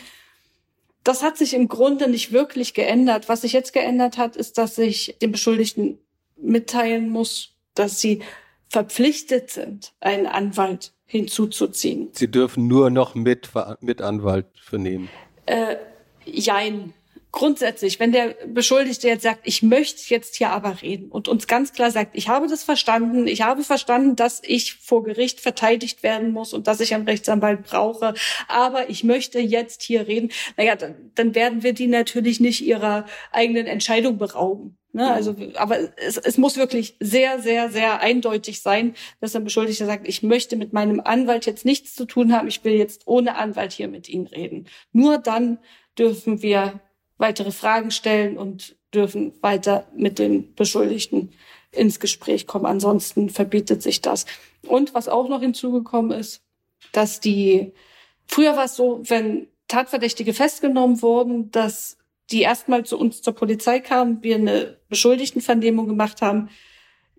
Das 1.05 1.22
hat 1.22 1.37
sich 1.37 1.53
im 1.55 1.68
Grunde 1.68 2.09
nicht 2.09 2.32
wirklich 2.32 2.72
geändert. 2.72 3.28
Was 3.28 3.43
sich 3.43 3.53
jetzt 3.53 3.72
geändert 3.74 4.16
hat, 4.16 4.37
ist, 4.37 4.57
dass 4.57 4.78
ich 4.78 5.16
den 5.20 5.32
Beschuldigten 5.32 5.99
mitteilen 6.37 7.11
muss, 7.11 7.53
dass 7.74 8.01
sie 8.01 8.22
verpflichtet 8.70 9.51
sind, 9.51 9.93
einen 10.01 10.26
Anwalt 10.26 10.93
hinzuzuziehen. 11.07 12.09
Sie 12.12 12.30
dürfen 12.30 12.66
nur 12.66 12.91
noch 12.91 13.14
mit, 13.14 13.51
mit 13.80 14.01
Anwalt 14.01 14.47
vernehmen. 14.61 15.09
Äh, 15.47 15.76
jein. 16.24 16.95
Grundsätzlich, 17.32 17.99
wenn 17.99 18.12
der 18.12 18.36
Beschuldigte 18.47 19.09
jetzt 19.09 19.24
sagt, 19.24 19.40
ich 19.42 19.61
möchte 19.61 20.01
jetzt 20.07 20.36
hier 20.36 20.51
aber 20.51 20.82
reden 20.82 21.11
und 21.11 21.26
uns 21.26 21.49
ganz 21.49 21.72
klar 21.72 21.90
sagt, 21.90 22.12
ich 22.14 22.28
habe 22.28 22.47
das 22.47 22.62
verstanden, 22.62 23.26
ich 23.26 23.42
habe 23.42 23.64
verstanden, 23.64 24.14
dass 24.14 24.40
ich 24.45 24.74
vor 24.74 25.03
Gericht 25.03 25.40
verteidigt 25.40 26.05
werden 26.05 26.30
muss 26.30 26.53
und 26.53 26.68
dass 26.68 26.78
ich 26.78 26.95
einen 26.95 27.09
Rechtsanwalt 27.09 27.64
brauche, 27.64 28.14
aber 28.47 28.88
ich 28.88 29.03
möchte 29.03 29.40
jetzt 29.40 29.82
hier 29.82 30.07
reden, 30.07 30.30
naja, 30.57 30.76
dann, 30.76 31.11
dann 31.16 31.34
werden 31.34 31.64
wir 31.64 31.72
die 31.72 31.88
natürlich 31.88 32.38
nicht 32.38 32.61
ihrer 32.61 33.05
eigenen 33.32 33.66
Entscheidung 33.66 34.16
berauben. 34.16 34.78
Ne? 34.95 35.12
Also, 35.12 35.34
aber 35.57 35.76
es, 35.99 36.16
es 36.18 36.38
muss 36.38 36.57
wirklich 36.57 36.97
sehr, 37.01 37.40
sehr, 37.40 37.68
sehr 37.68 38.01
eindeutig 38.01 38.62
sein, 38.62 38.95
dass 39.20 39.34
ein 39.34 39.42
Beschuldigter 39.42 39.86
sagt, 39.86 40.07
ich 40.07 40.22
möchte 40.22 40.55
mit 40.55 40.72
meinem 40.72 41.01
Anwalt 41.01 41.47
jetzt 41.47 41.64
nichts 41.64 41.97
zu 41.97 42.05
tun 42.05 42.32
haben, 42.32 42.47
ich 42.47 42.62
will 42.62 42.74
jetzt 42.74 43.03
ohne 43.07 43.34
Anwalt 43.36 43.72
hier 43.72 43.88
mit 43.88 44.09
Ihnen 44.09 44.28
reden. 44.28 44.68
Nur 44.92 45.18
dann 45.18 45.59
dürfen 45.99 46.42
wir 46.42 46.80
weitere 47.18 47.51
Fragen 47.51 47.90
stellen 47.90 48.38
und 48.38 48.76
dürfen 48.95 49.32
weiter 49.40 49.88
mit 49.97 50.20
den 50.20 50.55
Beschuldigten 50.55 51.32
ins 51.72 51.99
Gespräch 51.99 52.47
kommen. 52.47 52.66
Ansonsten 52.66 53.30
verbietet 53.30 53.82
sich 53.82 54.01
das. 54.01 54.26
Und 54.64 54.95
was 54.95 55.09
auch 55.09 55.28
noch 55.28 55.40
hinzugekommen 55.40 56.16
ist, 56.16 56.40
dass 56.92 57.18
die, 57.18 57.72
früher 58.28 58.57
war 58.57 58.66
es 58.66 58.76
so, 58.76 59.01
wenn 59.09 59.49
Tatverdächtige 59.66 60.34
festgenommen 60.34 61.03
wurden, 61.03 61.51
dass 61.51 61.99
die 62.31 62.43
erstmal 62.43 62.85
zu 62.85 62.99
uns 62.99 63.22
zur 63.22 63.35
Polizei 63.35 63.81
kamen, 63.81 64.22
wir 64.22 64.37
eine 64.37 64.79
Beschuldigtenvernehmung 64.89 65.87
gemacht 65.89 66.22
haben, 66.22 66.49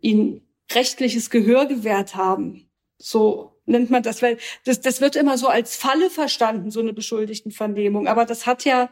ihnen 0.02 0.42
rechtliches 0.72 1.30
Gehör 1.30 1.66
gewährt 1.66 2.16
haben. 2.16 2.70
So 2.98 3.56
nennt 3.66 3.90
man 3.90 4.04
das, 4.04 4.22
weil 4.22 4.38
das, 4.64 4.82
das 4.82 5.02
wird 5.02 5.16
immer 5.16 5.38
so 5.38 5.48
als 5.48 5.76
Falle 5.76 6.10
verstanden, 6.10 6.72
so 6.72 6.80
eine 6.80 6.94
Beschuldigtenvernehmung. 6.94 8.08
Aber 8.08 8.26
das 8.26 8.46
hat 8.46 8.66
ja, 8.66 8.90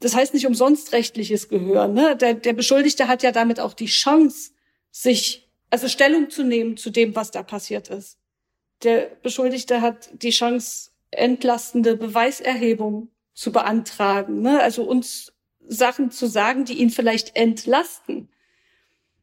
das 0.00 0.14
heißt 0.14 0.34
nicht 0.34 0.46
umsonst 0.46 0.92
rechtliches 0.92 1.48
Gehör. 1.48 1.88
Ne? 1.88 2.16
Der, 2.16 2.34
der 2.34 2.52
Beschuldigte 2.52 3.08
hat 3.08 3.22
ja 3.22 3.32
damit 3.32 3.60
auch 3.60 3.74
die 3.74 3.86
Chance, 3.86 4.52
sich, 4.90 5.50
also 5.70 5.88
Stellung 5.88 6.28
zu 6.30 6.44
nehmen 6.44 6.76
zu 6.76 6.90
dem, 6.90 7.16
was 7.16 7.30
da 7.30 7.42
passiert 7.42 7.88
ist. 7.88 8.18
Der 8.82 9.10
Beschuldigte 9.22 9.80
hat 9.80 10.10
die 10.12 10.30
Chance, 10.30 10.90
entlastende 11.10 11.96
Beweiserhebung 11.96 13.08
zu 13.34 13.52
beantragen. 13.52 14.40
Ne? 14.42 14.60
Also 14.60 14.84
uns 14.84 15.31
Sachen 15.68 16.10
zu 16.10 16.26
sagen, 16.26 16.64
die 16.64 16.74
ihn 16.74 16.90
vielleicht 16.90 17.36
entlasten. 17.36 18.28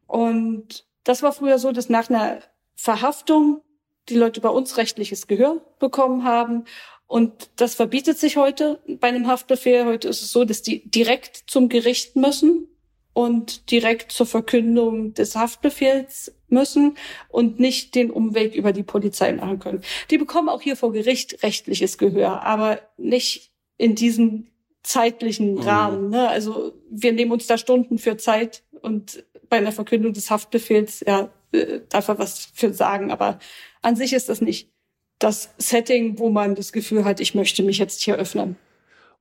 Und 0.07 0.85
das 1.03 1.23
war 1.23 1.33
früher 1.33 1.59
so, 1.59 1.71
dass 1.71 1.89
nach 1.89 2.09
einer 2.09 2.41
Verhaftung 2.75 3.61
die 4.09 4.15
Leute 4.15 4.41
bei 4.41 4.49
uns 4.49 4.77
rechtliches 4.77 5.27
Gehör 5.27 5.61
bekommen 5.79 6.23
haben. 6.23 6.65
Und 7.07 7.49
das 7.55 7.75
verbietet 7.75 8.17
sich 8.17 8.37
heute 8.37 8.81
bei 8.99 9.07
einem 9.07 9.27
Haftbefehl. 9.27 9.85
Heute 9.85 10.07
ist 10.07 10.21
es 10.21 10.31
so, 10.31 10.45
dass 10.45 10.61
die 10.61 10.89
direkt 10.89 11.43
zum 11.47 11.69
Gericht 11.69 12.15
müssen 12.15 12.67
und 13.13 13.71
direkt 13.71 14.11
zur 14.11 14.25
Verkündung 14.25 15.13
des 15.13 15.35
Haftbefehls 15.35 16.33
müssen 16.47 16.95
und 17.27 17.59
nicht 17.59 17.95
den 17.95 18.11
Umweg 18.11 18.55
über 18.55 18.71
die 18.71 18.83
Polizei 18.83 19.33
machen 19.33 19.59
können. 19.59 19.81
Die 20.09 20.17
bekommen 20.17 20.49
auch 20.49 20.61
hier 20.61 20.75
vor 20.75 20.93
Gericht 20.93 21.43
rechtliches 21.43 21.97
Gehör, 21.97 22.43
aber 22.43 22.79
nicht 22.97 23.51
in 23.77 23.95
diesem 23.95 24.47
zeitlichen 24.83 25.55
mhm. 25.55 25.59
Rahmen. 25.59 26.09
Ne? 26.09 26.27
Also 26.27 26.73
wir 26.89 27.13
nehmen 27.13 27.31
uns 27.31 27.47
da 27.47 27.57
Stunden 27.57 27.97
für 27.97 28.17
Zeit 28.17 28.63
und 28.81 29.23
bei 29.49 29.57
einer 29.57 29.71
Verkündung 29.71 30.13
des 30.13 30.29
Haftbefehls, 30.29 31.03
ja, 31.05 31.29
äh, 31.51 31.81
darf 31.89 32.07
er 32.07 32.19
was 32.19 32.49
für 32.53 32.73
sagen, 32.73 33.11
aber 33.11 33.39
an 33.81 33.95
sich 33.95 34.13
ist 34.13 34.29
das 34.29 34.41
nicht 34.41 34.71
das 35.17 35.53
Setting, 35.57 36.17
wo 36.17 36.29
man 36.29 36.55
das 36.55 36.71
Gefühl 36.71 37.03
hat, 37.03 37.19
ich 37.19 37.35
möchte 37.35 37.61
mich 37.63 37.77
jetzt 37.77 38.01
hier 38.01 38.15
öffnen. 38.15 38.55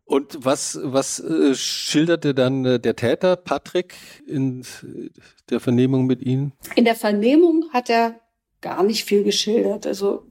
Und 0.04 0.42
was, 0.42 0.78
was 0.82 1.20
äh, 1.20 1.54
schilderte 1.54 2.34
dann 2.34 2.64
äh, 2.64 2.80
der 2.80 2.96
Täter, 2.96 3.36
Patrick, 3.36 3.94
in 4.26 4.64
der 5.50 5.60
Vernehmung 5.60 6.06
mit 6.06 6.22
Ihnen? 6.22 6.52
In 6.76 6.86
der 6.86 6.94
Vernehmung 6.94 7.68
hat 7.72 7.90
er 7.90 8.18
gar 8.62 8.82
nicht 8.84 9.04
viel 9.04 9.22
geschildert. 9.22 9.86
Also 9.86 10.24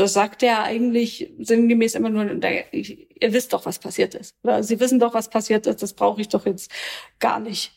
das 0.00 0.12
sagt 0.12 0.42
er 0.42 0.62
eigentlich 0.62 1.32
sinngemäß 1.38 1.94
immer 1.94 2.10
nur, 2.10 2.24
ihr 2.24 3.32
wisst 3.32 3.52
doch, 3.52 3.66
was 3.66 3.78
passiert 3.78 4.14
ist. 4.14 4.34
Oder 4.42 4.62
Sie 4.62 4.80
wissen 4.80 4.98
doch, 4.98 5.14
was 5.14 5.28
passiert 5.28 5.66
ist, 5.66 5.82
das 5.82 5.92
brauche 5.92 6.20
ich 6.20 6.28
doch 6.28 6.46
jetzt 6.46 6.70
gar 7.18 7.40
nicht 7.40 7.72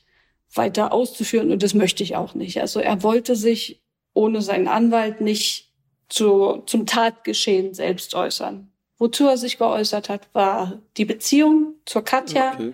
weiter 0.54 0.94
auszuführen 0.94 1.52
und 1.52 1.64
das 1.64 1.74
möchte 1.74 2.04
ich 2.04 2.16
auch 2.16 2.36
nicht. 2.36 2.62
Also 2.62 2.80
er 2.80 3.04
wollte 3.04 3.36
sich 3.36 3.84
ohne 4.14 4.42
seinen 4.42 4.68
Anwalt 4.68 5.22
nicht 5.22 5.74
zu, 6.10 6.64
zum 6.66 6.86
Tatgeschehen 6.86 7.74
selbst 7.74 8.14
äußern. 8.14 8.72
Wozu 8.98 9.28
er 9.28 9.38
sich 9.38 9.58
geäußert 9.58 10.10
hat, 10.10 10.34
war 10.34 10.82
die 10.98 11.06
Beziehung 11.06 11.76
zur 11.86 12.04
Katja. 12.04 12.54
Okay. 12.54 12.74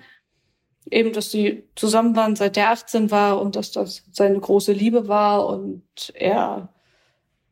Eben, 0.92 1.14
dass 1.14 1.32
sie 1.32 1.64
zusammen 1.76 2.16
waren, 2.16 2.36
seit 2.36 2.58
er 2.58 2.72
18 2.72 3.12
war 3.12 3.42
und 3.42 3.56
dass 3.56 3.72
das 3.72 4.04
seine 4.12 4.40
große 4.40 4.74
Liebe 4.74 5.08
war 5.08 5.48
und 5.48 5.84
er 6.16 6.74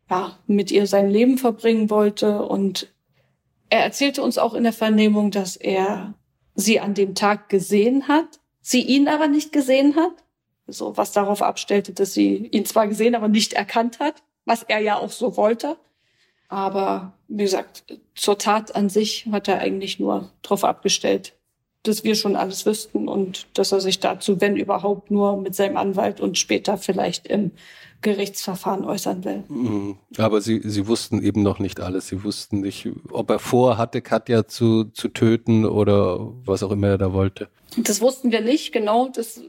ja, 0.09 0.37
mit 0.47 0.71
ihr 0.71 0.87
sein 0.87 1.09
Leben 1.09 1.37
verbringen 1.37 1.89
wollte. 1.89 2.43
Und 2.43 2.91
er 3.69 3.81
erzählte 3.81 4.21
uns 4.21 4.37
auch 4.37 4.53
in 4.53 4.63
der 4.63 4.73
Vernehmung, 4.73 5.31
dass 5.31 5.55
er 5.55 6.13
sie 6.55 6.79
an 6.79 6.93
dem 6.93 7.15
Tag 7.15 7.49
gesehen 7.49 8.07
hat, 8.07 8.39
sie 8.61 8.81
ihn 8.81 9.07
aber 9.07 9.27
nicht 9.27 9.51
gesehen 9.51 9.95
hat. 9.95 10.13
So, 10.67 10.97
was 10.97 11.13
darauf 11.13 11.41
abstellte, 11.41 11.93
dass 11.93 12.13
sie 12.13 12.35
ihn 12.51 12.65
zwar 12.65 12.87
gesehen, 12.87 13.15
aber 13.15 13.29
nicht 13.29 13.53
erkannt 13.53 13.99
hat, 13.99 14.23
was 14.43 14.63
er 14.63 14.79
ja 14.79 14.97
auch 14.97 15.11
so 15.11 15.37
wollte. 15.37 15.77
Aber 16.49 17.13
wie 17.27 17.43
gesagt, 17.43 17.83
zur 18.15 18.37
Tat 18.37 18.75
an 18.75 18.89
sich 18.89 19.27
hat 19.31 19.47
er 19.47 19.59
eigentlich 19.59 19.99
nur 19.99 20.31
darauf 20.41 20.63
abgestellt, 20.63 21.33
dass 21.83 22.03
wir 22.03 22.15
schon 22.15 22.35
alles 22.35 22.65
wüssten 22.65 23.07
und 23.07 23.47
dass 23.53 23.71
er 23.71 23.81
sich 23.81 23.99
dazu, 23.99 24.41
wenn 24.41 24.57
überhaupt, 24.57 25.11
nur 25.11 25.37
mit 25.37 25.55
seinem 25.55 25.77
Anwalt 25.77 26.19
und 26.19 26.37
später 26.37 26.77
vielleicht 26.77 27.27
im 27.27 27.51
Gerichtsverfahren 28.01 28.85
äußern 28.85 29.23
will. 29.23 29.43
Mhm. 29.47 29.97
Aber 30.17 30.41
Sie, 30.41 30.61
Sie 30.63 30.87
wussten 30.87 31.21
eben 31.21 31.41
noch 31.41 31.59
nicht 31.59 31.79
alles. 31.79 32.07
Sie 32.07 32.23
wussten 32.23 32.61
nicht, 32.61 32.89
ob 33.11 33.29
er 33.29 33.39
vorhatte, 33.39 34.01
Katja 34.01 34.47
zu, 34.47 34.85
zu 34.85 35.09
töten 35.09 35.65
oder 35.65 36.19
was 36.45 36.63
auch 36.63 36.71
immer 36.71 36.87
er 36.87 36.97
da 36.97 37.13
wollte. 37.13 37.49
Das 37.77 38.01
wussten 38.01 38.31
wir 38.31 38.41
nicht, 38.41 38.71
genau. 38.71 39.09
Das, 39.09 39.41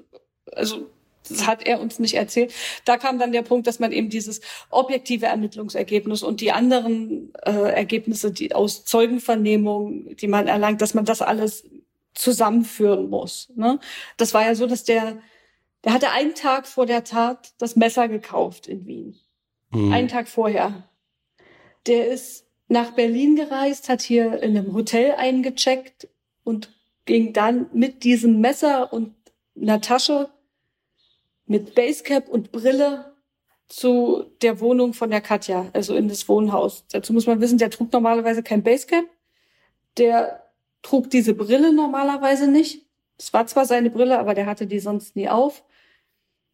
also 0.53 0.86
das 1.28 1.46
hat 1.46 1.66
er 1.66 1.80
uns 1.80 1.99
nicht 1.99 2.14
erzählt. 2.14 2.53
Da 2.84 2.96
kam 2.96 3.18
dann 3.18 3.32
der 3.32 3.42
Punkt, 3.42 3.66
dass 3.66 3.78
man 3.78 3.92
eben 3.92 4.09
dieses 4.09 4.40
objektive 4.70 5.26
Ermittlungsergebnis 5.26 6.22
und 6.22 6.40
die 6.40 6.53
anderen 6.53 7.32
äh, 7.44 7.51
Ergebnisse, 7.51 8.32
die 8.32 8.55
aus 8.55 8.84
Zeugenvernehmung, 8.84 10.16
die 10.16 10.28
man 10.28 10.46
erlangt, 10.46 10.80
dass 10.80 10.94
man 10.94 11.05
das 11.05 11.22
alles 11.22 11.64
zusammenführen 12.14 13.11
muss. 13.11 13.51
Ne? 13.55 13.78
Das 14.16 14.34
war 14.34 14.44
ja 14.44 14.55
so, 14.55 14.66
dass 14.66 14.84
der, 14.84 15.18
der 15.89 15.95
hatte 15.95 16.11
einen 16.11 16.34
Tag 16.34 16.66
vor 16.66 16.84
der 16.84 17.03
Tat 17.03 17.55
das 17.57 17.74
Messer 17.74 18.09
gekauft 18.09 18.66
in 18.66 18.84
Wien. 18.84 19.16
Mhm. 19.70 19.91
Einen 19.91 20.09
Tag 20.09 20.28
vorher. 20.28 20.86
Der 21.86 22.09
ist 22.09 22.45
nach 22.68 22.91
Berlin 22.91 23.36
gereist, 23.36 23.89
hat 23.89 24.03
hier 24.03 24.43
in 24.43 24.55
einem 24.55 24.74
Hotel 24.74 25.12
eingecheckt 25.12 26.09
und 26.45 26.78
ging 27.07 27.32
dann 27.32 27.70
mit 27.72 28.05
diesem 28.05 28.39
Messer 28.43 28.93
und 28.93 29.14
einer 29.59 29.80
Tasche 29.80 30.28
mit 31.47 31.74
Basecap 31.74 32.28
und 32.28 32.53
Brille 32.53 33.14
zu 33.68 34.26
der 34.43 34.61
Wohnung 34.61 34.93
von 34.93 35.09
der 35.09 35.22
Katja, 35.22 35.70
also 35.72 35.97
in 35.97 36.09
das 36.09 36.28
Wohnhaus. 36.28 36.84
Dazu 36.93 37.14
muss 37.14 37.26
man 37.26 37.41
wissen, 37.41 37.57
der 37.57 37.70
trug 37.70 37.91
normalerweise 37.95 38.43
kein 38.43 38.62
Basecap. 38.62 39.07
Der 39.97 40.51
trug 40.82 41.09
diese 41.09 41.32
Brille 41.32 41.72
normalerweise 41.72 42.47
nicht. 42.47 42.84
Es 43.16 43.32
war 43.32 43.47
zwar 43.47 43.64
seine 43.64 43.89
Brille, 43.89 44.18
aber 44.18 44.34
der 44.34 44.45
hatte 44.45 44.66
die 44.66 44.80
sonst 44.80 45.16
nie 45.16 45.30
auf. 45.30 45.64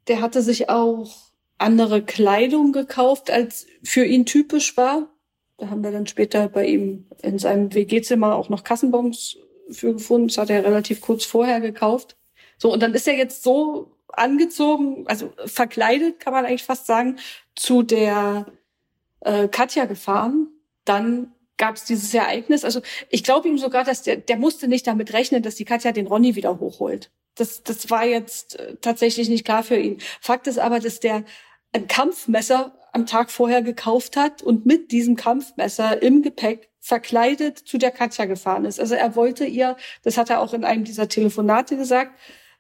Der 0.09 0.21
hatte 0.21 0.43
sich 0.43 0.69
auch 0.69 1.11
andere 1.59 2.03
Kleidung 2.03 2.73
gekauft, 2.73 3.31
als 3.31 3.67
für 3.83 4.05
ihn 4.05 4.27
typisch 4.27 4.77
war. 4.77 5.09
Da 5.57 5.71
haben 5.71 5.85
wir 5.85 5.93
dann 5.93 6.07
später 6.07 6.49
bei 6.49 6.67
ihm 6.67 7.07
in 7.23 7.39
seinem 7.39 7.73
WG-Zimmer 7.73 8.35
auch 8.35 8.49
noch 8.49 8.65
Kassenbons 8.65 9.39
für 9.71 9.95
gefunden. 9.95 10.29
Das 10.29 10.39
hat 10.39 10.51
er 10.51 10.65
relativ 10.65 11.01
kurz 11.01 11.25
vorher 11.25 11.61
gekauft. 11.61 12.17
So, 12.59 12.73
und 12.73 12.83
dann 12.83 12.95
ist 12.95 13.09
er 13.09 13.17
jetzt 13.17 13.43
so 13.43 13.93
angezogen, 14.09 15.05
also 15.07 15.33
verkleidet, 15.47 16.21
kann 16.21 16.33
man 16.33 16.45
eigentlich 16.45 16.65
fast 16.65 16.87
sagen, 16.87 17.19
zu 17.55 17.83
der 17.83 18.47
äh, 19.21 19.49
Katja 19.49 19.87
gefahren. 19.87 20.49
Dann 20.85 21.33
gab 21.57 21.77
es 21.77 21.85
dieses 21.85 22.13
Ereignis. 22.15 22.65
Also 22.65 22.81
ich 23.11 23.25
glaube 23.25 23.49
ihm 23.49 23.59
sogar, 23.59 23.85
dass 23.85 24.03
der, 24.03 24.17
der 24.17 24.37
musste 24.37 24.69
nicht 24.69 24.87
damit 24.87 25.13
rechnen, 25.13 25.43
dass 25.43 25.55
die 25.55 25.65
Katja 25.65 25.93
den 25.93 26.07
Ronny 26.07 26.35
wieder 26.37 26.59
hochholt. 26.59 27.11
Das, 27.35 27.63
das 27.63 27.91
war 27.91 28.05
jetzt 28.05 28.59
äh, 28.59 28.77
tatsächlich 28.81 29.29
nicht 29.29 29.45
klar 29.45 29.63
für 29.63 29.77
ihn. 29.77 29.99
Fakt 30.21 30.47
ist 30.47 30.59
aber, 30.59 30.81
dass 30.81 31.01
der 31.01 31.25
ein 31.73 31.89
Kampfmesser 31.89 32.79
am 32.93 33.07
Tag 33.07 33.31
vorher 33.31 33.63
gekauft 33.63 34.17
hat 34.17 34.43
und 34.43 34.67
mit 34.67 34.93
diesem 34.93 35.17
Kampfmesser 35.17 36.01
im 36.03 36.23
Gepäck 36.23 36.71
verkleidet 36.79 37.59
zu 37.59 37.79
der 37.79 37.91
Katja 37.91 38.27
gefahren 38.27 38.65
ist. 38.65 38.79
Also 38.79 38.95
er 38.95 39.17
wollte 39.17 39.45
ihr, 39.47 39.77
das 40.03 40.17
hat 40.17 40.31
er 40.31 40.41
auch 40.41 40.53
in 40.53 40.65
einem 40.65 40.85
dieser 40.85 41.09
Telefonate 41.09 41.77
gesagt, 41.77 42.13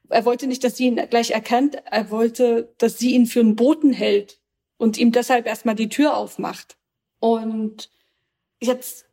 er 0.08 0.24
wollte 0.24 0.46
nicht, 0.46 0.64
dass 0.64 0.76
sie 0.76 0.86
ihn 0.86 0.96
gleich 1.08 1.30
erkennt. 1.30 1.76
Er 1.90 2.10
wollte, 2.10 2.74
dass 2.78 2.98
sie 2.98 3.12
ihn 3.12 3.26
für 3.26 3.40
einen 3.40 3.56
Boten 3.56 3.92
hält 3.92 4.40
und 4.76 4.98
ihm 4.98 5.12
deshalb 5.12 5.46
erstmal 5.46 5.74
die 5.74 5.88
Tür 5.88 6.16
aufmacht. 6.16 6.76
Und 7.20 7.90
jetzt, 8.60 9.06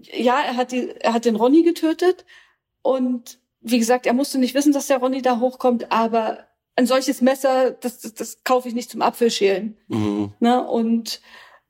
ja, 0.00 0.40
er 0.40 0.56
hat, 0.56 0.72
die, 0.72 0.90
er 1.00 1.12
hat 1.12 1.24
den 1.24 1.36
Ronny 1.36 1.62
getötet. 1.62 2.24
Und 2.82 3.38
wie 3.60 3.78
gesagt, 3.78 4.06
er 4.06 4.12
musste 4.12 4.38
nicht 4.38 4.54
wissen, 4.54 4.72
dass 4.72 4.86
der 4.86 4.98
Ronny 4.98 5.22
da 5.22 5.40
hochkommt, 5.40 5.92
aber 5.92 6.46
ein 6.76 6.86
solches 6.86 7.20
Messer, 7.20 7.72
das, 7.72 8.00
das, 8.00 8.14
das 8.14 8.44
kaufe 8.44 8.68
ich 8.68 8.74
nicht 8.74 8.90
zum 8.90 9.02
Apfelschälen. 9.02 9.76
Mhm. 9.88 10.32
Ne? 10.40 10.66
Und 10.66 11.20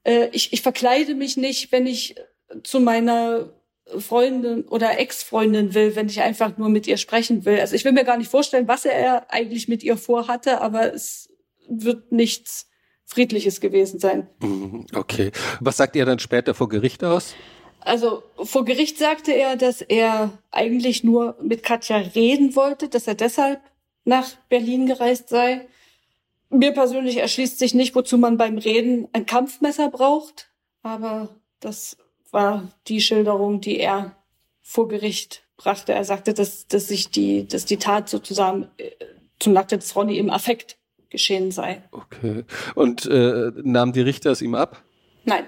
äh, 0.05 0.29
ich, 0.33 0.53
ich 0.53 0.63
verkleide 0.63 1.15
mich 1.15 1.37
nicht, 1.37 1.73
wenn 1.73 1.87
ich 1.87 2.15
zu 2.63 2.81
meiner 2.81 3.53
Freundin 3.99 4.63
oder 4.69 4.99
Ex-Freundin 4.99 5.75
will, 5.75 5.97
wenn 5.97 6.09
ich 6.09 6.21
einfach 6.21 6.57
nur 6.59 6.69
mit 6.69 6.87
ihr 6.87 6.97
sprechen 6.97 7.45
will. 7.45 7.59
Also 7.59 7.75
ich 7.75 7.85
will 7.85 7.93
mir 7.93 8.05
gar 8.05 8.19
nicht 8.19 8.31
vorstellen, 8.31 8.69
was 8.69 8.85
er 8.85 9.33
eigentlich 9.33 9.67
mit 9.67 9.83
ihr 9.83 9.97
vorhatte, 9.97 10.61
aber 10.61 10.95
es 10.95 11.29
wird 11.69 12.13
nichts 12.13 12.69
Friedliches 13.05 13.61
gewesen 13.61 13.99
sein. 13.99 14.29
Mhm, 14.41 14.87
okay. 14.95 15.33
Was 15.61 15.79
sagt 15.79 15.97
er 15.97 16.05
dann 16.05 16.21
später 16.21 16.55
vor 16.55 16.69
Gericht 16.69 17.03
aus? 17.03 17.35
Also 17.81 18.23
vor 18.43 18.65
Gericht 18.65 18.99
sagte 18.99 19.33
er, 19.33 19.57
dass 19.57 19.81
er 19.81 20.39
eigentlich 20.51 21.03
nur 21.05 21.37
mit 21.43 21.63
Katja 21.63 21.97
reden 21.97 22.55
wollte, 22.55 22.89
dass 22.89 23.07
er 23.07 23.15
deshalb 23.15 23.61
nach 24.05 24.29
Berlin 24.49 24.87
gereist 24.87 25.29
sei. 25.29 25.67
Mir 26.51 26.73
persönlich 26.73 27.19
erschließt 27.19 27.59
sich 27.59 27.75
nicht, 27.75 27.95
wozu 27.95 28.19
man 28.19 28.37
beim 28.37 28.59
Reden 28.59 29.09
ein 29.13 29.27
Kampfmesser 29.27 29.89
braucht, 29.89 30.51
aber 30.83 31.29
das 31.61 31.97
war 32.31 32.69
die 32.87 33.01
Schilderung, 33.01 33.61
die 33.61 33.79
er 33.79 34.17
vor 34.63 34.89
Gericht 34.89 35.45
brachte. 35.57 35.93
Er 35.93 36.05
sagte, 36.05 36.35
dass, 36.35 36.67
dass 36.67 36.89
sich 36.89 37.11
die, 37.11 37.47
dass 37.47 37.65
die 37.65 37.77
Tat 37.77 38.09
sozusagen 38.09 38.69
äh, 38.79 38.91
zum 39.39 39.53
Latte 39.53 39.79
des 39.79 39.95
Ronny 39.97 40.19
im 40.19 40.31
Affekt 40.31 40.79
geschehen 41.09 41.51
sei. 41.51 41.83
Okay. 41.93 42.45
Und 42.75 43.07
äh, 43.07 43.53
nahmen 43.57 43.93
die 43.93 44.01
Richter 44.01 44.31
es 44.31 44.43
ihm 44.43 44.55
ab? 44.55 44.83
Nein. 45.25 45.45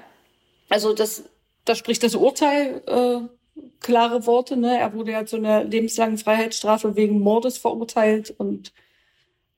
Also 0.68 0.92
das, 0.92 1.24
da 1.64 1.74
spricht 1.74 2.02
das 2.02 2.14
Urteil 2.14 2.82
äh, 2.86 3.60
klare 3.80 4.26
Worte. 4.26 4.56
Ne? 4.56 4.78
Er 4.78 4.94
wurde 4.94 5.12
ja 5.12 5.26
zu 5.26 5.36
einer 5.36 5.64
lebenslangen 5.64 6.18
Freiheitsstrafe 6.18 6.96
wegen 6.96 7.20
Mordes 7.20 7.58
verurteilt 7.58 8.34
und 8.36 8.72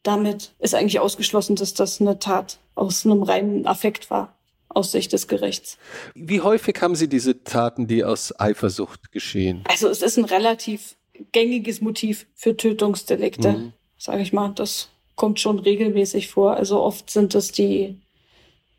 damit 0.02 0.52
ist 0.58 0.74
eigentlich 0.74 1.00
ausgeschlossen, 1.00 1.56
dass 1.56 1.74
das 1.74 2.00
eine 2.00 2.18
Tat 2.18 2.58
aus 2.74 3.06
einem 3.06 3.22
reinen 3.22 3.66
Affekt 3.66 4.10
war 4.10 4.34
aus 4.68 4.92
Sicht 4.92 5.12
des 5.12 5.28
Gerichts. 5.28 5.78
Wie 6.14 6.40
häufig 6.40 6.76
haben 6.80 6.96
Sie 6.96 7.08
diese 7.08 7.44
Taten, 7.44 7.86
die 7.86 8.04
aus 8.04 8.38
Eifersucht 8.38 9.12
geschehen? 9.12 9.62
Also 9.68 9.88
es 9.88 10.02
ist 10.02 10.18
ein 10.18 10.24
relativ 10.24 10.96
gängiges 11.32 11.80
Motiv 11.80 12.26
für 12.34 12.56
Tötungsdelikte, 12.56 13.52
mhm. 13.52 13.72
sage 13.98 14.22
ich 14.22 14.32
mal. 14.32 14.52
Das 14.54 14.88
kommt 15.14 15.38
schon 15.40 15.60
regelmäßig 15.60 16.28
vor. 16.28 16.56
Also 16.56 16.82
oft 16.82 17.08
sind 17.08 17.34
es 17.34 17.52
die, 17.52 18.00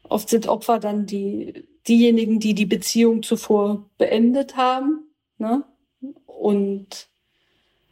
oft 0.04 0.30
sind 0.30 0.48
Opfer 0.48 0.80
dann 0.80 1.06
die 1.06 1.66
diejenigen, 1.88 2.40
die 2.40 2.54
die 2.54 2.66
Beziehung 2.66 3.24
zuvor 3.24 3.90
beendet 3.98 4.58
haben. 4.58 5.08
Ne? 5.38 5.64
Und 6.26 7.08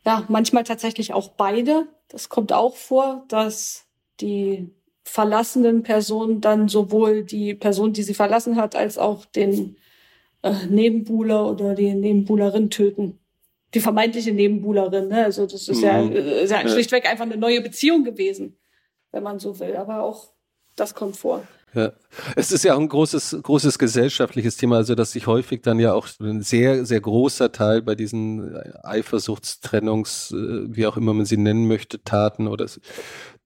ja, 0.06 0.26
manchmal 0.28 0.64
tatsächlich 0.64 1.14
auch 1.14 1.30
beide. 1.30 1.88
Das 2.10 2.30
kommt 2.30 2.54
auch 2.54 2.76
vor, 2.76 3.26
dass 3.28 3.86
die 4.20 4.70
verlassenen 5.04 5.84
Personen 5.84 6.42
dann 6.42 6.68
sowohl 6.68 7.24
die 7.24 7.54
Person, 7.54 7.94
die 7.94 8.04
sie 8.04 8.14
verlassen 8.14 8.56
hat, 8.56 8.76
als 8.76 8.98
auch 8.98 9.26
den 9.26 9.78
äh, 10.42 10.66
Nebenbuhler 10.70 11.50
oder 11.50 11.76
die 11.76 11.94
Nebenbuhlerin 11.94 12.70
töten. 12.70 13.20
Die 13.74 13.80
vermeintliche 13.80 14.32
Nebenbuhlerin. 14.32 15.08
Ne? 15.08 15.26
Also 15.26 15.46
das 15.46 15.68
ist, 15.68 15.80
mhm. 15.80 15.84
ja, 15.84 16.02
ist 16.02 16.52
ja 16.52 16.68
schlichtweg 16.68 17.10
einfach 17.10 17.26
eine 17.26 17.38
neue 17.38 17.62
Beziehung 17.62 18.04
gewesen, 18.04 18.58
wenn 19.12 19.24
man 19.24 19.40
so 19.40 19.60
will. 19.60 19.76
Aber 19.76 20.04
auch 20.04 20.30
das 20.76 20.94
kommt 20.94 21.18
vor. 21.18 21.48
Ja. 21.74 21.92
Es 22.36 22.52
ist 22.52 22.64
ja 22.64 22.76
auch 22.76 22.80
ein 22.80 22.88
großes, 22.88 23.40
großes 23.42 23.80
gesellschaftliches 23.80 24.58
Thema, 24.58 24.76
also 24.78 24.94
dass 24.94 25.14
sich 25.14 25.26
häufig 25.26 25.64
dann 25.64 25.80
ja 25.80 25.94
auch 25.94 26.08
ein 26.20 26.44
sehr, 26.44 26.86
sehr 26.86 27.02
großer 27.02 27.52
Teil 27.52 27.82
bei 27.82 27.96
diesen 27.96 28.56
Eifersuchtstrennungs, 28.84 30.32
äh, 30.32 30.76
wie 30.76 30.86
auch 30.86 30.98
immer 30.98 31.14
man 31.14 31.26
sie 31.26 31.38
nennen 31.38 31.68
möchte, 31.68 32.04
Taten 32.04 32.48
oder 32.48 32.68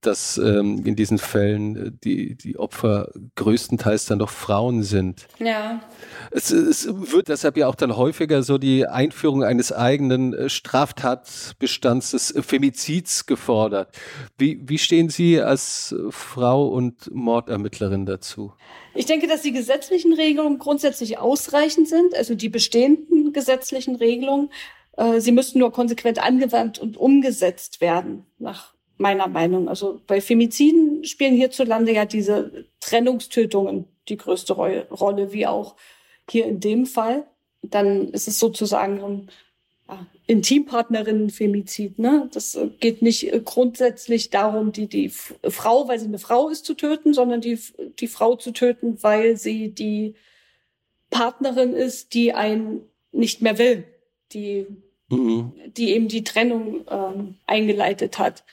dass 0.02 0.38
ähm, 0.38 0.86
in 0.86 0.96
diesen 0.96 1.18
Fällen 1.18 1.76
äh, 1.76 1.92
die, 2.04 2.36
die 2.36 2.58
Opfer 2.58 3.12
größtenteils 3.36 4.06
dann 4.06 4.20
doch 4.20 4.30
Frauen 4.30 4.84
sind. 4.84 5.28
Ja. 5.40 5.82
Es, 6.32 6.52
es 6.52 6.88
wird 6.88 7.30
deshalb 7.30 7.58
ja 7.58 7.68
auch 7.68 7.76
dann 7.76 7.98
häufiger 7.98 8.44
so 8.44 8.58
die 8.58 8.86
Einführung 8.86 9.44
eines 9.44 9.72
eigenen 9.72 10.34
äh, 10.34 10.50
Straftatbestands 10.50 12.12
des 12.12 12.34
Femizids 12.42 13.26
gefordert. 13.26 13.96
Wie, 14.38 14.62
wie 14.68 14.78
stehen 14.78 15.10
Sie 15.10 15.42
als 15.42 15.96
Frau 16.10 16.68
und 16.68 17.14
Mordermittlerin 17.14 18.06
dazu? 18.06 18.54
Ich 18.94 19.06
denke, 19.06 19.28
dass 19.28 19.42
die 19.42 19.52
gesetzlichen 19.52 20.14
Regelungen 20.14 20.60
grundsätzlich 20.60 21.18
ausreichend 21.18 21.88
sind, 21.88 22.16
also 22.16 22.36
die 22.36 22.50
bestehenden 22.50 23.34
gesetzlichen 23.34 23.96
Regelungen. 23.96 24.50
Äh, 24.96 25.22
sie 25.22 25.32
müssten 25.32 25.60
nur 25.60 25.72
konsequent 25.72 26.24
angewandt 26.24 26.80
und 26.80 26.98
umgesetzt 26.98 27.82
werden, 27.82 28.26
nach 28.38 28.77
meiner 28.98 29.28
Meinung. 29.28 29.70
Also 29.70 30.02
bei 30.08 30.22
Femiziden 30.22 31.04
spielen 31.06 31.36
hierzulande 31.36 31.94
ja 31.94 32.06
diese 32.06 32.66
Trennungstötungen 32.80 33.86
die 34.10 34.18
größte 34.18 34.54
Rolle, 34.54 35.34
wie 35.34 35.48
auch 35.48 35.76
hier 36.30 36.46
in 36.46 36.60
dem 36.60 36.86
Fall. 36.86 37.28
Dann 37.62 38.10
ist 38.10 38.28
es 38.28 38.40
sozusagen 38.40 39.02
ein 39.02 39.32
ja, 39.90 40.08
Intimpartnerinnen-Femizid. 40.28 42.00
Ne? 42.00 42.30
Das 42.34 42.58
geht 42.80 43.02
nicht 43.02 43.32
grundsätzlich 43.46 44.30
darum, 44.30 44.72
die, 44.72 44.88
die 44.88 45.10
Frau, 45.10 45.88
weil 45.88 46.00
sie 46.00 46.08
eine 46.08 46.20
Frau 46.20 46.50
ist, 46.50 46.66
zu 46.66 46.74
töten, 46.74 47.14
sondern 47.14 47.42
die, 47.42 47.60
die 48.00 48.08
Frau 48.08 48.36
zu 48.36 48.52
töten, 48.52 49.02
weil 49.02 49.38
sie 49.38 49.74
die 49.74 50.16
Partnerin 51.10 51.74
ist, 51.74 52.14
die 52.14 52.34
einen 52.34 52.82
nicht 53.12 53.42
mehr 53.42 53.58
will, 53.58 53.86
die, 54.34 54.68
mhm. 55.10 55.54
die 55.68 55.92
eben 55.92 56.08
die 56.08 56.24
Trennung 56.24 56.86
ähm, 56.90 57.36
eingeleitet 57.46 58.20
hat 58.20 58.44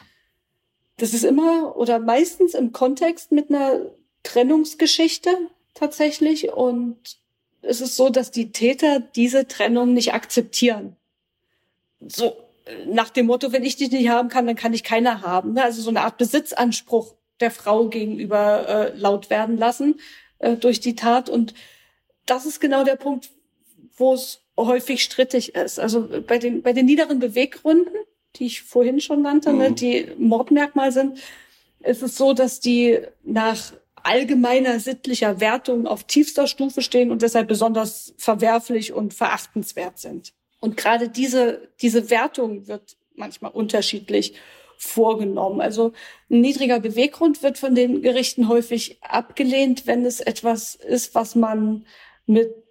das 0.97 1.14
ist 1.14 1.24
immer 1.24 1.76
oder 1.76 1.99
meistens 1.99 2.55
im 2.55 2.72
Kontext 2.72 3.32
mit 3.32 3.51
einer 3.51 3.80
Trennungsgeschichte 4.22 5.30
tatsächlich. 5.74 6.53
Und 6.53 6.97
es 7.62 7.80
ist 7.80 7.97
so, 7.97 8.11
dass 8.11 8.30
die 8.30 8.53
Täter 8.53 9.01
diese 9.01 9.49
Trennung 9.49 9.92
nicht 9.92 10.14
akzeptieren. 10.14 10.97
So 12.01 12.36
nach 12.86 13.11
dem 13.11 13.26
Motto, 13.26 13.53
wenn 13.53 13.64
ich 13.64 13.76
dich 13.76 13.90
nicht 13.90 14.09
haben 14.09 14.28
kann, 14.28 14.47
dann 14.47 14.57
kann 14.57 14.72
ich 14.72 14.84
keiner 14.84 15.22
haben. 15.22 15.59
Also 15.59 15.82
so 15.82 15.90
eine 15.90 16.03
Art 16.03 16.18
Besitzanspruch 16.18 17.14
der 17.40 17.51
Frau 17.51 17.88
gegenüber 17.88 18.68
äh, 18.68 18.97
laut 18.97 19.30
werden 19.30 19.59
lassen 19.59 20.01
äh, 20.38 20.57
durch 20.57 20.80
die 20.80 20.95
Tat. 20.95 21.28
Und 21.28 21.55
das 22.26 22.47
ist 22.47 22.61
genau 22.61 22.84
der 22.84 22.97
Punkt, 22.97 23.30
wo 23.97 24.14
es 24.14 24.40
häufig 24.57 25.03
strittig 25.03 25.55
ist. 25.55 25.78
Also 25.78 26.09
bei 26.26 26.38
den, 26.38 26.62
bei 26.62 26.72
den 26.72 26.86
niederen 26.86 27.18
Beweggründen 27.18 27.95
die 28.37 28.47
ich 28.47 28.62
vorhin 28.62 29.01
schon 29.01 29.22
nannte, 29.22 29.51
ne, 29.51 29.55
mhm. 29.55 29.61
ne, 29.61 29.72
die 29.72 30.07
Mordmerkmal 30.18 30.93
sind, 30.93 31.18
ist 31.80 32.03
es 32.03 32.16
so, 32.16 32.32
dass 32.32 32.61
die 32.61 32.99
nach 33.22 33.72
allgemeiner 34.03 34.80
sittlicher 34.80 35.41
Wertung 35.41 35.87
auf 35.87 36.05
tiefster 36.05 36.47
Stufe 36.47 36.82
stehen 36.82 37.11
und 37.11 37.22
deshalb 37.22 37.49
besonders 37.49 38.14
verwerflich 38.18 38.93
und 38.93 39.14
verachtenswert 39.14 39.99
sind. 39.99 40.32
Und 40.61 40.76
gerade 40.76 41.09
diese, 41.09 41.68
diese 41.80 42.11
Wertung 42.11 42.68
wird 42.68 42.97
manchmal 43.14 43.53
unterschiedlich 43.53 44.35
vorgenommen. 44.76 45.61
Also 45.61 45.93
ein 46.30 46.41
niedriger 46.41 46.80
Beweggrund 46.80 47.43
wird 47.43 47.59
von 47.59 47.74
den 47.74 48.03
Gerichten 48.03 48.49
häufig 48.49 48.99
abgelehnt, 49.03 49.87
wenn 49.87 50.05
es 50.05 50.20
etwas 50.20 50.74
ist, 50.74 51.14
was 51.14 51.35
man 51.35 51.87
mit 52.26 52.64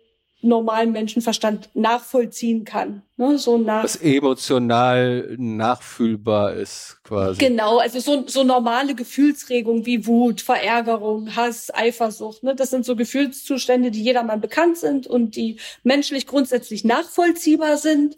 normalen 0.44 0.92
Menschenverstand 0.92 1.70
nachvollziehen 1.74 2.66
kann. 2.66 3.02
Ne? 3.18 3.38
So 3.38 3.58
nach 3.58 3.84
Was 3.84 3.96
emotional 3.96 5.36
nachfühlbar 5.38 6.54
ist, 6.54 6.98
quasi. 7.04 7.40
Genau, 7.40 7.78
also 7.78 8.00
so, 8.00 8.28
so 8.28 8.44
normale 8.44 8.96
Gefühlsregungen 8.96 9.86
wie 9.86 10.06
Wut, 10.06 10.42
Verärgerung, 10.42 11.36
Hass, 11.36 11.74
Eifersucht. 11.74 12.44
Ne? 12.44 12.56
Das 12.56 12.70
sind 12.70 12.86
so 12.86 12.96
Gefühlszustände, 12.96 13.92
die 13.92 14.04
jedermann 14.04 14.42
bekannt 14.42 14.78
sind 14.78 15.08
und 15.08 15.36
die 15.36 15.60
menschlich 15.84 16.28
grundsätzlich 16.28 16.84
nachvollziehbar 16.84 17.78
sind. 17.78 18.18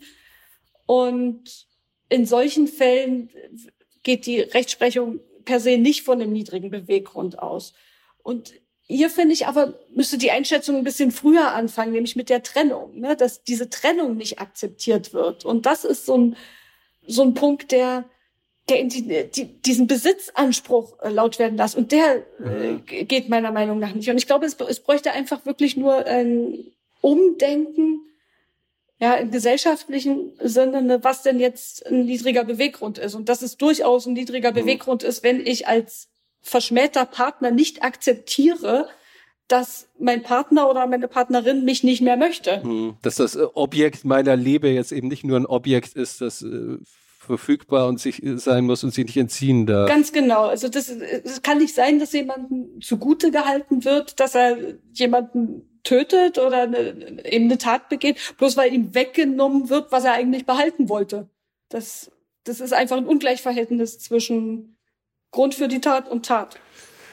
Und 0.85 1.67
in 2.09 2.25
solchen 2.25 2.67
Fällen 2.67 3.29
geht 4.03 4.25
die 4.25 4.39
Rechtsprechung 4.39 5.19
per 5.45 5.59
se 5.59 5.77
nicht 5.77 6.03
von 6.03 6.21
einem 6.21 6.33
niedrigen 6.33 6.69
Beweggrund 6.69 7.39
aus. 7.39 7.73
Und 8.23 8.53
hier 8.87 9.09
finde 9.09 9.33
ich 9.33 9.47
aber, 9.47 9.79
müsste 9.89 10.17
die 10.17 10.31
Einschätzung 10.31 10.77
ein 10.77 10.83
bisschen 10.83 11.11
früher 11.11 11.53
anfangen, 11.53 11.91
nämlich 11.91 12.15
mit 12.15 12.29
der 12.29 12.43
Trennung, 12.43 12.99
ne? 12.99 13.15
dass 13.15 13.43
diese 13.43 13.69
Trennung 13.69 14.15
nicht 14.15 14.39
akzeptiert 14.39 15.13
wird. 15.13 15.43
Und 15.43 15.65
das 15.65 15.85
ist 15.85 16.05
so 16.05 16.17
ein, 16.17 16.37
so 17.07 17.23
ein 17.23 17.33
Punkt, 17.33 17.71
der, 17.71 18.05
der 18.69 18.79
in 18.79 18.89
die, 18.89 19.29
die, 19.31 19.61
diesen 19.61 19.87
Besitzanspruch 19.87 20.99
äh, 21.01 21.09
laut 21.09 21.39
werden 21.39 21.57
lässt. 21.57 21.75
Und 21.75 21.91
der 21.91 22.25
äh, 22.39 23.03
geht 23.03 23.27
meiner 23.27 23.51
Meinung 23.51 23.79
nach 23.79 23.93
nicht. 23.93 24.09
Und 24.09 24.17
ich 24.17 24.27
glaube, 24.27 24.45
es, 24.45 24.55
es 24.55 24.79
bräuchte 24.79 25.11
einfach 25.11 25.45
wirklich 25.47 25.77
nur 25.77 26.05
ein 26.05 26.65
Umdenken, 27.01 28.01
ja, 28.99 29.15
im 29.15 29.29
gesellschaftlichen 29.29 30.33
Sinne, 30.39 30.81
ne, 30.81 31.03
was 31.03 31.21
denn 31.21 31.39
jetzt 31.39 31.85
ein 31.87 32.05
niedriger 32.05 32.45
Beweggrund 32.45 32.97
ist. 32.97 33.15
Und 33.15 33.29
dass 33.29 33.41
es 33.41 33.57
durchaus 33.57 34.05
ein 34.05 34.13
niedriger 34.13 34.51
mhm. 34.51 34.55
Beweggrund 34.55 35.03
ist, 35.03 35.23
wenn 35.23 35.45
ich 35.45 35.67
als 35.67 36.07
verschmähter 36.45 37.05
Partner 37.05 37.49
nicht 37.49 37.83
akzeptiere, 37.83 38.87
dass 39.47 39.89
mein 39.99 40.23
Partner 40.23 40.69
oder 40.69 40.85
meine 40.87 41.07
Partnerin 41.07 41.65
mich 41.65 41.83
nicht 41.83 42.01
mehr 42.01 42.17
möchte. 42.17 42.61
Hm, 42.61 42.97
dass 43.01 43.15
das 43.15 43.35
äh, 43.35 43.45
Objekt 43.53 44.05
meiner 44.05 44.35
Liebe 44.35 44.69
jetzt 44.69 44.91
eben 44.91 45.07
nicht 45.07 45.23
nur 45.23 45.37
ein 45.37 45.45
Objekt 45.45 45.93
ist, 45.93 46.21
das 46.21 46.43
äh, 46.43 46.77
verfügbar 47.19 47.87
und 47.87 47.99
sich 47.99 48.23
äh, 48.23 48.37
sein 48.37 48.65
muss 48.65 48.83
und 48.83 48.93
sich 48.93 49.05
nicht 49.05 49.17
entziehen 49.17 49.65
darf. 49.65 49.89
Ganz 49.89 50.11
genau. 50.11 50.45
Also 50.45 50.67
das, 50.67 50.89
es 50.89 51.41
kann 51.41 51.57
nicht 51.57 51.73
sein, 51.73 51.99
dass 51.99 52.13
jemandem 52.13 52.79
zugute 52.81 53.31
gehalten 53.31 53.83
wird, 53.83 54.19
dass 54.19 54.35
er 54.35 54.57
jemanden 54.93 55.79
tötet 55.83 56.37
oder 56.37 56.63
eine, 56.63 57.23
eben 57.25 57.45
eine 57.45 57.57
Tat 57.57 57.89
begeht, 57.89 58.17
bloß 58.37 58.55
weil 58.57 58.73
ihm 58.73 58.93
weggenommen 58.93 59.69
wird, 59.69 59.91
was 59.91 60.05
er 60.05 60.13
eigentlich 60.13 60.45
behalten 60.45 60.89
wollte. 60.89 61.27
Das, 61.69 62.11
das 62.43 62.59
ist 62.59 62.73
einfach 62.73 62.97
ein 62.97 63.07
Ungleichverhältnis 63.07 63.99
zwischen 63.99 64.74
Grund 65.35 65.53
für 65.53 65.67
die 65.67 65.81
Tat 65.81 66.09
und 66.09 66.25
Tat. 66.25 66.57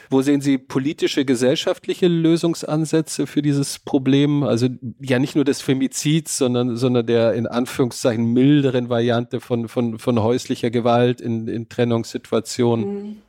Wo 0.09 0.21
sehen 0.21 0.39
Sie 0.39 0.57
politische, 0.57 1.25
gesellschaftliche 1.25 2.07
Lösungsansätze 2.07 3.27
für 3.27 3.41
dieses 3.41 3.79
Problem? 3.79 4.43
Also 4.43 4.69
ja 5.01 5.19
nicht 5.19 5.35
nur 5.35 5.43
des 5.43 5.61
Femizids, 5.61 6.37
sondern, 6.37 6.77
sondern 6.77 7.05
der 7.05 7.33
in 7.33 7.47
Anführungszeichen 7.47 8.23
milderen 8.25 8.87
Variante 8.87 9.41
von, 9.41 9.67
von, 9.67 9.99
von 9.99 10.23
häuslicher 10.23 10.69
Gewalt 10.69 11.19
in, 11.19 11.49
in 11.49 11.67
Trennungssituationen. 11.67 12.85
Mhm. 12.85 13.21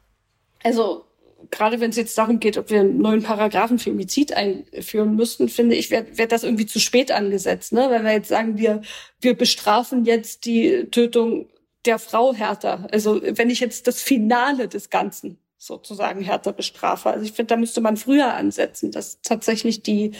Also 0.62 1.05
gerade 1.51 1.80
wenn 1.80 1.90
es 1.90 1.97
jetzt 1.97 2.16
darum 2.16 2.38
geht, 2.38 2.57
ob 2.57 2.70
wir 2.70 2.80
einen 2.80 2.99
neuen 2.99 3.22
Paragraphen 3.22 3.80
Femizid 3.80 4.32
einführen 4.32 5.16
müssten, 5.16 5.49
finde 5.49 5.74
ich, 5.74 5.90
wäre 5.90 6.07
wär 6.12 6.28
das 6.28 6.45
irgendwie 6.45 6.66
zu 6.66 6.78
spät 6.78 7.11
angesetzt. 7.11 7.72
Ne? 7.72 7.86
Wenn 7.90 8.05
wir 8.05 8.12
jetzt 8.12 8.28
sagen, 8.28 8.59
wir, 8.59 8.82
wir 9.20 9.34
bestrafen 9.36 10.05
jetzt 10.05 10.45
die 10.45 10.86
Tötung 10.90 11.47
der 11.85 11.99
Frau 11.99 12.35
härter. 12.35 12.89
Also 12.93 13.20
wenn 13.22 13.51
ich 13.51 13.61
jetzt 13.61 13.87
das 13.87 14.03
Finale 14.03 14.68
des 14.68 14.91
Ganzen 14.91 15.39
sozusagen 15.59 16.20
härter 16.20 16.53
bestrafe. 16.53 17.11
Also 17.11 17.24
ich 17.24 17.32
finde, 17.32 17.55
da 17.55 17.57
müsste 17.57 17.80
man 17.80 17.97
früher 17.97 18.35
ansetzen, 18.35 18.91
dass 18.91 19.20
tatsächlich 19.22 19.82
die 19.82 20.12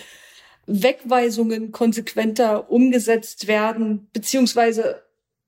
Wegweisungen 0.67 1.73
konsequenter 1.73 2.71
umgesetzt 2.71 3.47
werden, 3.47 4.09
beziehungsweise 4.12 5.03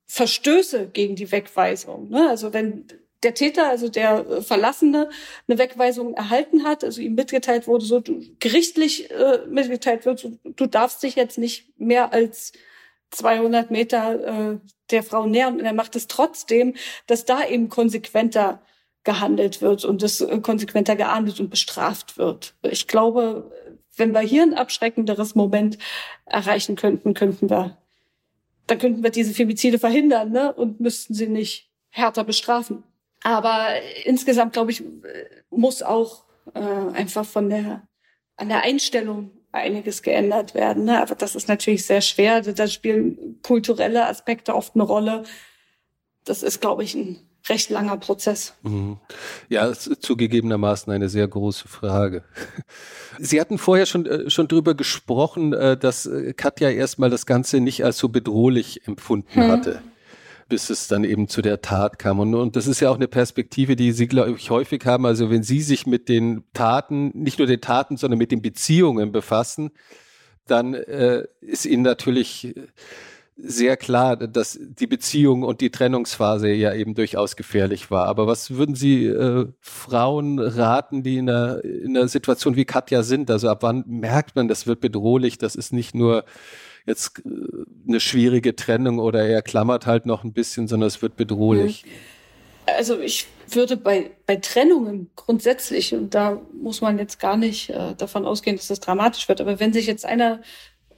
Verstöße 0.06 0.88
gegen 0.92 1.16
die 1.16 1.32
Wegweisung. 1.32 2.10
Ne? 2.10 2.28
Also 2.28 2.52
wenn 2.52 2.86
der 3.22 3.34
Täter, 3.34 3.68
also 3.68 3.88
der 3.88 4.42
Verlassene, 4.42 5.08
eine 5.48 5.58
Wegweisung 5.58 6.14
erhalten 6.14 6.64
hat, 6.64 6.84
also 6.84 7.00
ihm 7.00 7.14
mitgeteilt 7.14 7.66
wurde, 7.66 7.84
so 7.84 8.00
du, 8.00 8.22
gerichtlich 8.38 9.10
äh, 9.10 9.38
mitgeteilt 9.48 10.04
wird, 10.04 10.18
so, 10.20 10.38
du 10.44 10.66
darfst 10.66 11.02
dich 11.02 11.16
jetzt 11.16 11.38
nicht 11.38 11.80
mehr 11.80 12.12
als 12.12 12.52
200 13.10 13.70
Meter 13.70 14.52
äh, 14.52 14.58
der 14.90 15.02
Frau 15.02 15.26
näher 15.26 15.48
und 15.48 15.60
er 15.60 15.72
macht 15.72 15.96
es 15.96 16.06
trotzdem, 16.06 16.74
dass 17.06 17.24
da 17.24 17.44
eben 17.46 17.68
konsequenter 17.68 18.62
gehandelt 19.04 19.62
wird 19.62 19.84
und 19.84 20.02
das 20.02 20.20
äh, 20.20 20.40
konsequenter 20.40 20.96
geahndet 20.96 21.40
und 21.40 21.50
bestraft 21.50 22.18
wird. 22.18 22.54
Ich 22.62 22.88
glaube, 22.88 23.50
wenn 23.96 24.12
wir 24.12 24.20
hier 24.20 24.42
ein 24.42 24.54
abschreckenderes 24.54 25.34
Moment 25.34 25.78
erreichen 26.26 26.76
könnten, 26.76 27.14
könnten 27.14 27.48
wir, 27.48 27.78
dann 28.66 28.78
könnten 28.78 29.02
wir 29.02 29.10
diese 29.10 29.32
Femizide 29.32 29.78
verhindern, 29.78 30.32
ne? 30.32 30.52
Und 30.52 30.80
müssten 30.80 31.14
sie 31.14 31.28
nicht 31.28 31.70
härter 31.88 32.24
bestrafen. 32.24 32.82
Aber 33.22 33.68
insgesamt, 34.04 34.52
glaube 34.52 34.72
ich, 34.72 34.82
muss 35.50 35.82
auch 35.82 36.24
äh, 36.54 36.60
einfach 36.60 37.24
von 37.24 37.48
der 37.48 37.88
an 38.36 38.48
der 38.48 38.62
Einstellung 38.62 39.30
einiges 39.52 40.02
geändert 40.02 40.54
werden. 40.54 40.84
Ne? 40.84 41.00
Aber 41.00 41.14
das 41.14 41.34
ist 41.34 41.48
natürlich 41.48 41.86
sehr 41.86 42.00
schwer. 42.00 42.42
Da 42.42 42.66
spielen 42.68 43.40
kulturelle 43.42 44.06
Aspekte 44.06 44.54
oft 44.54 44.74
eine 44.74 44.84
Rolle. 44.84 45.24
Das 46.24 46.42
ist, 46.42 46.60
glaube 46.60 46.84
ich, 46.84 46.94
ein 46.94 47.18
recht 47.48 47.70
langer 47.70 47.96
Prozess. 47.96 48.54
Mhm. 48.62 48.98
Ja, 49.48 49.72
zugegebenermaßen 49.72 50.92
eine 50.92 51.08
sehr 51.08 51.28
große 51.28 51.68
Frage. 51.68 52.24
Sie 53.18 53.40
hatten 53.40 53.58
vorher 53.58 53.86
schon, 53.86 54.06
äh, 54.06 54.30
schon 54.30 54.48
drüber 54.48 54.74
gesprochen, 54.74 55.52
äh, 55.52 55.76
dass 55.76 56.06
äh, 56.06 56.32
Katja 56.34 56.70
erstmal 56.70 57.10
das 57.10 57.24
Ganze 57.24 57.60
nicht 57.60 57.84
als 57.84 57.98
so 57.98 58.08
bedrohlich 58.08 58.86
empfunden 58.86 59.42
hm. 59.42 59.50
hatte 59.50 59.82
bis 60.48 60.70
es 60.70 60.88
dann 60.88 61.04
eben 61.04 61.28
zu 61.28 61.42
der 61.42 61.60
Tat 61.60 61.98
kam. 61.98 62.20
Und, 62.20 62.34
und 62.34 62.56
das 62.56 62.66
ist 62.66 62.80
ja 62.80 62.90
auch 62.90 62.96
eine 62.96 63.08
Perspektive, 63.08 63.76
die 63.76 63.92
Sie, 63.92 64.06
glaube 64.06 64.32
ich, 64.32 64.50
häufig 64.50 64.84
haben. 64.84 65.06
Also 65.06 65.30
wenn 65.30 65.42
Sie 65.42 65.60
sich 65.60 65.86
mit 65.86 66.08
den 66.08 66.44
Taten, 66.52 67.10
nicht 67.14 67.38
nur 67.38 67.46
den 67.46 67.60
Taten, 67.60 67.96
sondern 67.96 68.18
mit 68.18 68.30
den 68.30 68.42
Beziehungen 68.42 69.12
befassen, 69.12 69.70
dann 70.46 70.74
äh, 70.74 71.24
ist 71.40 71.66
Ihnen 71.66 71.82
natürlich 71.82 72.54
sehr 73.38 73.76
klar, 73.76 74.16
dass 74.16 74.58
die 74.58 74.86
Beziehung 74.86 75.42
und 75.42 75.60
die 75.60 75.70
Trennungsphase 75.70 76.48
ja 76.52 76.72
eben 76.72 76.94
durchaus 76.94 77.36
gefährlich 77.36 77.90
war. 77.90 78.06
Aber 78.06 78.26
was 78.26 78.52
würden 78.52 78.74
Sie 78.74 79.04
äh, 79.04 79.46
Frauen 79.60 80.38
raten, 80.38 81.02
die 81.02 81.18
in 81.18 81.28
einer, 81.28 81.62
in 81.62 81.96
einer 81.96 82.08
Situation 82.08 82.56
wie 82.56 82.64
Katja 82.64 83.02
sind? 83.02 83.30
Also 83.30 83.50
ab 83.50 83.58
wann 83.62 83.84
merkt 83.86 84.36
man, 84.36 84.48
das 84.48 84.66
wird 84.66 84.80
bedrohlich, 84.80 85.36
das 85.36 85.54
ist 85.54 85.72
nicht 85.72 85.94
nur 85.94 86.24
jetzt 86.86 87.22
äh, 87.24 87.30
eine 87.86 88.00
schwierige 88.00 88.56
Trennung 88.56 88.98
oder 88.98 89.26
er 89.26 89.42
klammert 89.42 89.86
halt 89.86 90.06
noch 90.06 90.24
ein 90.24 90.32
bisschen, 90.32 90.68
sondern 90.68 90.86
es 90.86 91.02
wird 91.02 91.16
bedrohlich. 91.16 91.84
Also 92.66 92.98
ich 92.98 93.26
würde 93.50 93.76
bei, 93.76 94.10
bei 94.26 94.36
Trennungen 94.36 95.10
grundsätzlich, 95.14 95.94
und 95.94 96.14
da 96.14 96.40
muss 96.52 96.80
man 96.80 96.98
jetzt 96.98 97.20
gar 97.20 97.36
nicht 97.36 97.70
äh, 97.70 97.94
davon 97.96 98.24
ausgehen, 98.24 98.56
dass 98.56 98.68
das 98.68 98.80
dramatisch 98.80 99.28
wird, 99.28 99.40
aber 99.40 99.60
wenn 99.60 99.72
sich 99.72 99.86
jetzt 99.86 100.04
einer 100.04 100.40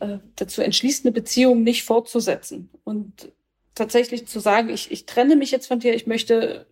äh, 0.00 0.18
dazu 0.36 0.62
entschließt, 0.62 1.04
eine 1.04 1.12
Beziehung 1.12 1.62
nicht 1.62 1.84
fortzusetzen 1.84 2.70
und 2.84 3.32
tatsächlich 3.74 4.26
zu 4.26 4.40
sagen, 4.40 4.70
ich, 4.70 4.90
ich 4.90 5.06
trenne 5.06 5.36
mich 5.36 5.50
jetzt 5.50 5.66
von 5.66 5.78
dir, 5.78 5.94
ich 5.94 6.06
möchte 6.06 6.66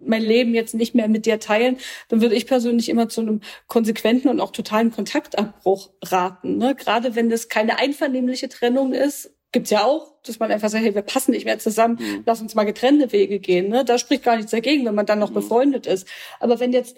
mein 0.00 0.22
Leben 0.22 0.54
jetzt 0.54 0.74
nicht 0.74 0.94
mehr 0.94 1.08
mit 1.08 1.26
dir 1.26 1.40
teilen, 1.40 1.78
dann 2.08 2.20
würde 2.20 2.34
ich 2.34 2.46
persönlich 2.46 2.88
immer 2.88 3.08
zu 3.08 3.20
einem 3.20 3.40
konsequenten 3.66 4.28
und 4.28 4.40
auch 4.40 4.52
totalen 4.52 4.90
Kontaktabbruch 4.90 5.90
raten. 6.02 6.58
Ne? 6.58 6.74
Gerade 6.74 7.14
wenn 7.14 7.30
das 7.30 7.48
keine 7.48 7.78
einvernehmliche 7.78 8.48
Trennung 8.48 8.92
ist, 8.92 9.32
gibt's 9.52 9.70
ja 9.70 9.84
auch, 9.84 10.14
dass 10.22 10.38
man 10.38 10.50
einfach 10.50 10.68
sagt, 10.68 10.84
hey, 10.84 10.94
wir 10.94 11.02
passen 11.02 11.32
nicht 11.32 11.44
mehr 11.44 11.58
zusammen, 11.58 11.98
mhm. 12.00 12.22
lass 12.26 12.40
uns 12.40 12.54
mal 12.54 12.64
getrennte 12.64 13.12
Wege 13.12 13.40
gehen. 13.40 13.68
Ne? 13.68 13.84
Da 13.84 13.98
spricht 13.98 14.22
gar 14.22 14.36
nichts 14.36 14.52
dagegen, 14.52 14.84
wenn 14.86 14.94
man 14.94 15.06
dann 15.06 15.18
noch 15.18 15.30
mhm. 15.30 15.34
befreundet 15.34 15.86
ist. 15.86 16.06
Aber 16.38 16.60
wenn 16.60 16.72
jetzt 16.72 16.96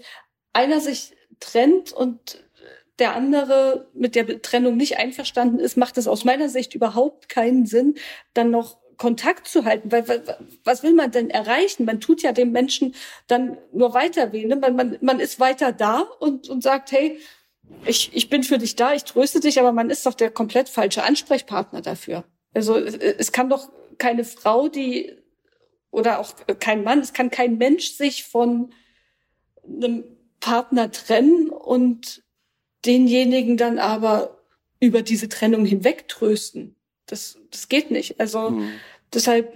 einer 0.53 0.81
sich 0.81 1.15
trennt 1.41 1.93
und 1.93 2.43
der 2.99 3.17
andere 3.17 3.89
mit 3.95 4.15
der 4.15 4.43
Trennung 4.43 4.77
nicht 4.77 4.99
einverstanden 4.99 5.59
ist, 5.59 5.77
macht 5.77 5.97
es 5.97 6.07
aus 6.07 6.25
meiner 6.25 6.49
Sicht 6.49 6.75
überhaupt 6.75 7.29
keinen 7.29 7.67
Sinn, 7.67 7.95
dann 8.35 8.51
noch 8.51 8.82
Kontakt 9.03 9.49
zu 9.49 9.65
halten. 9.65 9.91
Weil, 9.91 10.23
was 10.63 10.85
will 10.85 10.95
man 10.95 11.11
denn 11.11 11.29
erreichen? 11.29 11.85
Man 11.85 12.01
tut 12.01 12.23
ja 12.23 12.31
dem 12.31 12.53
Menschen 12.53 12.95
dann 13.27 13.59
nur 13.73 13.95
weiter 13.95 14.33
weh. 14.33 14.45
Ne? 14.45 14.55
Man, 14.55 14.77
man, 14.77 14.97
man 15.01 15.19
ist 15.19 15.41
weiter 15.41 15.73
da 15.73 16.03
und, 16.21 16.49
und 16.49 16.63
sagt, 16.63 16.93
hey, 16.93 17.19
ich, 17.85 18.15
ich 18.15 18.31
bin 18.31 18.45
für 18.45 18.59
dich 18.59 18.77
da, 18.77 18.95
ich 18.95 19.03
tröste 19.03 19.41
dich, 19.41 19.59
aber 19.59 19.73
man 19.73 19.91
ist 19.91 20.07
doch 20.07 20.15
der 20.15 20.31
komplett 20.31 20.69
falsche 20.69 21.03
Ansprechpartner 21.03 21.83
dafür. 21.83 22.23
Also 22.55 22.77
es 22.77 23.33
kann 23.33 23.51
doch 23.51 23.73
keine 23.99 24.23
Frau, 24.23 24.69
die 24.69 25.17
oder 25.91 26.21
auch 26.21 26.35
kein 26.61 26.85
Mann, 26.85 27.01
es 27.01 27.13
kann 27.13 27.31
kein 27.31 27.59
Mensch 27.59 27.91
sich 27.91 28.23
von 28.23 28.73
einem 29.67 30.05
Partner 30.39 30.93
trennen 30.93 31.51
und 31.51 32.23
denjenigen 32.87 33.57
dann 33.57 33.81
aber 33.81 34.45
über 34.79 35.03
diese 35.03 35.29
Trennung 35.29 35.65
hinweg 35.65 36.07
trösten. 36.07 36.77
Das, 37.07 37.39
das 37.51 37.69
geht 37.69 37.91
nicht. 37.91 38.21
Also 38.21 38.51
mhm. 38.51 38.73
Deshalb 39.13 39.53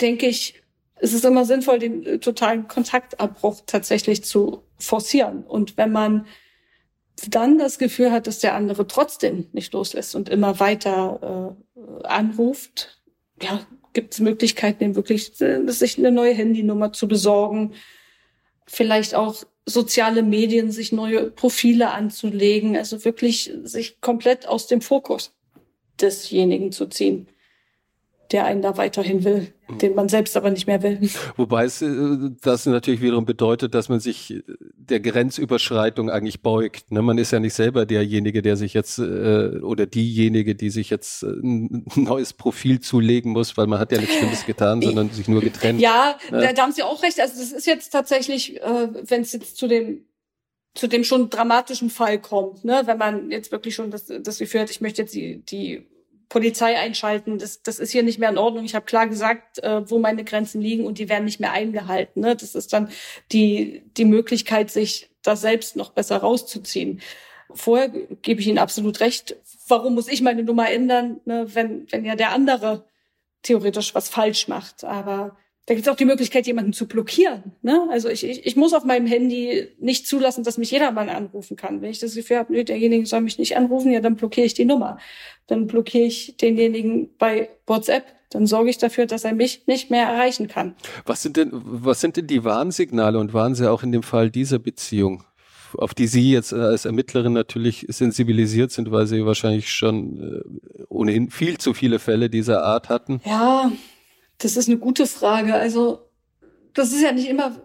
denke 0.00 0.26
ich, 0.26 0.62
es 0.96 1.12
ist 1.12 1.24
immer 1.24 1.44
sinnvoll, 1.44 1.78
den 1.78 2.06
äh, 2.06 2.18
totalen 2.18 2.68
Kontaktabbruch 2.68 3.62
tatsächlich 3.66 4.24
zu 4.24 4.62
forcieren. 4.78 5.44
Und 5.44 5.76
wenn 5.76 5.92
man 5.92 6.26
dann 7.28 7.58
das 7.58 7.78
Gefühl 7.78 8.10
hat, 8.10 8.26
dass 8.26 8.38
der 8.38 8.54
andere 8.54 8.86
trotzdem 8.86 9.48
nicht 9.52 9.72
loslässt 9.72 10.14
und 10.14 10.28
immer 10.28 10.60
weiter 10.60 11.56
äh, 11.76 12.06
anruft, 12.06 13.02
ja, 13.40 13.66
gibt 13.92 14.14
es 14.14 14.20
Möglichkeiten, 14.20 14.84
ihm 14.84 14.94
wirklich 14.94 15.40
äh, 15.40 15.66
sich 15.68 15.98
eine 15.98 16.12
neue 16.12 16.34
Handynummer 16.34 16.92
zu 16.92 17.08
besorgen, 17.08 17.74
vielleicht 18.66 19.14
auch 19.14 19.44
soziale 19.66 20.22
Medien, 20.22 20.72
sich 20.72 20.92
neue 20.92 21.30
Profile 21.30 21.90
anzulegen, 21.90 22.76
also 22.76 23.04
wirklich 23.04 23.52
sich 23.62 24.00
komplett 24.00 24.46
aus 24.46 24.66
dem 24.66 24.80
Fokus 24.80 25.34
desjenigen 26.00 26.72
zu 26.72 26.86
ziehen, 26.86 27.28
der 28.32 28.46
einen 28.46 28.62
da 28.62 28.76
weiterhin 28.76 29.24
will, 29.24 29.52
den 29.80 29.94
man 29.94 30.08
selbst 30.08 30.36
aber 30.36 30.50
nicht 30.50 30.66
mehr 30.66 30.82
will. 30.82 30.98
Wobei 31.36 31.64
es 31.64 31.82
äh, 31.82 31.88
das 32.40 32.66
natürlich 32.66 33.00
wiederum 33.00 33.24
bedeutet, 33.26 33.74
dass 33.74 33.88
man 33.88 34.00
sich 34.00 34.42
der 34.74 35.00
Grenzüberschreitung 35.00 36.10
eigentlich 36.10 36.42
beugt. 36.42 36.90
Ne? 36.90 37.02
Man 37.02 37.18
ist 37.18 37.30
ja 37.30 37.40
nicht 37.40 37.54
selber 37.54 37.86
derjenige, 37.86 38.42
der 38.42 38.56
sich 38.56 38.74
jetzt 38.74 38.98
äh, 38.98 39.60
oder 39.62 39.86
diejenige, 39.86 40.54
die 40.54 40.70
sich 40.70 40.90
jetzt 40.90 41.22
ein 41.22 41.84
neues 41.94 42.32
Profil 42.32 42.80
zulegen 42.80 43.32
muss, 43.32 43.56
weil 43.56 43.66
man 43.66 43.78
hat 43.78 43.92
ja 43.92 43.98
nichts 43.98 44.16
Schlimmes 44.16 44.46
getan, 44.46 44.82
sondern 44.82 45.10
sich 45.10 45.28
nur 45.28 45.40
getrennt. 45.40 45.80
Ja, 45.80 46.16
ne? 46.30 46.52
da 46.54 46.62
haben 46.62 46.72
Sie 46.72 46.82
auch 46.82 47.02
recht. 47.02 47.20
Also 47.20 47.38
das 47.38 47.52
ist 47.52 47.66
jetzt 47.66 47.90
tatsächlich, 47.90 48.60
äh, 48.60 48.88
wenn 49.06 49.22
es 49.22 49.32
jetzt 49.32 49.56
zu 49.56 49.68
dem 49.68 50.04
zu 50.74 50.86
dem 50.86 51.04
schon 51.04 51.28
dramatischen 51.28 51.90
Fall 51.90 52.18
kommt, 52.18 52.64
ne? 52.64 52.82
wenn 52.86 52.96
man 52.96 53.30
jetzt 53.30 53.52
wirklich 53.52 53.74
schon 53.74 53.90
das, 53.90 54.06
das 54.06 54.38
Gefühl 54.38 54.62
hat, 54.62 54.70
ich 54.70 54.80
möchte 54.80 55.02
jetzt 55.02 55.14
die, 55.14 55.42
die 55.44 55.86
Polizei 56.32 56.78
einschalten, 56.78 57.36
das, 57.36 57.62
das 57.62 57.78
ist 57.78 57.92
hier 57.92 58.02
nicht 58.02 58.18
mehr 58.18 58.30
in 58.30 58.38
Ordnung. 58.38 58.64
Ich 58.64 58.74
habe 58.74 58.86
klar 58.86 59.06
gesagt, 59.06 59.58
äh, 59.58 59.88
wo 59.90 59.98
meine 59.98 60.24
Grenzen 60.24 60.62
liegen 60.62 60.86
und 60.86 60.96
die 60.96 61.10
werden 61.10 61.26
nicht 61.26 61.40
mehr 61.40 61.52
eingehalten. 61.52 62.22
Ne? 62.22 62.34
Das 62.34 62.54
ist 62.54 62.72
dann 62.72 62.88
die, 63.32 63.82
die 63.98 64.06
Möglichkeit, 64.06 64.70
sich 64.70 65.10
da 65.20 65.36
selbst 65.36 65.76
noch 65.76 65.90
besser 65.90 66.16
rauszuziehen. 66.16 67.02
Vorher 67.52 67.90
gebe 68.22 68.40
ich 68.40 68.46
Ihnen 68.46 68.56
absolut 68.56 69.00
recht. 69.00 69.36
Warum 69.68 69.94
muss 69.94 70.08
ich 70.08 70.22
meine 70.22 70.42
Nummer 70.42 70.70
ändern, 70.70 71.20
ne? 71.26 71.54
wenn, 71.54 71.86
wenn 71.92 72.06
ja 72.06 72.16
der 72.16 72.30
andere 72.30 72.86
theoretisch 73.42 73.94
was 73.94 74.08
falsch 74.08 74.48
macht? 74.48 74.84
Aber 74.84 75.36
da 75.66 75.74
gibt 75.74 75.86
es 75.86 75.92
auch 75.92 75.96
die 75.96 76.04
Möglichkeit, 76.04 76.46
jemanden 76.46 76.72
zu 76.72 76.88
blockieren. 76.88 77.52
Ne? 77.62 77.86
Also 77.90 78.08
ich, 78.08 78.24
ich, 78.24 78.44
ich 78.44 78.56
muss 78.56 78.72
auf 78.72 78.84
meinem 78.84 79.06
Handy 79.06 79.68
nicht 79.78 80.08
zulassen, 80.08 80.42
dass 80.42 80.58
mich 80.58 80.72
jedermann 80.72 81.08
anrufen 81.08 81.56
kann. 81.56 81.80
Wenn 81.80 81.90
ich 81.90 82.00
das 82.00 82.14
Gefühl 82.14 82.38
habe, 82.38 82.52
nee, 82.52 82.64
derjenige 82.64 83.06
soll 83.06 83.20
mich 83.20 83.38
nicht 83.38 83.56
anrufen, 83.56 83.92
ja, 83.92 84.00
dann 84.00 84.16
blockiere 84.16 84.46
ich 84.46 84.54
die 84.54 84.64
Nummer. 84.64 84.98
Dann 85.46 85.68
blockiere 85.68 86.04
ich 86.04 86.36
denjenigen 86.36 87.10
bei 87.16 87.50
WhatsApp. 87.66 88.04
Dann 88.30 88.46
sorge 88.46 88.70
ich 88.70 88.78
dafür, 88.78 89.06
dass 89.06 89.24
er 89.24 89.34
mich 89.34 89.66
nicht 89.66 89.90
mehr 89.90 90.06
erreichen 90.06 90.48
kann. 90.48 90.74
Was 91.06 91.22
sind 91.22 91.36
denn, 91.36 91.50
was 91.52 92.00
sind 92.00 92.16
denn 92.16 92.26
die 92.26 92.42
Warnsignale 92.42 93.18
und 93.18 93.32
waren 93.32 93.54
sie 93.54 93.70
auch 93.70 93.84
in 93.84 93.92
dem 93.92 94.02
Fall 94.02 94.30
dieser 94.30 94.58
Beziehung? 94.58 95.24
auf 95.78 95.94
die 95.94 96.06
Sie 96.06 96.30
jetzt 96.30 96.52
als 96.52 96.84
Ermittlerin 96.84 97.32
natürlich 97.32 97.86
sensibilisiert 97.88 98.72
sind, 98.72 98.90
weil 98.90 99.06
Sie 99.06 99.24
wahrscheinlich 99.24 99.72
schon 99.72 100.42
äh, 100.78 100.82
ohnehin 100.90 101.30
viel 101.30 101.56
zu 101.56 101.72
viele 101.72 101.98
Fälle 101.98 102.28
dieser 102.28 102.62
Art 102.62 102.90
hatten. 102.90 103.22
Ja, 103.24 103.72
das 104.42 104.56
ist 104.56 104.68
eine 104.68 104.78
gute 104.78 105.06
Frage. 105.06 105.54
Also 105.54 106.00
das 106.74 106.92
ist 106.92 107.02
ja 107.02 107.12
nicht 107.12 107.28
immer 107.28 107.56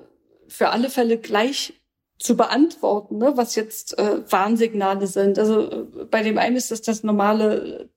für 0.48 0.70
alle 0.70 0.90
Fälle 0.90 1.18
gleich 1.18 1.74
zu 2.20 2.36
beantworten, 2.36 3.18
ne, 3.18 3.34
was 3.36 3.56
jetzt 3.56 3.98
äh, 4.00 4.32
Warnsignale 4.32 5.08
sind. 5.08 5.38
Also 5.38 5.70
äh, 5.70 6.06
bei 6.10 6.24
dem 6.24 6.38
einen 6.38 6.56
ist 6.56 6.72
das 6.72 6.82
das 6.82 7.04
normale 7.04 7.90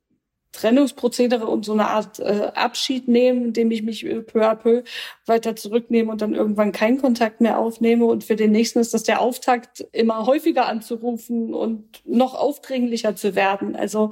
Trennungsprozedere 0.53 1.47
und 1.47 1.65
so 1.65 1.73
eine 1.73 1.89
Art 1.89 2.19
äh, 2.19 2.51
Abschied 2.55 3.09
nehmen, 3.09 3.47
indem 3.47 3.71
ich 3.71 3.83
mich 3.83 4.05
äh, 4.05 4.21
peu 4.21 4.43
à 4.43 4.57
peu 4.57 4.83
weiter 5.27 5.57
zurücknehme 5.57 6.11
und 6.11 6.21
dann 6.21 6.35
irgendwann 6.35 6.73
keinen 6.73 7.01
Kontakt 7.01 7.41
mehr 7.41 7.59
aufnehme. 7.59 8.05
Und 8.05 8.25
für 8.25 8.37
den 8.37 8.51
nächsten 8.51 8.81
ist 8.81 8.93
das 8.93 9.05
der 9.05 9.21
Auftakt, 9.21 9.87
immer 9.93 10.27
häufiger 10.27 10.67
anzurufen 10.67 11.55
und 11.55 12.03
noch 12.05 12.35
aufdringlicher 12.35 13.17
zu 13.17 13.35
werden. 13.35 13.77
Also 13.77 14.11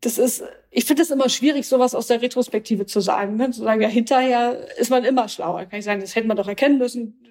das 0.00 0.18
ist, 0.18 0.44
ich 0.70 0.84
finde 0.84 1.02
es 1.02 1.10
immer 1.10 1.28
schwierig, 1.28 1.66
sowas 1.66 1.94
aus 1.94 2.06
der 2.06 2.20
Retrospektive 2.20 2.86
zu 2.86 3.00
sagen. 3.00 3.36
Ne? 3.36 3.50
Zu 3.50 3.62
sagen, 3.62 3.80
ja, 3.80 3.88
hinterher 3.88 4.78
ist 4.78 4.90
man 4.90 5.04
immer 5.04 5.28
schlauer. 5.28 5.64
Kann 5.64 5.78
ich 5.78 5.84
sagen, 5.84 6.00
das 6.00 6.14
hätte 6.14 6.28
man 6.28 6.36
doch 6.36 6.48
erkennen 6.48 6.78
müssen, 6.78 7.22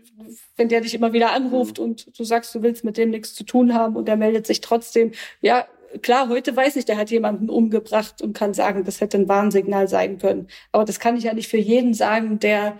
wenn 0.55 0.69
der 0.69 0.81
dich 0.81 0.93
immer 0.93 1.13
wieder 1.13 1.31
anruft 1.31 1.77
mhm. 1.77 1.83
und 1.85 2.19
du 2.19 2.23
sagst, 2.23 2.53
du 2.55 2.63
willst 2.63 2.83
mit 2.83 2.97
dem 2.97 3.11
nichts 3.11 3.35
zu 3.35 3.43
tun 3.43 3.73
haben 3.73 3.95
und 3.95 4.07
der 4.07 4.17
meldet 4.17 4.47
sich 4.47 4.61
trotzdem. 4.61 5.11
Ja, 5.41 5.67
klar, 6.01 6.29
heute 6.29 6.55
weiß 6.55 6.75
ich, 6.77 6.85
der 6.85 6.97
hat 6.97 7.11
jemanden 7.11 7.49
umgebracht 7.49 8.21
und 8.21 8.33
kann 8.33 8.53
sagen, 8.53 8.83
das 8.83 8.99
hätte 8.99 9.17
ein 9.17 9.29
Warnsignal 9.29 9.87
sein 9.87 10.17
können. 10.17 10.47
Aber 10.71 10.85
das 10.85 10.99
kann 10.99 11.17
ich 11.17 11.25
ja 11.25 11.33
nicht 11.33 11.49
für 11.49 11.57
jeden 11.57 11.93
sagen, 11.93 12.39
der 12.39 12.79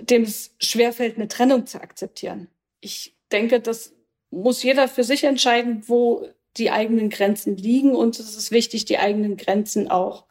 dem 0.00 0.22
es 0.22 0.54
schwerfällt, 0.58 1.16
eine 1.16 1.28
Trennung 1.28 1.66
zu 1.66 1.80
akzeptieren. 1.80 2.48
Ich 2.80 3.16
denke, 3.30 3.60
dass 3.60 3.94
muss 4.32 4.62
jeder 4.62 4.88
für 4.88 5.04
sich 5.04 5.24
entscheiden, 5.24 5.82
wo 5.86 6.26
die 6.56 6.70
eigenen 6.70 7.10
Grenzen 7.10 7.56
liegen. 7.56 7.94
Und 7.94 8.18
es 8.18 8.36
ist 8.36 8.50
wichtig, 8.50 8.84
die 8.84 8.98
eigenen 8.98 9.36
Grenzen 9.36 9.90
auch 9.90 10.26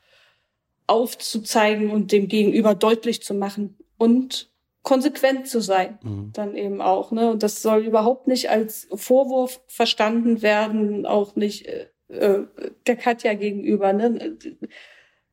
aufzuzeigen 0.88 1.92
und 1.92 2.12
dem 2.12 2.28
Gegenüber 2.28 2.76
deutlich 2.76 3.22
zu 3.24 3.34
machen 3.34 3.78
und 3.98 4.52
konsequent 4.84 5.48
zu 5.48 5.62
sein, 5.62 6.00
mhm. 6.02 6.32
dann 6.34 6.56
eben 6.56 6.82
auch. 6.82 7.12
Ne? 7.12 7.32
Und 7.32 7.44
das 7.44 7.62
soll 7.62 7.86
überhaupt 7.86 8.28
nicht 8.28 8.50
als 8.50 8.88
Vorwurf 8.94 9.62
verstanden 9.68 10.42
werden, 10.42 11.06
auch 11.06 11.36
nicht 11.36 11.68
äh, 11.68 11.88
äh 12.10 12.46
der 12.88 12.96
Katja 12.96 13.36
gegenüber. 13.36 13.94
Ne? 13.94 14.38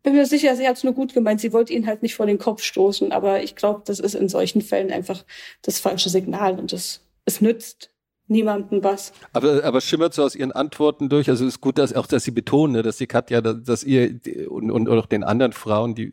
Bin 0.02 0.14
mir 0.14 0.26
sicher, 0.26 0.54
sie 0.54 0.68
hat 0.68 0.76
es 0.76 0.84
nur 0.84 0.92
gut 0.92 1.14
gemeint. 1.14 1.40
Sie 1.40 1.52
wollte 1.52 1.72
ihn 1.72 1.86
halt 1.86 2.02
nicht 2.02 2.14
vor 2.14 2.26
den 2.26 2.38
Kopf 2.38 2.62
stoßen, 2.62 3.10
aber 3.10 3.42
ich 3.42 3.56
glaube, 3.56 3.82
das 3.84 4.00
ist 4.00 4.14
in 4.14 4.28
solchen 4.28 4.60
Fällen 4.60 4.92
einfach 4.92 5.24
das 5.62 5.80
falsche 5.80 6.10
Signal 6.10 6.58
und 6.58 6.72
es, 6.72 7.06
es 7.24 7.40
nützt 7.40 7.90
niemandem 8.28 8.84
was. 8.84 9.12
Aber, 9.32 9.64
aber 9.64 9.80
schimmert 9.80 10.14
so 10.14 10.22
aus 10.22 10.34
Ihren 10.34 10.52
Antworten 10.52 11.08
durch, 11.08 11.28
also 11.28 11.44
es 11.44 11.54
ist 11.54 11.60
gut, 11.60 11.78
dass 11.78 11.94
auch, 11.94 12.06
dass 12.06 12.24
Sie 12.24 12.30
betonen, 12.30 12.74
ne, 12.74 12.82
dass 12.82 12.98
die 12.98 13.06
Katja, 13.06 13.40
dass 13.40 13.84
ihr 13.84 14.20
und, 14.48 14.70
und 14.70 14.88
auch 14.88 15.06
den 15.06 15.24
anderen 15.24 15.52
Frauen, 15.52 15.94
die 15.94 16.12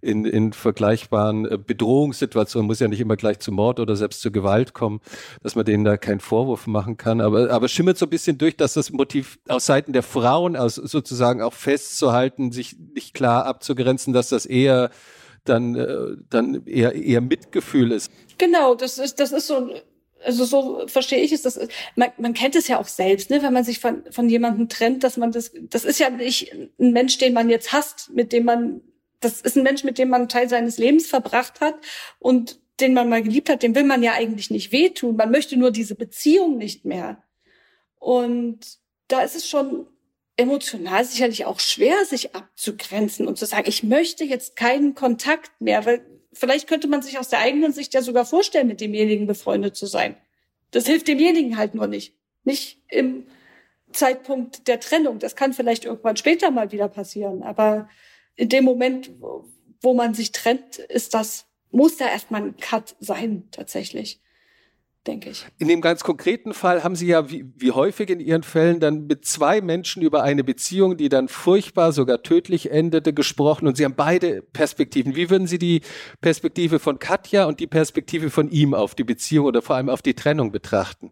in, 0.00 0.24
in 0.24 0.52
vergleichbaren 0.52 1.44
äh, 1.46 1.58
Bedrohungssituationen, 1.58 2.66
muss 2.66 2.80
ja 2.80 2.88
nicht 2.88 3.00
immer 3.00 3.16
gleich 3.16 3.40
zu 3.40 3.52
Mord 3.52 3.80
oder 3.80 3.96
selbst 3.96 4.20
zu 4.20 4.30
Gewalt 4.30 4.74
kommen, 4.74 5.00
dass 5.42 5.56
man 5.56 5.64
denen 5.64 5.84
da 5.84 5.96
keinen 5.96 6.20
Vorwurf 6.20 6.66
machen 6.66 6.96
kann. 6.96 7.20
Aber, 7.20 7.50
aber 7.50 7.68
schimmert 7.68 7.98
so 7.98 8.06
ein 8.06 8.10
bisschen 8.10 8.38
durch, 8.38 8.56
dass 8.56 8.74
das 8.74 8.90
Motiv 8.90 9.38
aus 9.48 9.66
Seiten 9.66 9.92
der 9.92 10.02
Frauen 10.02 10.56
aus 10.56 10.76
sozusagen 10.76 11.42
auch 11.42 11.52
festzuhalten, 11.52 12.52
sich 12.52 12.76
nicht 12.94 13.14
klar 13.14 13.46
abzugrenzen, 13.46 14.12
dass 14.12 14.28
das 14.28 14.46
eher 14.46 14.90
dann, 15.44 15.74
äh, 15.74 16.16
dann 16.30 16.66
eher, 16.66 16.94
eher 16.94 17.20
Mitgefühl 17.20 17.92
ist. 17.92 18.12
Genau, 18.38 18.74
das 18.74 18.98
ist, 18.98 19.18
das 19.18 19.32
ist 19.32 19.46
so 19.46 19.68
also 20.24 20.44
so 20.44 20.86
verstehe 20.88 21.20
ich 21.20 21.32
es, 21.32 21.42
das 21.42 21.58
man, 21.96 22.10
man 22.18 22.34
kennt 22.34 22.56
es 22.56 22.68
ja 22.68 22.78
auch 22.78 22.88
selbst, 22.88 23.30
ne, 23.30 23.42
wenn 23.42 23.52
man 23.52 23.64
sich 23.64 23.78
von, 23.78 24.02
von 24.10 24.28
jemandem 24.28 24.68
trennt, 24.68 25.04
dass 25.04 25.16
man 25.16 25.32
das, 25.32 25.52
das 25.54 25.84
ist 25.84 26.00
ja 26.00 26.10
nicht 26.10 26.52
ein 26.78 26.92
Mensch, 26.92 27.18
den 27.18 27.34
man 27.34 27.48
jetzt 27.48 27.72
hasst, 27.72 28.10
mit 28.12 28.32
dem 28.32 28.44
man 28.44 28.80
das 29.20 29.40
ist 29.40 29.56
ein 29.56 29.64
Mensch, 29.64 29.84
mit 29.84 29.98
dem 29.98 30.10
man 30.10 30.22
einen 30.22 30.28
Teil 30.28 30.48
seines 30.48 30.78
Lebens 30.78 31.06
verbracht 31.06 31.60
hat 31.60 31.74
und 32.18 32.60
den 32.80 32.94
man 32.94 33.08
mal 33.08 33.22
geliebt 33.22 33.48
hat, 33.48 33.62
dem 33.62 33.74
will 33.74 33.84
man 33.84 34.02
ja 34.02 34.12
eigentlich 34.12 34.50
nicht 34.50 34.70
wehtun. 34.70 35.16
Man 35.16 35.30
möchte 35.30 35.56
nur 35.56 35.72
diese 35.72 35.96
Beziehung 35.96 36.56
nicht 36.56 36.84
mehr. 36.84 37.22
Und 37.96 38.78
da 39.08 39.22
ist 39.22 39.34
es 39.34 39.48
schon 39.48 39.88
emotional 40.36 41.04
sicherlich 41.04 41.46
auch 41.46 41.58
schwer, 41.58 42.04
sich 42.04 42.36
abzugrenzen 42.36 43.26
und 43.26 43.36
zu 43.38 43.46
sagen, 43.46 43.68
ich 43.68 43.82
möchte 43.82 44.24
jetzt 44.24 44.54
keinen 44.54 44.94
Kontakt 44.94 45.60
mehr, 45.60 45.84
weil 45.84 46.06
vielleicht 46.32 46.68
könnte 46.68 46.88
man 46.88 47.02
sich 47.02 47.18
aus 47.18 47.28
der 47.28 47.40
eigenen 47.40 47.72
Sicht 47.72 47.94
ja 47.94 48.02
sogar 48.02 48.24
vorstellen, 48.24 48.68
mit 48.68 48.80
demjenigen 48.80 49.26
befreundet 49.26 49.76
zu 49.76 49.86
sein. 49.86 50.16
Das 50.70 50.86
hilft 50.86 51.08
demjenigen 51.08 51.56
halt 51.56 51.74
nur 51.74 51.86
nicht. 51.86 52.14
Nicht 52.44 52.82
im 52.88 53.26
Zeitpunkt 53.92 54.68
der 54.68 54.80
Trennung. 54.80 55.18
Das 55.18 55.36
kann 55.36 55.52
vielleicht 55.52 55.84
irgendwann 55.84 56.16
später 56.16 56.50
mal 56.50 56.72
wieder 56.72 56.88
passieren. 56.88 57.42
Aber 57.42 57.88
in 58.36 58.48
dem 58.48 58.64
Moment, 58.64 59.10
wo 59.80 59.94
man 59.94 60.14
sich 60.14 60.32
trennt, 60.32 60.78
ist 60.78 61.14
das, 61.14 61.46
muss 61.70 61.96
da 61.96 62.08
erstmal 62.08 62.42
ein 62.42 62.56
Cut 62.56 62.96
sein, 63.00 63.48
tatsächlich. 63.50 64.20
Denke 65.08 65.30
ich. 65.30 65.46
In 65.56 65.68
dem 65.68 65.80
ganz 65.80 66.04
konkreten 66.04 66.52
Fall 66.52 66.84
haben 66.84 66.94
Sie 66.94 67.06
ja, 67.06 67.30
wie, 67.30 67.46
wie 67.56 67.70
häufig 67.70 68.10
in 68.10 68.20
Ihren 68.20 68.42
Fällen, 68.42 68.78
dann 68.78 69.06
mit 69.06 69.24
zwei 69.24 69.62
Menschen 69.62 70.02
über 70.02 70.22
eine 70.22 70.44
Beziehung, 70.44 70.98
die 70.98 71.08
dann 71.08 71.28
furchtbar, 71.28 71.92
sogar 71.92 72.22
tödlich 72.22 72.70
endete, 72.70 73.14
gesprochen 73.14 73.66
und 73.66 73.78
Sie 73.78 73.86
haben 73.86 73.94
beide 73.96 74.42
Perspektiven. 74.42 75.16
Wie 75.16 75.30
würden 75.30 75.46
Sie 75.46 75.58
die 75.58 75.80
Perspektive 76.20 76.78
von 76.78 76.98
Katja 76.98 77.46
und 77.46 77.58
die 77.58 77.66
Perspektive 77.66 78.28
von 78.28 78.50
ihm 78.50 78.74
auf 78.74 78.94
die 78.94 79.04
Beziehung 79.04 79.46
oder 79.46 79.62
vor 79.62 79.76
allem 79.76 79.88
auf 79.88 80.02
die 80.02 80.12
Trennung 80.12 80.52
betrachten? 80.52 81.10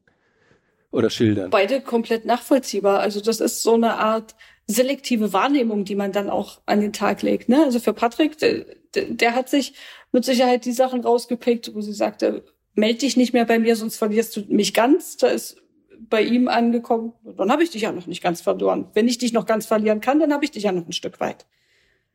Oder 0.91 1.09
schildern? 1.09 1.49
Beide 1.49 1.81
komplett 1.81 2.27
nachvollziehbar. 2.27 3.01
Also 3.01 3.23
das 3.23 3.41
ist 3.41 3.63
so 3.63 3.77
eine 3.77 3.95
Art 3.95 4.35
selektive 4.67 5.33
Wahrnehmung, 5.33 5.87
die 5.87 5.95
man 5.95 6.13
dann 6.13 6.29
auch 6.29 6.61
an 6.67 6.83
den 6.83 6.93
Tag 6.93 7.23
legt. 7.23 7.49
Ne? 7.49 7.65
Also 7.65 7.81
für 7.81 7.95
Patrick, 7.95 8.37
der, 8.37 8.67
der 8.95 9.35
hat 9.35 9.49
sich 9.49 9.73
mit 10.13 10.27
Sicherheit 10.27 10.67
die 10.67 10.73
Sachen 10.73 11.01
rausgepickt, 11.01 11.75
wo 11.75 11.81
sie 11.81 11.95
sagte, 11.95 12.45
meld 12.77 13.03
dich 13.03 13.17
nicht 13.17 13.33
mehr 13.33 13.45
bei 13.45 13.59
mir, 13.59 13.75
sonst 13.77 13.97
verlierst 13.97 14.37
du 14.37 14.43
mich 14.49 14.73
ganz. 14.73 15.17
Da 15.17 15.29
ist 15.29 15.57
bei 15.99 16.23
ihm 16.23 16.47
angekommen, 16.49 17.13
dann 17.37 17.51
habe 17.51 17.65
ich 17.65 17.71
dich 17.71 17.83
ja 17.83 17.93
noch 17.93 18.07
nicht 18.07 18.23
ganz 18.23 18.41
verloren. 18.41 18.89
Wenn 18.95 19.09
ich 19.09 19.19
dich 19.19 19.33
noch 19.33 19.47
ganz 19.47 19.67
verlieren 19.67 20.01
kann, 20.01 20.21
dann 20.21 20.33
habe 20.33 20.45
ich 20.45 20.51
dich 20.53 20.65
ja 20.65 20.73
noch 20.73 20.87
ein 20.87 20.93
Stück 20.93 21.19
weit. 21.21 21.47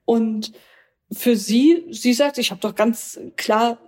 Und 0.06 0.54
für 1.12 1.36
sie, 1.36 1.86
sie 1.90 2.14
sagt, 2.14 2.38
ich 2.38 2.52
habe 2.52 2.62
doch 2.62 2.76
ganz 2.76 3.20
klar 3.36 3.80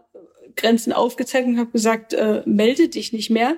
Grenzen 0.56 0.92
aufgezeigt 0.92 1.48
und 1.48 1.58
habe 1.58 1.72
gesagt, 1.72 2.14
äh, 2.14 2.44
melde 2.46 2.90
dich 2.90 3.14
nicht 3.14 3.30
mehr, 3.30 3.56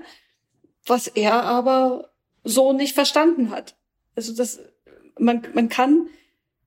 was 0.86 1.08
er 1.08 1.44
aber 1.44 2.12
so 2.44 2.74
nicht 2.74 2.94
verstanden 2.94 3.50
hat. 3.50 3.76
Also 4.16 4.34
das 4.34 4.60
man, 5.20 5.42
man 5.54 5.70
kann, 5.70 6.08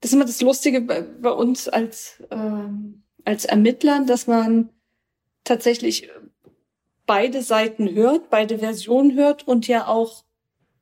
das 0.00 0.10
ist 0.10 0.14
immer 0.14 0.24
das 0.24 0.40
Lustige 0.40 0.80
bei, 0.80 1.02
bei 1.02 1.30
uns 1.30 1.68
als, 1.68 2.22
ähm, 2.30 3.02
als 3.24 3.44
Ermittlern, 3.44 4.06
dass 4.06 4.26
man 4.26 4.70
tatsächlich 5.44 6.08
beide 7.08 7.42
Seiten 7.42 7.92
hört, 7.92 8.30
beide 8.30 8.60
Versionen 8.60 9.16
hört 9.16 9.48
und 9.48 9.66
ja 9.66 9.88
auch 9.88 10.22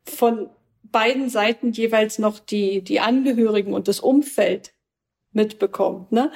von 0.04 0.50
beiden 0.82 1.30
Seiten 1.30 1.72
jeweils 1.72 2.18
noch 2.18 2.38
die, 2.38 2.82
die 2.82 3.00
Angehörigen 3.00 3.72
und 3.72 3.88
das 3.88 4.00
Umfeld 4.00 4.72
mitbekommt, 5.32 6.12
ne? 6.12 6.30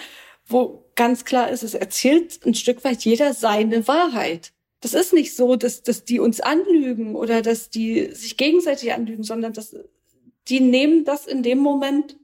Wo 0.46 0.84
ganz 0.94 1.24
klar 1.24 1.50
ist, 1.50 1.62
es 1.62 1.74
erzählt 1.74 2.44
ein 2.46 2.54
Stück 2.54 2.82
weit 2.84 3.04
jeder 3.04 3.34
seine 3.34 3.86
Wahrheit. 3.86 4.52
Das 4.80 4.94
ist 4.94 5.12
nicht 5.12 5.36
so, 5.36 5.56
dass, 5.56 5.82
dass 5.82 6.04
die 6.04 6.20
uns 6.20 6.40
anlügen 6.40 7.14
oder 7.14 7.42
dass 7.42 7.70
die 7.70 8.06
sich 8.12 8.36
gegenseitig 8.36 8.92
anlügen, 8.92 9.22
sondern 9.22 9.52
das 9.52 9.76
die 10.48 10.60
nehmen 10.60 11.04
das 11.04 11.26
in 11.26 11.42
dem 11.42 11.58
Moment 11.58 12.16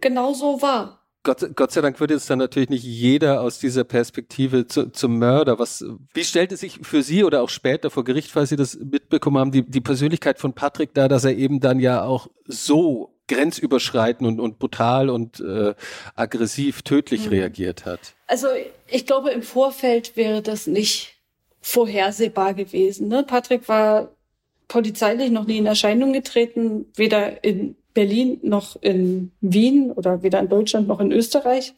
genauso 0.00 0.62
wahr. 0.62 0.97
Gott, 1.24 1.56
Gott 1.56 1.72
sei 1.72 1.80
Dank 1.80 1.98
wird 2.00 2.10
jetzt 2.10 2.30
dann 2.30 2.38
natürlich 2.38 2.70
nicht 2.70 2.84
jeder 2.84 3.40
aus 3.40 3.58
dieser 3.58 3.84
Perspektive 3.84 4.66
zu, 4.66 4.90
zum 4.90 5.18
Mörder. 5.18 5.58
Was, 5.58 5.84
wie 6.14 6.24
stellte 6.24 6.56
sich 6.56 6.78
für 6.82 7.02
Sie 7.02 7.24
oder 7.24 7.42
auch 7.42 7.48
später 7.48 7.90
vor 7.90 8.04
Gericht, 8.04 8.30
falls 8.30 8.50
Sie 8.50 8.56
das 8.56 8.78
mitbekommen 8.78 9.38
haben, 9.38 9.50
die, 9.50 9.62
die 9.62 9.80
Persönlichkeit 9.80 10.38
von 10.38 10.52
Patrick 10.52 10.94
da, 10.94 11.08
dass 11.08 11.24
er 11.24 11.36
eben 11.36 11.60
dann 11.60 11.80
ja 11.80 12.02
auch 12.02 12.28
so 12.46 13.14
grenzüberschreitend 13.28 14.26
und, 14.26 14.40
und 14.40 14.58
brutal 14.58 15.10
und 15.10 15.40
äh, 15.40 15.74
aggressiv, 16.14 16.82
tödlich 16.82 17.26
mhm. 17.26 17.32
reagiert 17.32 17.84
hat? 17.84 18.14
Also 18.26 18.48
ich 18.86 19.06
glaube, 19.06 19.30
im 19.30 19.42
Vorfeld 19.42 20.16
wäre 20.16 20.40
das 20.40 20.66
nicht 20.66 21.14
vorhersehbar 21.60 22.54
gewesen. 22.54 23.08
Ne? 23.08 23.24
Patrick 23.24 23.68
war 23.68 24.14
polizeilich 24.68 25.30
noch 25.30 25.46
nie 25.46 25.58
in 25.58 25.66
Erscheinung 25.66 26.12
getreten, 26.12 26.86
weder 26.94 27.42
in 27.44 27.76
Berlin 27.98 28.38
noch 28.44 28.80
in 28.80 29.32
Wien 29.40 29.90
oder 29.90 30.22
weder 30.22 30.38
in 30.38 30.48
Deutschland 30.48 30.86
noch 30.86 31.00
in 31.00 31.10
Österreich. 31.10 31.74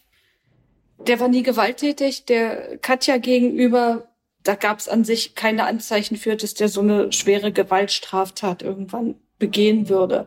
Der 1.06 1.18
war 1.18 1.28
nie 1.28 1.42
gewalttätig, 1.42 2.26
der 2.26 2.76
Katja 2.76 3.16
gegenüber, 3.16 4.12
da 4.42 4.54
gab 4.54 4.80
es 4.80 4.86
an 4.90 5.02
sich 5.02 5.34
keine 5.34 5.64
Anzeichen 5.64 6.18
für, 6.18 6.36
dass 6.36 6.52
der 6.52 6.68
so 6.68 6.82
eine 6.82 7.10
schwere 7.10 7.52
Gewaltstraftat 7.52 8.60
irgendwann 8.60 9.14
begehen 9.38 9.88
würde. 9.88 10.26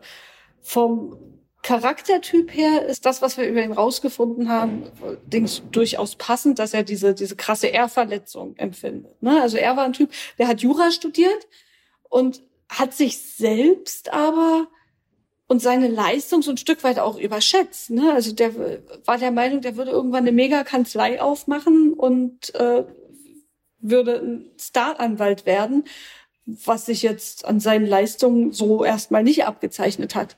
Vom 0.62 1.16
Charaktertyp 1.62 2.52
her 2.52 2.86
ist 2.86 3.06
das, 3.06 3.22
was 3.22 3.36
wir 3.36 3.46
über 3.46 3.62
ihn 3.62 3.70
rausgefunden 3.70 4.48
haben, 4.48 4.90
allerdings 5.00 5.62
durchaus 5.70 6.16
passend, 6.16 6.58
dass 6.58 6.74
er 6.74 6.82
diese, 6.82 7.14
diese 7.14 7.36
krasse 7.36 7.68
Ehrverletzung 7.68 8.56
empfindet. 8.56 9.22
Ne? 9.22 9.40
Also 9.40 9.58
er 9.58 9.76
war 9.76 9.84
ein 9.84 9.92
Typ, 9.92 10.10
der 10.38 10.48
hat 10.48 10.60
Jura 10.60 10.90
studiert 10.90 11.46
und 12.08 12.42
hat 12.68 12.94
sich 12.94 13.16
selbst 13.18 14.12
aber 14.12 14.66
und 15.46 15.60
seine 15.60 15.88
Leistung 15.88 16.42
so 16.42 16.50
ein 16.50 16.56
Stück 16.56 16.84
weit 16.84 16.98
auch 16.98 17.18
überschätzt. 17.18 17.90
Ne? 17.90 18.12
Also 18.12 18.32
der 18.32 18.54
war 19.04 19.18
der 19.18 19.30
Meinung, 19.30 19.60
der 19.60 19.76
würde 19.76 19.90
irgendwann 19.90 20.24
eine 20.24 20.32
Mega-Kanzlei 20.32 21.20
aufmachen 21.20 21.92
und 21.92 22.54
äh, 22.54 22.84
würde 23.80 24.20
ein 24.20 24.50
Staranwalt 24.58 25.44
werden, 25.44 25.84
was 26.46 26.86
sich 26.86 27.02
jetzt 27.02 27.44
an 27.44 27.60
seinen 27.60 27.86
Leistungen 27.86 28.52
so 28.52 28.84
erstmal 28.84 29.22
nicht 29.22 29.44
abgezeichnet 29.44 30.14
hat 30.14 30.36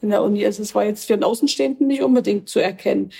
in 0.00 0.10
der 0.10 0.22
Uni. 0.22 0.44
Also 0.44 0.62
es 0.62 0.74
war 0.74 0.84
jetzt 0.84 1.06
für 1.06 1.14
einen 1.14 1.24
Außenstehenden 1.24 1.86
nicht 1.86 2.02
unbedingt 2.02 2.48
zu 2.48 2.60
erkennen. 2.60 3.10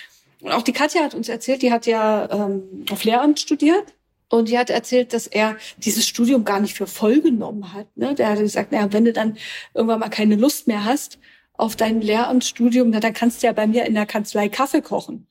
Und 0.41 0.53
auch 0.53 0.63
die 0.63 0.73
Katja 0.73 1.03
hat 1.03 1.15
uns 1.15 1.29
erzählt, 1.29 1.63
die 1.63 1.73
hat 1.73 1.87
ja 1.87 2.29
ähm, 2.31 2.85
auf 2.91 3.03
Lehramt 3.05 3.41
studiert 3.41 3.95
und 4.39 4.49
die 4.49 4.59
hat 4.59 4.71
erzählt, 4.71 5.13
dass 5.13 5.27
er 5.27 5.57
dieses 5.79 6.07
Studium 6.07 6.45
gar 6.45 6.61
nicht 6.61 6.75
für 6.75 6.87
voll 6.87 7.21
genommen 7.21 7.73
hat. 7.73 7.97
Ne? 7.97 8.15
Der 8.15 8.31
hat 8.31 8.39
gesagt, 8.39 8.73
naja, 8.73 8.93
wenn 8.93 9.05
du 9.05 9.13
dann 9.13 9.37
irgendwann 9.75 10.01
mal 10.01 10.09
keine 10.09 10.37
Lust 10.37 10.67
mehr 10.67 10.85
hast 10.85 11.19
auf 11.53 11.77
dein 11.77 12.01
Lehramtsstudium, 12.01 12.91
na, 12.91 13.01
dann 13.01 13.13
kannst 13.13 13.43
du 13.43 13.47
ja 13.47 13.53
bei 13.53 13.67
mir 13.67 13.85
in 13.87 13.95
der 13.95 14.07
Kanzlei 14.07 14.49
Kaffee 14.49 14.83
kochen. 14.83 15.27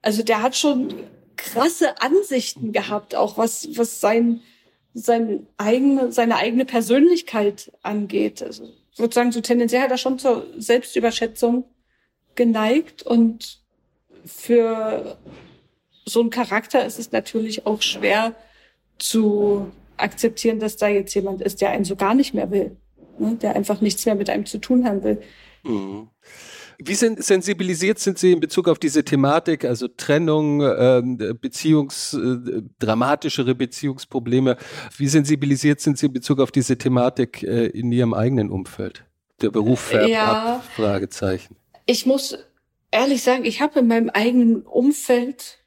Also 0.00 0.22
der 0.22 0.42
hat 0.42 0.56
schon 0.56 0.94
krasse 1.36 2.00
Ansichten 2.00 2.72
gehabt, 2.72 3.16
auch 3.16 3.36
was, 3.36 3.68
was 3.76 4.00
sein, 4.00 4.40
sein 4.92 5.46
eigene, 5.56 6.12
seine 6.12 6.36
eigene 6.36 6.64
Persönlichkeit 6.64 7.72
angeht. 7.82 8.42
Also 8.42 8.68
ich 8.92 8.98
würde 8.98 9.14
sagen, 9.14 9.32
so 9.32 9.40
tendenziell 9.40 9.82
hat 9.82 9.90
er 9.90 9.98
schon 9.98 10.20
zur 10.20 10.46
Selbstüberschätzung 10.56 11.64
geneigt 12.36 13.02
und 13.02 13.60
für 14.24 15.18
so 16.06 16.20
ein 16.20 16.30
Charakter 16.30 16.84
ist 16.84 16.98
es 16.98 17.12
natürlich 17.12 17.66
auch 17.66 17.82
schwer 17.82 18.34
zu 18.98 19.70
akzeptieren, 19.96 20.60
dass 20.60 20.76
da 20.76 20.88
jetzt 20.88 21.14
jemand 21.14 21.40
ist, 21.40 21.60
der 21.60 21.70
einen 21.70 21.84
so 21.84 21.96
gar 21.96 22.14
nicht 22.14 22.34
mehr 22.34 22.50
will, 22.50 22.76
ne? 23.18 23.36
der 23.40 23.56
einfach 23.56 23.80
nichts 23.80 24.04
mehr 24.06 24.14
mit 24.14 24.30
einem 24.30 24.46
zu 24.46 24.58
tun 24.58 24.86
haben 24.86 25.02
will. 25.02 25.22
Mhm. 25.62 26.08
Wie 26.78 26.94
sensibilisiert 26.94 28.00
sind 28.00 28.18
Sie 28.18 28.32
in 28.32 28.40
Bezug 28.40 28.68
auf 28.68 28.80
diese 28.80 29.04
Thematik, 29.04 29.64
also 29.64 29.86
Trennung, 29.86 30.60
ähm, 30.60 31.16
Beziehungs, 31.40 32.14
äh, 32.14 32.62
dramatischere 32.80 33.54
Beziehungsprobleme? 33.54 34.56
Wie 34.96 35.06
sensibilisiert 35.06 35.80
sind 35.80 35.98
Sie 35.98 36.06
in 36.06 36.12
Bezug 36.12 36.40
auf 36.40 36.50
diese 36.50 36.76
Thematik 36.76 37.44
äh, 37.44 37.66
in 37.66 37.92
Ihrem 37.92 38.12
eigenen 38.12 38.50
Umfeld? 38.50 39.04
Der 39.40 39.50
Beruf 39.50 39.80
färbt 39.80 40.08
ja, 40.08 40.56
ab? 40.56 40.64
Fragezeichen. 40.74 41.56
Ich 41.86 42.06
muss 42.06 42.36
ehrlich 42.90 43.22
sagen, 43.22 43.44
ich 43.44 43.60
habe 43.60 43.80
in 43.80 43.86
meinem 43.86 44.10
eigenen 44.10 44.62
Umfeld 44.62 45.63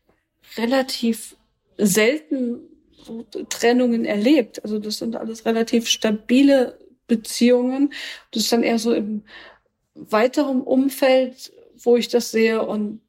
relativ 0.55 1.35
selten 1.77 2.61
Trennungen 3.49 4.05
erlebt. 4.05 4.63
Also 4.63 4.79
das 4.79 4.97
sind 4.97 5.15
alles 5.15 5.45
relativ 5.45 5.87
stabile 5.87 6.77
Beziehungen. 7.07 7.93
Das 8.31 8.43
ist 8.43 8.51
dann 8.51 8.63
eher 8.63 8.79
so 8.79 8.93
im 8.93 9.23
weiterem 9.95 10.61
Umfeld, 10.61 11.51
wo 11.77 11.95
ich 11.97 12.07
das 12.09 12.31
sehe. 12.31 12.65
Und 12.65 13.01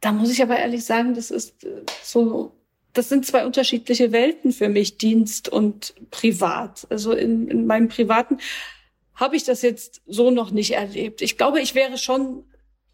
da 0.00 0.12
muss 0.12 0.30
ich 0.30 0.42
aber 0.42 0.58
ehrlich 0.58 0.84
sagen, 0.84 1.14
das 1.14 1.30
ist 1.30 1.64
äh, 1.64 1.82
so, 2.02 2.52
das 2.92 3.08
sind 3.08 3.26
zwei 3.26 3.44
unterschiedliche 3.44 4.12
Welten 4.12 4.52
für 4.52 4.68
mich, 4.68 4.98
Dienst 4.98 5.48
und 5.48 5.94
Privat. 6.10 6.86
Also 6.90 7.12
in, 7.12 7.48
in 7.48 7.66
meinem 7.66 7.88
Privaten 7.88 8.38
habe 9.14 9.36
ich 9.36 9.44
das 9.44 9.62
jetzt 9.62 10.02
so 10.06 10.30
noch 10.30 10.50
nicht 10.50 10.72
erlebt. 10.72 11.22
Ich 11.22 11.36
glaube, 11.36 11.60
ich 11.60 11.74
wäre 11.74 11.98
schon 11.98 12.44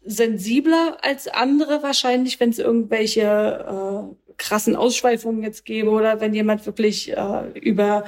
sensibler 0.03 0.97
als 1.01 1.27
andere 1.27 1.83
wahrscheinlich, 1.83 2.39
wenn 2.39 2.49
es 2.49 2.59
irgendwelche 2.59 3.21
äh, 3.21 4.33
krassen 4.37 4.75
Ausschweifungen 4.75 5.43
jetzt 5.43 5.65
gäbe 5.65 5.89
oder 5.89 6.19
wenn 6.19 6.33
jemand 6.33 6.65
wirklich 6.65 7.11
äh, 7.11 7.59
über 7.59 8.05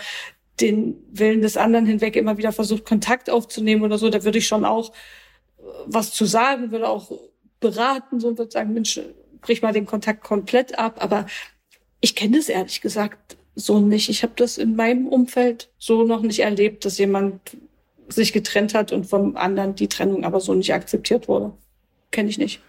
den 0.60 1.04
Willen 1.12 1.42
des 1.42 1.58
anderen 1.58 1.86
hinweg 1.86 2.16
immer 2.16 2.38
wieder 2.38 2.52
versucht, 2.52 2.86
Kontakt 2.86 3.30
aufzunehmen 3.30 3.84
oder 3.84 3.98
so, 3.98 4.10
da 4.10 4.24
würde 4.24 4.38
ich 4.38 4.48
schon 4.48 4.66
auch 4.66 4.90
äh, 4.90 5.64
was 5.86 6.12
zu 6.14 6.26
sagen, 6.26 6.72
würde 6.72 6.90
auch 6.90 7.12
beraten, 7.60 8.20
so 8.20 8.28
und 8.30 8.38
würde 8.38 8.52
sagen, 8.52 8.74
Mensch, 8.74 9.00
brich 9.42 9.62
mal 9.62 9.74
den 9.74 9.86
Kontakt 9.86 10.24
komplett 10.24 10.78
ab. 10.80 11.04
Aber 11.04 11.28
ich 12.02 12.16
kenne 12.16 12.38
das 12.38 12.50
ehrlich 12.50 12.82
gesagt 12.82 13.38
so 13.56 13.80
nicht. 13.80 14.10
Ich 14.10 14.24
habe 14.24 14.34
das 14.36 14.58
in 14.58 14.76
meinem 14.76 15.08
Umfeld 15.08 15.70
so 15.78 16.04
noch 16.04 16.22
nicht 16.22 16.40
erlebt, 16.40 16.86
dass 16.86 16.98
jemand 16.98 17.58
sich 18.08 18.34
getrennt 18.34 18.74
hat 18.74 18.92
und 18.92 19.06
vom 19.06 19.38
anderen 19.38 19.76
die 19.76 19.88
Trennung 19.88 20.26
aber 20.26 20.40
so 20.40 20.54
nicht 20.54 20.74
akzeptiert 20.74 21.28
wurde. 21.28 21.54
Kenne 22.14 22.30
ich 22.30 22.38
nicht. 22.38 22.62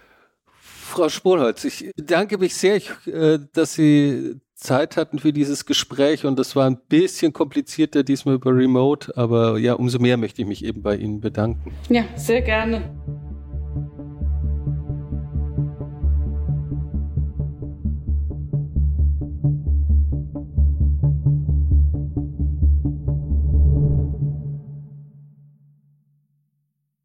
Frau 0.57 1.07
Spohlholz, 1.07 1.63
ich 1.65 1.91
bedanke 1.95 2.37
mich 2.39 2.55
sehr, 2.55 2.81
äh, 3.05 3.37
dass 3.53 3.75
Sie 3.75 4.39
Zeit 4.55 4.97
hatten 4.97 5.19
für 5.19 5.31
dieses 5.31 5.65
Gespräch 5.65 6.25
und 6.25 6.39
das 6.39 6.55
war 6.55 6.65
ein 6.65 6.79
bisschen 6.89 7.31
komplizierter 7.31 8.03
diesmal 8.03 8.35
über 8.35 8.55
Remote, 8.55 9.15
aber 9.15 9.59
ja, 9.59 9.73
umso 9.73 9.99
mehr 9.99 10.17
möchte 10.17 10.41
ich 10.41 10.47
mich 10.47 10.65
eben 10.65 10.81
bei 10.81 10.95
Ihnen 10.95 11.21
bedanken. 11.21 11.71
Ja, 11.89 12.05
sehr 12.15 12.41
gerne. 12.41 12.89